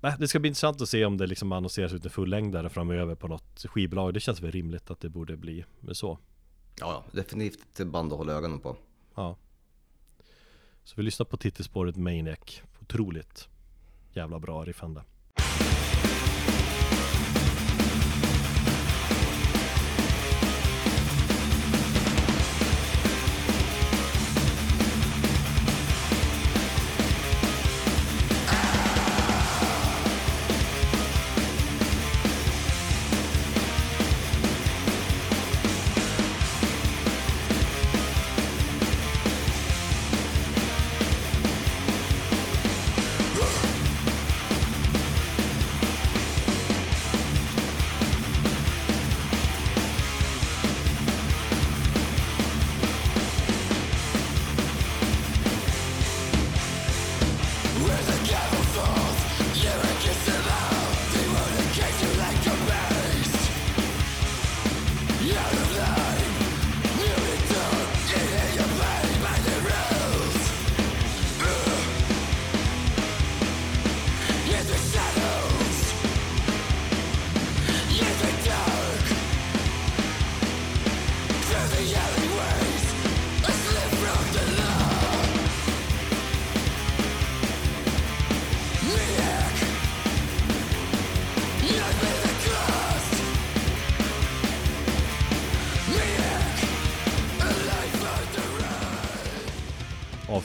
[0.00, 3.14] Nej, det ska bli intressant att se om det liksom annonseras ut en fullängdare framöver
[3.14, 4.14] på något skivbolag.
[4.14, 6.18] Det känns väl rimligt att det borde bli så.
[6.80, 8.76] Ja, definitivt ett band att hålla ögonen på.
[9.14, 9.36] Ja.
[10.84, 12.62] Så vi lyssnar på titelspåret Maniac.
[12.80, 13.48] Otroligt
[14.12, 15.02] jävla bra riffande.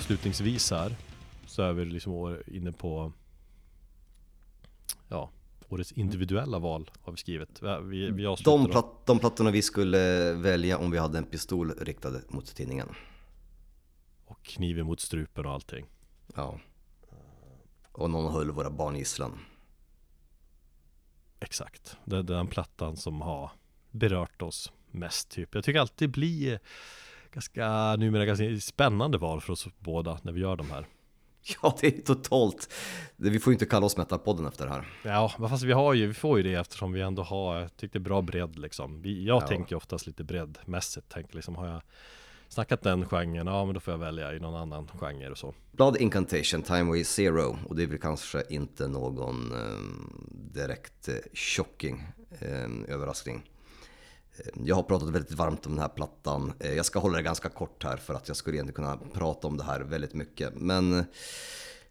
[0.10, 0.96] Avslutningsvis här
[1.46, 3.14] Så är vi liksom inne på
[5.08, 5.30] Ja
[5.70, 7.62] Årets individuella val har vi skrivit.
[7.84, 12.12] Vi, vi de, platt, de plattorna vi skulle välja om vi hade en pistol riktad
[12.28, 12.88] mot tidningen.
[14.26, 15.86] Och kniven mot strupen och allting.
[16.36, 16.60] Ja.
[17.92, 19.40] Och någon höll våra barn gisslan.
[21.40, 23.52] Exakt, det är den plattan som har
[23.92, 25.56] berört oss mest typ.
[25.56, 26.60] Jag tycker alltid blir
[27.32, 30.88] ganska, numera ganska spännande val för oss båda när vi gör de här.
[31.62, 32.74] Ja, det är totalt.
[33.16, 34.86] Vi får ju inte kalla oss Metalpodden efter det här.
[35.04, 38.00] Ja, fast vi har ju, vi får ju det eftersom vi ändå har, jag tyckte
[38.00, 39.02] bra bredd liksom.
[39.02, 39.48] Vi, jag ja.
[39.48, 41.82] tänker oftast lite breddmässigt, tänker liksom, har jag
[42.50, 45.54] snackat den genren, ja men då får jag välja i någon annan genre och så.
[45.72, 51.16] Blood Incantation, Time Way Zero, och det är väl kanske inte någon um, direkt uh,
[51.34, 52.08] shocking
[52.42, 53.50] um, överraskning.
[54.40, 56.54] Eh, jag har pratat väldigt varmt om den här plattan.
[56.60, 59.48] Eh, jag ska hålla det ganska kort här för att jag skulle egentligen kunna prata
[59.48, 60.54] om det här väldigt mycket.
[60.56, 61.04] Men eh,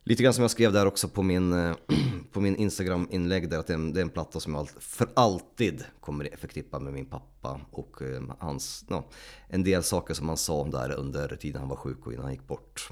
[0.03, 1.75] lite grann som jag skrev där också på min,
[2.33, 5.09] på min Instagram-inlägg där att det är, en, det är en platta som jag för
[5.15, 7.97] alltid kommer förknippa med min pappa och
[8.39, 9.05] hans, no,
[9.49, 12.33] en del saker som han sa där under tiden han var sjuk och innan han
[12.33, 12.91] gick bort.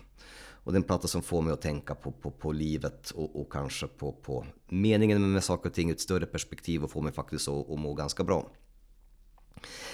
[0.66, 3.40] Och det är en platta som får mig att tänka på, på, på livet och,
[3.40, 7.02] och kanske på, på meningen med saker och ting ur ett större perspektiv och får
[7.02, 8.50] mig faktiskt att, att må ganska bra.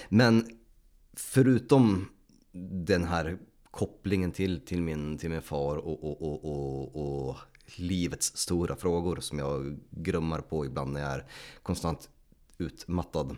[0.09, 0.49] Men
[1.13, 2.07] förutom
[2.85, 3.37] den här
[3.71, 7.37] kopplingen till, till, min, till min far och, och, och, och, och
[7.75, 11.25] livets stora frågor som jag grummar på ibland när jag är
[11.63, 12.09] konstant
[12.57, 13.37] utmattad.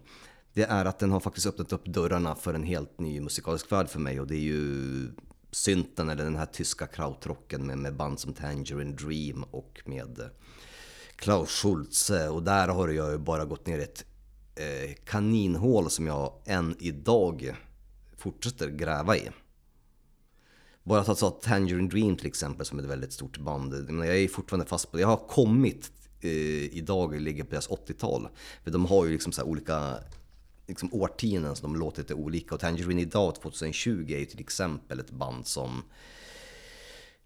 [0.54, 3.90] Det är att den har faktiskt öppnat upp dörrarna för en helt ny musikalisk värld
[3.90, 5.08] för mig och det är ju
[5.52, 10.30] synten eller den här tyska krautrocken med, med band som Tangerine Dream och med
[11.16, 14.06] Klaus Schulze och där har jag ju bara gått ner ett
[14.56, 17.56] Eh, kaninhål som jag än idag
[18.18, 19.30] fortsätter gräva i.
[20.84, 23.90] Bara att ta Tangerine Dream till exempel som är ett väldigt stort band.
[23.90, 25.02] Jag är fortfarande fast på det.
[25.02, 25.92] Jag har kommit
[26.22, 26.30] eh,
[26.76, 28.28] idag, ligger på deras 80-tal.
[28.64, 29.98] För de har ju liksom så olika
[30.68, 32.56] liksom årtionden som de låter lite olika.
[32.56, 35.84] Och Tangerine idag, 2020, är ju till exempel ett band som eh,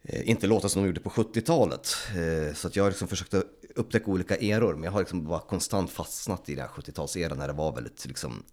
[0.04, 1.96] inte låta som de gjorde på 70-talet.
[2.10, 3.34] Eh, så att jag har liksom försökt
[3.76, 7.48] upptäcka olika eror, men jag har liksom bara konstant fastnat i den här 70-talseran när
[7.48, 8.44] det var väldigt liksom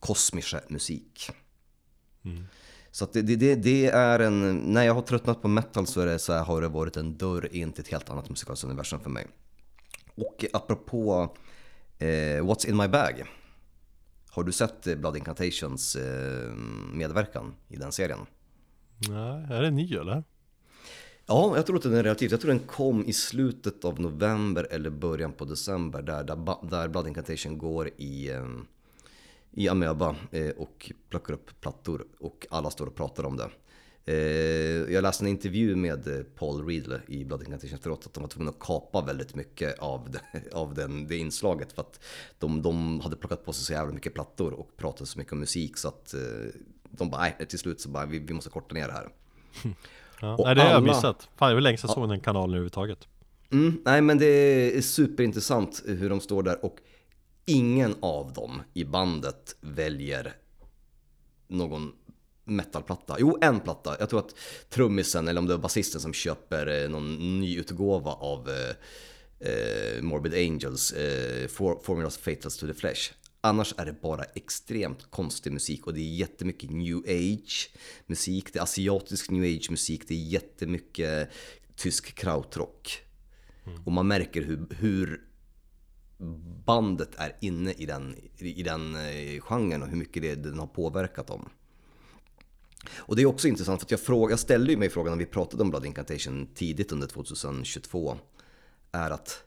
[0.00, 1.30] kosmisk musik.
[2.24, 2.44] Mm.
[2.90, 6.32] Så det, det, det, är en, när jag har tröttnat på metal så, det, så
[6.32, 9.26] har det varit en dörr in till ett helt annat musikaliskt universum för mig.
[10.14, 11.36] Och apropå
[11.98, 12.06] eh,
[12.44, 13.24] What's in my bag.
[14.30, 16.52] Har du sett Blood Incantations eh,
[16.92, 18.18] medverkan i den serien?
[19.08, 20.24] Nej, är det ny eller?
[21.32, 22.30] Ja, jag tror att den är relativt.
[22.30, 26.88] Jag tror den kom i slutet av november eller början på december där, där, där
[26.88, 28.66] Blood Incantation går i, ehm,
[29.50, 33.50] i Amöba eh, och plockar upp plattor och alla står och pratar om det.
[34.04, 38.20] Eh, jag läste en intervju med eh, Paul Riedle i Blood Incantation efteråt att de
[38.20, 42.00] var tvungna att kapa väldigt mycket av, det, av den, det inslaget för att
[42.38, 45.40] de, de hade plockat på sig så jävla mycket plattor och pratat så mycket om
[45.40, 46.14] musik så att
[46.90, 49.08] de bara, nej, till slut så bara, vi, vi måste korta ner det här.
[50.22, 51.28] Ja, nej, det har jag missat.
[51.36, 53.08] Fan, det var länge sedan jag såg den kanalen överhuvudtaget.
[53.52, 54.26] Mm, nej, men det
[54.76, 56.76] är superintressant hur de står där och
[57.46, 60.32] ingen av dem i bandet väljer
[61.48, 61.92] någon
[62.44, 63.16] metalplatta.
[63.18, 63.96] Jo, en platta.
[63.98, 64.34] Jag tror att
[64.70, 70.02] trummisen, eller om det var basisten som köper eh, någon ny utgåva av eh, eh,
[70.02, 71.48] Morbid Angels, eh,
[71.82, 73.12] Formulas Fatals to the Flesh.
[73.44, 77.70] Annars är det bara extremt konstig musik och det är jättemycket new age
[78.06, 81.30] musik, det är asiatisk new age musik, det är jättemycket
[81.76, 83.02] tysk krautrock.
[83.66, 83.82] Mm.
[83.84, 85.20] Och man märker hur, hur
[86.66, 90.66] bandet är inne i den, i den eh, genren och hur mycket det, den har
[90.66, 91.48] påverkat dem.
[92.94, 95.24] Och det är också intressant för att jag, fråga, jag ställde ju mig frågan när
[95.24, 98.18] vi pratade om Blood Incantation tidigt under 2022.
[98.92, 99.44] Är att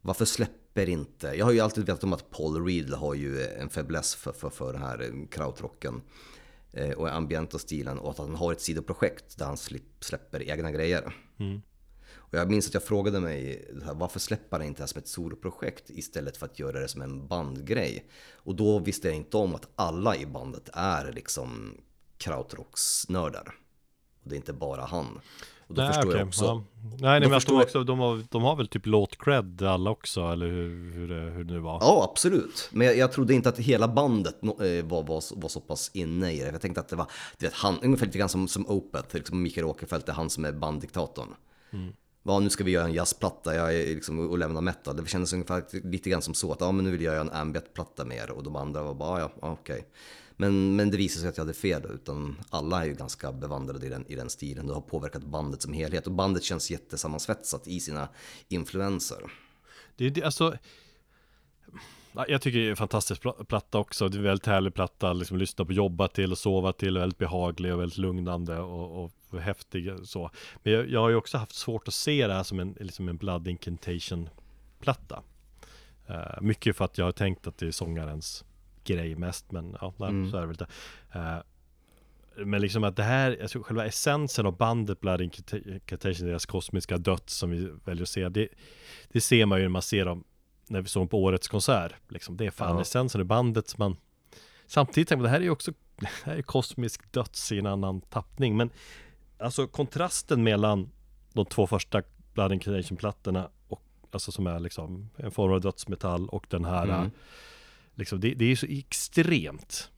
[0.00, 3.68] varför släpper inte, jag har ju alltid vetat om att Paul Reed har ju en
[3.68, 6.02] fäbless för, för, för den här eh, krautrocken
[6.72, 9.56] eh, och ambienta stilen och att han har ett sidoprojekt där han
[10.00, 11.14] släpper egna grejer.
[11.38, 11.62] Mm.
[12.28, 15.08] Och jag minns att jag frågade mig varför släpper han inte det här som ett
[15.08, 18.10] soloprojekt istället för att göra det som en bandgrej?
[18.32, 21.80] Och då visste jag inte om att alla i bandet är liksom
[22.18, 23.54] krautrocksnördar.
[24.22, 25.20] Och det är inte bara han.
[25.66, 26.18] Och då nej, förstår okay.
[26.18, 26.44] jag också.
[26.44, 26.62] Ja.
[26.90, 27.62] Nej, nej men förstår...
[27.62, 31.44] också, de, har, de har väl typ låt-cred alla också, eller hur, hur, det, hur
[31.44, 31.78] det nu var?
[31.80, 32.68] Ja, absolut.
[32.72, 34.48] Men jag, jag trodde inte att hela bandet eh,
[34.84, 36.50] var, var, var så pass inne i det.
[36.50, 37.06] Jag tänkte att det var,
[37.38, 40.44] du vet, han, ungefär lite grann som, som Opeth, liksom Mikael Åkerfeldt är han som
[40.44, 41.34] är banddiktatorn.
[41.72, 41.92] Mm.
[42.22, 44.96] Ja, nu ska vi göra en jazzplatta jag är liksom, och lämna metal.
[44.96, 47.32] Det kändes ungefär lite grann som så att ja, men nu vill jag göra en
[47.40, 49.52] ambient-platta mer och de andra var bara ja okej.
[49.52, 49.82] Okay.
[50.36, 53.86] Men, men det visade sig att jag hade fel, utan alla är ju ganska bevandrade
[53.86, 54.66] i den, i den stilen.
[54.66, 58.08] Det har påverkat bandet som helhet och bandet känns jättesammansvetsat i sina
[58.48, 59.18] influenser.
[59.96, 60.58] Det, det, alltså,
[62.28, 64.08] jag tycker det är en fantastisk platta också.
[64.08, 66.98] Det är en väldigt härlig platta, liksom lyssna på, jobba till och sova till.
[66.98, 70.30] Väldigt behaglig och väldigt lugnande och, och häftig så.
[70.62, 73.08] Men jag, jag, har ju också haft svårt att se det här som en, liksom
[73.08, 74.28] en Blood Incantation
[74.80, 75.22] platta.
[76.10, 78.44] Uh, eh, mycket för att jag har tänkt att det är sångarens
[78.86, 80.30] grej mest, men ja, där, mm.
[80.30, 80.66] så är det väl lite.
[81.16, 81.38] Uh,
[82.46, 87.34] men liksom att det här, alltså själva essensen av bandet Blood Incantation, deras kosmiska döds
[87.34, 88.48] som vi väljer att se, det,
[89.12, 90.24] det ser man ju när man ser dem
[90.68, 91.92] när vi såg på årets konsert.
[92.08, 92.82] Liksom, det är fan ja.
[92.82, 93.96] essensen i bandet som man
[94.66, 97.66] Samtidigt tänker man, det här är ju också det här är kosmisk döds i en
[97.66, 98.56] annan tappning.
[98.56, 98.70] Men
[99.38, 100.90] alltså kontrasten mellan
[101.32, 102.02] de två första
[102.34, 107.10] Blood Incantation-plattorna och alltså som är liksom en form av dödsmetall och den här mm.
[107.96, 109.90] Liksom, det, det är så extremt.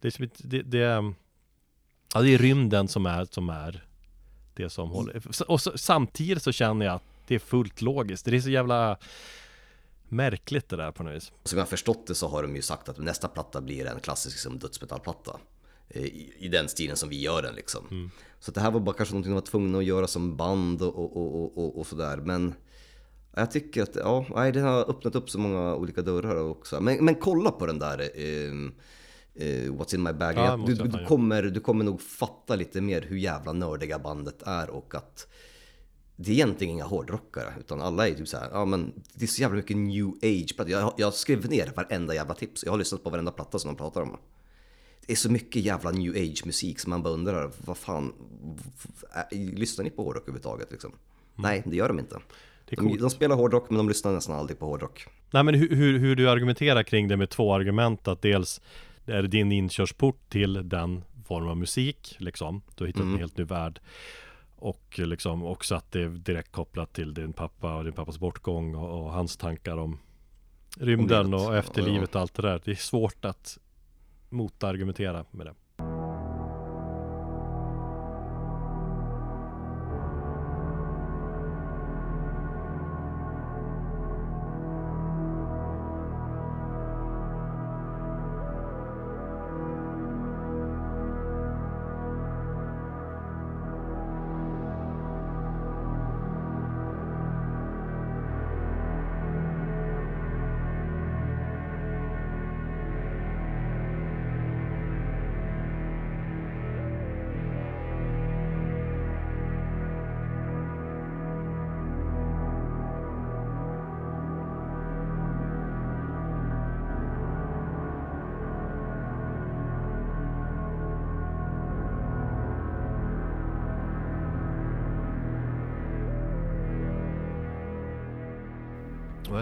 [0.00, 1.14] Det är som det, det, är,
[2.14, 3.84] ja, det är rymden som är, som är
[4.54, 5.22] det som håller.
[5.48, 8.24] Och så, samtidigt så känner jag att det är fullt logiskt.
[8.24, 8.98] Det är så jävla
[10.08, 11.32] märkligt det där på något vis.
[11.44, 14.00] Som jag har förstått det så har de ju sagt att nästa platta blir en
[14.00, 15.40] klassisk liksom, dödsmetallplatta.
[15.88, 17.86] Eh, I, I, den stilen som vi gör den liksom.
[17.90, 18.10] Mm.
[18.40, 20.94] Så det här var bara kanske någonting de var tvungna att göra som band och,
[20.98, 22.16] och, och, och, och sådär.
[22.16, 22.54] Men
[23.38, 26.80] jag tycker att, ja, nej, det har öppnat upp så många olika dörrar också.
[26.80, 28.52] Men, men kolla på den där eh,
[29.34, 30.34] eh, What's in my bag.
[30.36, 34.42] Ja, du, du, du, kommer, du kommer nog fatta lite mer hur jävla nördiga bandet
[34.42, 35.26] är och att
[36.20, 39.42] det är egentligen inga hårdrockare, utan alla är typ såhär, ja men det är så
[39.42, 40.54] jävla mycket new age.
[40.66, 43.76] Jag, jag skrev ner varenda jävla tips, jag har lyssnat på varenda platta som de
[43.76, 44.16] pratar om.
[45.06, 48.12] Det är så mycket jävla new age musik som man bara undrar, vad fan,
[49.30, 50.90] lyssnar ni på hårdrock överhuvudtaget liksom?
[50.90, 51.00] Mm.
[51.34, 52.18] Nej, det gör de inte.
[52.70, 55.06] De, de, spelar hårdrock men de lyssnar nästan aldrig på hårdrock.
[55.30, 58.60] Nej men hur, hur, hur, du argumenterar kring det med två argument, att dels
[59.06, 62.62] är det din inkörsport till den form av musik, liksom.
[62.74, 63.14] Du har hittat mm.
[63.14, 63.80] en helt ny värld.
[64.56, 68.74] Och liksom också att det är direkt kopplat till din pappa och din pappas bortgång
[68.74, 69.98] och, och hans tankar om
[70.76, 72.60] rymden och efterlivet och allt det där.
[72.64, 73.58] Det är svårt att
[74.28, 75.54] motargumentera med det.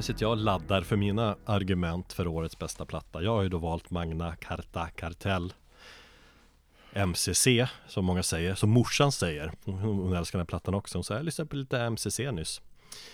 [0.06, 3.22] Sitter jag och laddar för mina argument för årets bästa platta.
[3.22, 5.54] Jag har ju då valt Magna Carta Kartell
[6.92, 7.46] MCC
[7.88, 9.52] som många säger, som morsan säger.
[9.64, 10.98] Hon älskar den här plattan också.
[10.98, 12.60] Hon sa jag lyssnade på lite MCC nyss.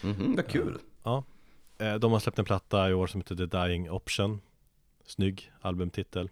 [0.03, 0.79] Mhm, vad kul.
[1.03, 1.25] Ja.
[1.79, 4.41] Eh, De har släppt en platta i år som heter The Dying Option.
[5.07, 6.31] Snygg albumtitel.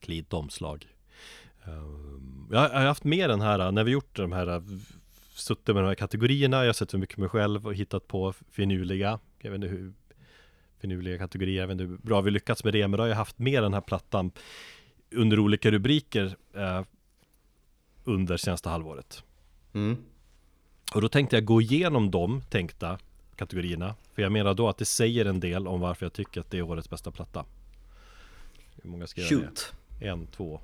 [0.00, 0.86] Klint omslag.
[1.64, 4.62] Ehm, Jag har haft med den här, när vi gjort de här
[5.38, 8.32] Suttit med de här kategorierna, jag har sett hur mycket mig själv och hittat på
[8.50, 9.18] finurliga.
[9.38, 9.92] Jag vet inte hur
[10.78, 13.16] Finurliga kategorier, jag vet inte hur bra vi lyckats med det Men då har jag
[13.16, 14.30] haft med den här plattan
[15.10, 16.82] Under olika rubriker eh,
[18.04, 19.22] Under senaste halvåret.
[19.72, 19.96] Mm.
[20.94, 22.98] och då tänkte jag gå igenom de tänkta
[23.36, 26.50] kategorierna För jag menar då att det säger en del om varför jag tycker att
[26.50, 27.44] det är årets bästa platta.
[28.82, 29.74] Hur många ska jag Shoot.
[29.98, 30.08] det?
[30.08, 30.60] En, två.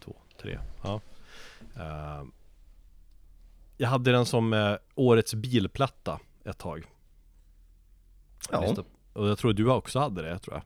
[0.00, 1.00] Två, tre, ja
[3.76, 6.84] Jag hade den som eh, årets bilplatta ett tag.
[8.50, 8.76] Ja.
[9.12, 10.62] Och jag tror du också hade det, tror jag.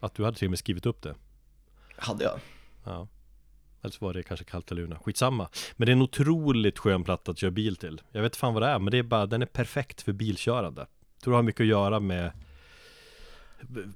[0.00, 1.14] Att du hade till och med skrivit upp det.
[1.96, 2.40] Hade jag.
[2.84, 3.08] Ja.
[3.82, 5.48] Eller så var det kanske Kaltaluna, skitsamma.
[5.76, 8.00] Men det är en otroligt skön platta att köra bil till.
[8.10, 10.86] Jag vet fan vad det är, men det är bara, den är perfekt för bilkörande.
[11.22, 12.32] Tror det har mycket att göra med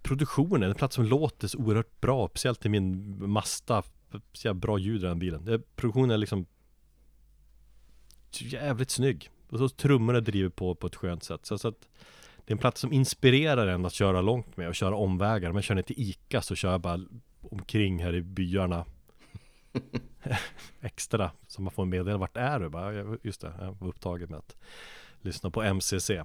[0.03, 3.83] Produktionen, en platta som låter så oerhört bra Speciellt i min Mazda
[4.33, 5.45] så bra ljud i den bilen.
[5.45, 6.47] Det- Produktionen är liksom
[8.33, 9.31] Jävligt snygg.
[9.49, 11.47] Och så trummorna driver på på ett skönt sätt.
[11.47, 11.81] Så, så att
[12.37, 15.51] Det är en platta som inspirerar en att köra långt med och köra omvägar.
[15.51, 17.01] Om jag kör ner till Ica så kör jag bara
[17.41, 18.85] omkring här i byarna.
[20.81, 22.69] Extra Så man får en meddelande, vart är du?
[22.69, 24.57] Bara, just det, jag var upptagen med att
[25.21, 26.25] Lyssna på MCC eh,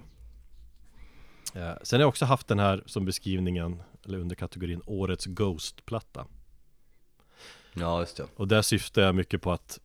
[1.82, 6.26] Sen har jag också haft den här som beskrivningen Eller under kategorin Årets Ghost-platta.
[7.80, 8.26] Ja, just det.
[8.36, 9.80] Och där syftar jag mycket på att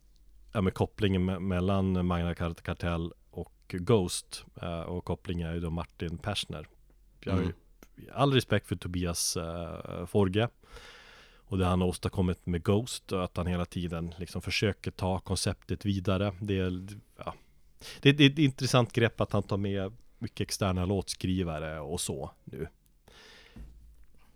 [0.52, 5.70] Ja med kopplingen me- mellan Magna Kartell och Ghost eh, Och kopplingen är ju då
[5.70, 6.66] Martin Persner.
[7.20, 7.52] Jag har ju
[8.12, 10.48] all respekt för Tobias eh, Forge
[11.36, 15.18] Och det han har åstadkommit med Ghost och att han hela tiden liksom försöker ta
[15.18, 16.32] konceptet vidare.
[16.40, 16.86] Det är,
[17.18, 17.34] ja,
[18.00, 22.30] det, det är ett intressant grepp att han tar med mycket externa låtskrivare och så
[22.44, 22.68] nu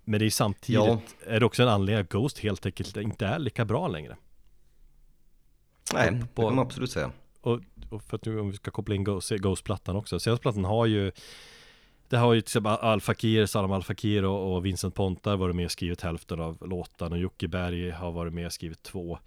[0.04, 1.00] Men det är samtidigt Ja.
[1.26, 4.16] är det också en anledning att Ghost helt enkelt inte är lika bra längre
[5.94, 7.12] Nej, det kan man absolut säga.
[7.40, 7.60] och,
[7.90, 10.86] och för att nu om vi ska koppla in Ghost, Ghost-plattan också Senaste plattan har
[10.86, 11.12] ju
[12.08, 15.56] Det har ju till exempel Al Fakir, Salam Al Fakir och, och Vincent Pontar varit
[15.56, 19.18] med och skrivit hälften av låtarna och Jocke Berg har varit med och skrivit två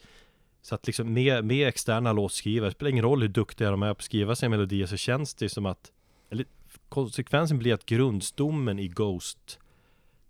[0.62, 3.94] Så att liksom med, med externa låtskrivare, det spelar ingen roll hur duktiga de är
[3.94, 5.92] på att skriva sina melodier så känns det som att
[6.30, 6.46] Eller
[6.90, 9.60] konsekvensen blir att grundstommen i Ghost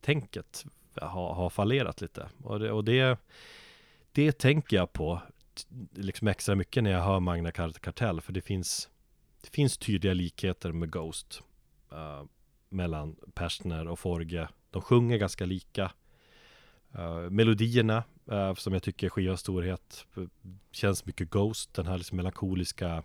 [0.04, 0.66] Tänket
[1.02, 2.30] har, har fallerat lite.
[2.44, 3.18] Och det, och det
[4.12, 5.22] Det tänker jag på
[5.94, 8.90] liksom extra mycket när jag hör Magna Kartell för det finns
[9.42, 11.44] Det finns tydliga likheter med Ghost
[11.92, 12.24] uh,
[12.70, 14.48] Mellan Persner och Forge.
[14.72, 15.92] De sjunger ganska lika.
[16.96, 20.06] Uh, Melodierna uh, som jag tycker är skivans storhet
[20.72, 21.74] Känns mycket Ghost.
[21.74, 23.04] Den här liksom melankoliska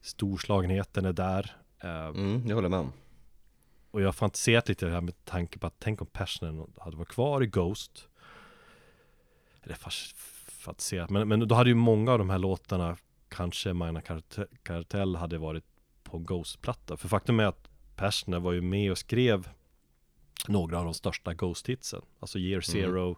[0.00, 1.56] Storslagenheten är där.
[1.84, 2.92] Uh, Mm, jag håller med om
[3.90, 7.08] och jag har fantiserat lite här med tanke på att tänk om Persner hade varit
[7.08, 8.08] kvar i Ghost.
[9.62, 9.76] Eller
[10.46, 12.96] fantiserat, men, men då hade ju många av de här låtarna
[13.28, 15.64] Kanske Magna Cart- Kartell hade varit
[16.02, 16.96] på Ghost-platta.
[16.96, 19.48] För faktum är att Persner var ju med och skrev
[20.48, 22.02] Några av de största Ghost-hitsen.
[22.20, 23.16] Alltså Year Zero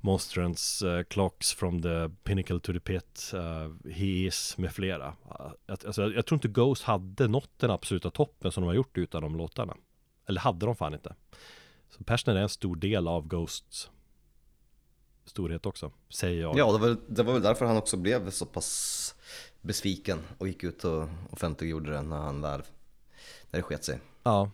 [0.00, 5.08] Monstrance, uh, Clocks from the Pinnacle to the Pit, uh, He is med flera.
[5.08, 8.74] Uh, alltså, jag, jag tror inte Ghost hade nått den absoluta toppen som de har
[8.74, 9.76] gjort utan de låtarna.
[10.26, 11.14] Eller hade de fan inte.
[11.90, 13.90] Så Persner är en stor del av Ghosts
[15.24, 16.58] storhet också, säger jag.
[16.58, 19.14] Ja, det var, det var väl därför han också blev så pass
[19.60, 22.62] besviken och gick ut och offentliggjorde det när han väl,
[23.50, 23.98] när det sket sig.
[24.22, 24.50] ja.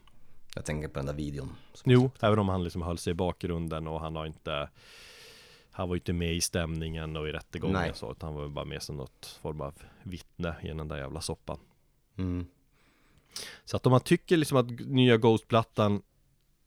[0.55, 1.57] Jag tänker på den där videon.
[1.85, 4.69] Jo, även om han liksom höll sig i bakgrunden och han har inte
[5.73, 7.91] Han var ju inte med i stämningen och i rättegången Nej.
[7.95, 11.21] så utan han var bara med som något form av vittne i den där jävla
[11.21, 11.59] soppan
[12.19, 12.47] Mm.
[13.65, 16.03] Så att om man tycker liksom att nya Ghost-plattan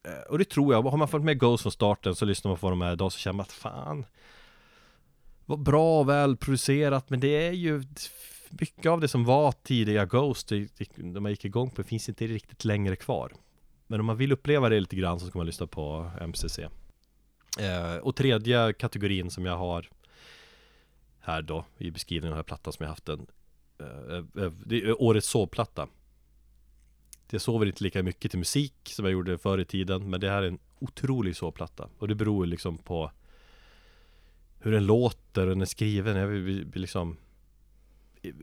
[0.03, 2.57] eh, Och det tror jag, har man följt med Ghost från starten så lyssnar man
[2.57, 4.06] på de här idag så känner man att fan
[5.45, 7.84] Vad bra och väl producerat men det är ju
[8.49, 10.52] Mycket av det som var tidiga Ghost
[10.95, 13.32] De man gick igång på finns inte riktigt längre kvar
[13.88, 16.60] Men om man vill uppleva det lite grann så ska man lyssna på MCC
[17.60, 19.90] eh, Och tredje kategorin som jag har
[21.19, 23.27] Här då i beskrivningen av den här plattan som jag haft den
[23.80, 25.88] eh, eh, eh, Det är årets sovplatta
[27.30, 30.30] jag sover inte lika mycket till musik som jag gjorde förr i tiden Men det
[30.30, 33.11] här är en otrolig sovplatta Och det beror liksom på
[34.60, 36.15] Hur den låter och den är skriven.
[36.15, 37.18] Jag vill, vill liksom
[38.22, 38.34] eh,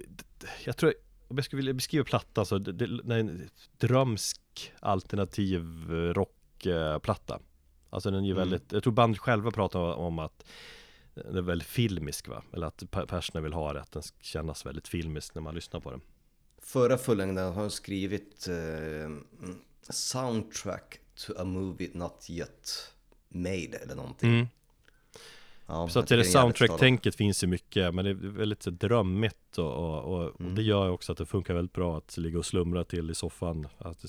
[0.64, 0.94] Jag tror
[1.28, 3.48] om jag skulle vilja beskriva plattan så det, det, det är en
[3.78, 7.40] drömsk alternativ rockplatta.
[7.92, 8.38] Alltså den är ju Mm.
[8.38, 10.44] väldigt, jag tror bandet själva pratar om att
[11.14, 12.42] den är väldigt filmisk va?
[12.52, 15.54] Eller att pe- personer vill ha det, att den ska kännas väldigt filmisk när man
[15.54, 16.00] lyssnar på den.
[16.58, 19.10] Förra fullängden har jag skrivit eh,
[19.90, 22.92] soundtrack to a movie not yet
[23.28, 24.30] made eller någonting.
[24.34, 24.46] Mm.
[25.66, 29.58] Ja, Så att det jävligt soundtrack-tänket finns ju mycket, men det är väldigt så drömmigt
[29.58, 30.50] och, och, och, Mm.
[30.52, 33.14] och det gör också att det funkar väldigt bra att ligga och slumra till i
[33.14, 33.68] soffan.
[33.78, 34.08] Att det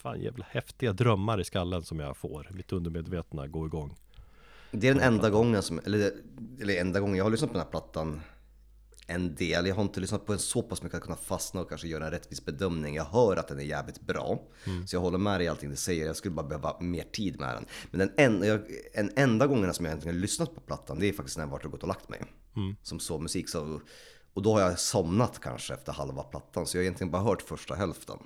[0.00, 2.48] fan jävla häftiga drömmar i skallen som jag får.
[2.50, 3.96] Mitt undermedvetna går igång.
[4.70, 6.12] Det är den enda gången som, eller,
[6.60, 8.20] eller enda gången jag har lyssnat på den här plattan
[9.06, 9.66] en del.
[9.66, 12.04] Jag har inte lyssnat på den så pass mycket att kunna fastna och kanske göra
[12.04, 12.94] en rättvis bedömning.
[12.94, 14.42] Jag hör att den är jävligt bra.
[14.86, 16.06] Så jag håller med dig i allting du säger.
[16.06, 17.64] Jag skulle bara behöva mer tid med den.
[17.90, 18.60] Men den en, jag,
[18.92, 21.50] en enda gången som jag egentligen har lyssnat på plattan, det är faktiskt när jag
[21.50, 22.22] varit och gått och lagt mig.
[22.82, 23.48] Som sovmusik.
[23.48, 23.80] Så,
[24.34, 26.66] och då har jag somnat kanske efter halva plattan.
[26.66, 28.18] Så jag har egentligen bara hört första hälften.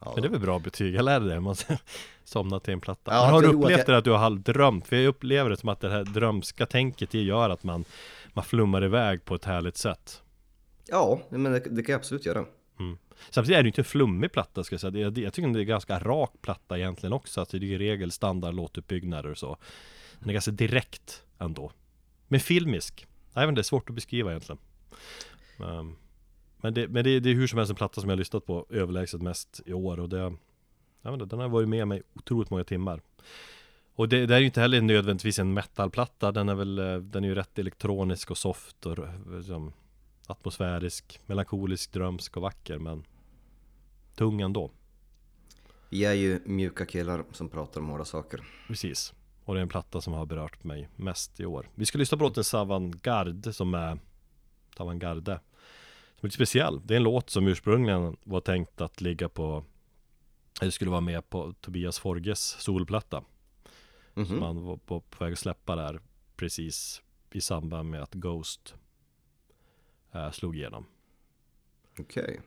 [0.00, 1.56] Ja, Men det är väl bra betyg, jag lärde det, man
[2.24, 3.14] somnar till en platta.
[3.14, 4.86] Ja, Men har du upplevt det att du har halvdrömt?
[4.86, 7.84] För jag upplever det som att det här drömska tänket det gör att man,
[8.32, 10.22] man flummar iväg på ett härligt sätt.
[10.86, 12.44] ja men det, det kan jag absolut göra.
[13.30, 14.98] Samtidigt är det ju inte en flummig platta ska jag säga.
[14.98, 17.40] Jag, jag tycker det är en ganska rak platta egentligen också.
[17.40, 19.56] Alltså det är i regel standard låtuppbyggnader och så.
[20.20, 21.72] Den är ganska direkt ändå.
[22.28, 23.06] Men filmisk.
[23.34, 24.58] Jag vet inte, det är svårt att beskriva egentligen.
[25.58, 25.96] Um,
[26.60, 28.46] men det, men det, det är hur som helst en platta som jag har lyssnat
[28.46, 30.00] på överlägset mest i år.
[30.00, 30.32] Och det,
[31.02, 33.02] jag vet inte, den har varit med mig otroligt många timmar.
[33.94, 36.32] Och det, det är ju inte heller nödvändigtvis en metalplatta.
[36.32, 38.98] Den är väl, eh, den är ju rätt elektronisk och soft och
[39.36, 39.72] liksom,
[40.26, 42.78] atmosfärisk, melankolisk, drömsk och vacker.
[42.78, 43.04] Men
[44.14, 44.70] tung ändå.
[45.88, 48.44] Vi är ju mjuka killar som pratar om hårda saker.
[48.66, 49.14] Precis.
[49.44, 51.68] Och det är en platta som har berört mig mest i år.
[51.74, 53.98] Vi ska lyssna på låten Savantgarde som är
[54.76, 55.40] Savantgarde.
[56.18, 56.80] Som är lite speciell.
[56.84, 59.64] Det är en låt som ursprungligen var tänkt att ligga på
[60.60, 63.24] Eller skulle vara med på Tobias Forges solplatta.
[64.14, 64.42] Som Mhm.
[64.42, 66.00] han var på, på väg att släppa där
[66.36, 68.74] precis i samband med att Ghost
[70.12, 70.86] eh, slog igenom.
[71.98, 72.40] Okej.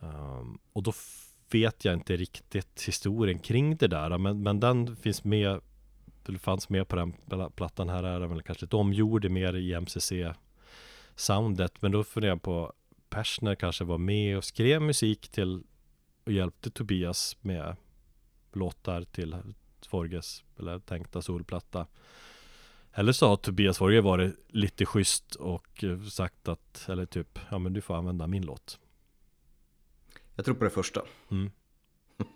[0.00, 4.96] Um, och då f- vet jag inte riktigt historien kring det där men, men den
[4.96, 5.60] finns med
[6.28, 9.56] Eller fanns med på den pla- plattan här är den väl kanske ett omgjord mer
[9.56, 10.12] i MCC
[11.14, 12.72] Soundet men då funderar jag på
[13.10, 15.62] Persner kanske var med och skrev musik till
[16.24, 17.76] Och hjälpte Tobias med
[18.52, 19.36] Låtar till
[19.86, 21.86] Forges Eller tänkta solplatta
[22.92, 27.58] Eller så har Tobias Forge varit lite schysst och eh, sagt att Eller typ Ja
[27.58, 28.78] men du får använda min låt
[30.34, 31.02] Jag tror på det första.
[31.30, 31.50] Mm.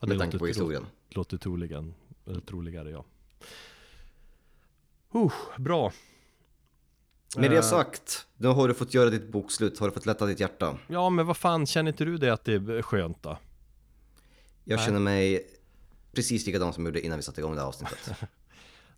[0.00, 0.82] Ja, det med tanke på historien.
[0.82, 1.94] låter, låter troligen,
[2.26, 3.04] eller troligare ja.
[5.14, 5.92] Uh, bra.
[7.36, 9.78] Med det Eh, sagt, nu har du fått göra ditt bokslut.
[9.78, 10.78] Har du fått lätta ditt hjärta?
[10.88, 13.38] Ja, men vad fan, känner inte du det att det är skönt då?
[14.64, 14.86] Jag Nej.
[14.86, 15.46] känner mig
[16.14, 18.10] precis likadan som jag gjorde innan vi satte igång det här avsnittet.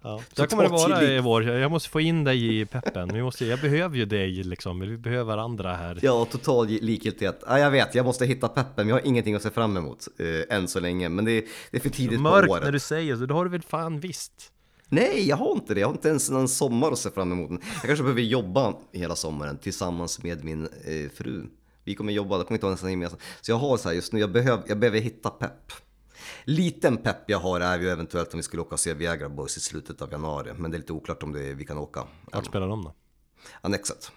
[0.07, 0.21] Ja.
[0.33, 1.45] Så kommer det vara i vår.
[1.45, 3.09] Jag måste få in dig i peppen.
[3.13, 4.81] Vi måste, jag behöver ju dig liksom.
[4.81, 5.99] Vi behöver varandra här.
[6.03, 7.43] Ja, total likgiltighet.
[7.47, 10.57] Ja, jag vet, jag måste hitta peppen, jag har ingenting att se fram emot eh,
[10.57, 11.09] än så länge.
[11.09, 12.65] Men det är, det är för tidigt Mörkt på året.
[12.65, 14.53] när du säger så, det har du väl fan visst.
[14.95, 15.81] Nej, jag har inte det.
[15.81, 17.51] Jag har inte ens en sommar att se fram emot.
[17.51, 21.47] Jag kanske behöver jobba hela sommaren tillsammans med min eh, fru.
[21.85, 23.23] Vi kommer jobba, det kommer inte vara nästan gemensamt.
[23.41, 25.73] Så jag har så här just nu, jag behöver, jag behöver hitta pepp.
[26.45, 29.57] Liten pepp jag har är ju eventuellt om vi skulle åka och se Viagra Boys
[29.57, 30.53] i slutet av januari.
[30.57, 32.05] Men det är lite oklart om det, vi kan åka.
[32.33, 32.95] Vart spelar de då?
[33.61, 34.13] Annexet.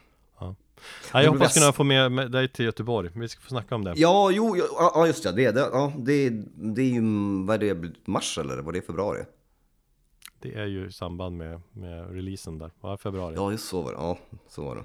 [1.13, 3.09] Ja, jag hoppas kunna få med med dig till Göteborg.
[3.15, 3.93] Vi ska få snacka om det.
[3.95, 5.31] Ja, jo, ja, ja just det.
[5.31, 7.01] Det, det, ja, det, det är ju,
[7.45, 9.23] vad är det, mars eller vad är det, februari?
[10.39, 12.71] Det är ju i samband med, med releasen där.
[12.81, 13.35] Ja, februari.
[13.35, 13.97] Ja, just så var det.
[13.97, 14.83] Ja, så var det.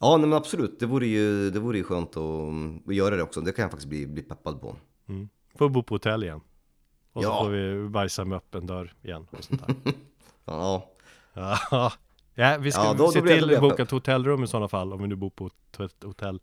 [0.00, 0.80] Ja, nej, men absolut.
[0.80, 3.40] Det vore ju, det vore ju skönt att, att göra det också.
[3.40, 4.76] Det kan jag faktiskt bli, bli peppad på.
[5.08, 5.28] Mm.
[5.58, 6.40] Får bo på hotell igen.
[7.12, 7.44] Och så Ja.
[7.44, 9.26] får vi bajsa med öppen dörr igen.
[9.30, 9.74] Och sånt där.
[10.44, 10.88] Ja,
[11.34, 11.92] ja.
[12.34, 14.68] ja, vi ska Ja, då- se till då blir att boka ett hotellrum i sådana
[14.68, 14.92] fall.
[14.92, 15.50] Om vi nu bor på
[15.84, 16.40] ett hotell.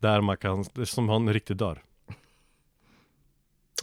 [0.00, 1.82] Där man kan, som har en riktig dörr.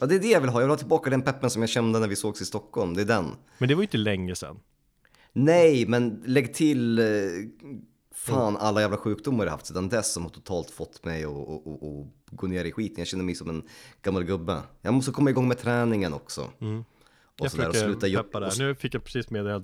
[0.01, 0.59] Ja, det är det jag vill ha.
[0.59, 2.93] Jag vill ha tillbaka den peppen som jag kände när vi sågs i Stockholm.
[2.93, 3.25] Det är den.
[3.57, 4.59] Men det var ju inte länge sedan.
[5.33, 7.05] Nej, men lägg till eh,
[8.15, 11.31] fan alla jävla sjukdomar jag haft sedan dess som har totalt fått mig att
[12.31, 12.95] gå ner i skiten.
[12.97, 13.63] Jag känner mig som en
[14.01, 14.61] gammal gubbe.
[14.81, 16.49] Jag måste komma igång med träningen också.
[16.61, 16.79] Mm.
[17.39, 18.53] Och Jag där, och sluta försöker peppa där.
[18.59, 19.63] Nu fick jag precis med att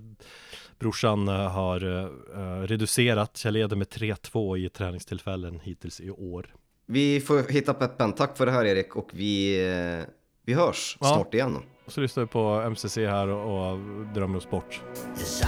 [0.79, 3.41] brorsan eh, har uh, reducerat.
[3.43, 6.55] Jag leder med 3-2 i träningstillfällen hittills i år.
[6.85, 8.13] Vi får hitta peppen.
[8.13, 10.05] Tack för det här Erik och vi, eh,
[10.47, 11.07] vi hörs Ja.
[11.07, 11.57] snart igen.
[11.85, 13.77] Och så lyssnar vi på MCC här och, och
[14.13, 14.81] drömmer oss bort.
[15.19, 15.41] Yes,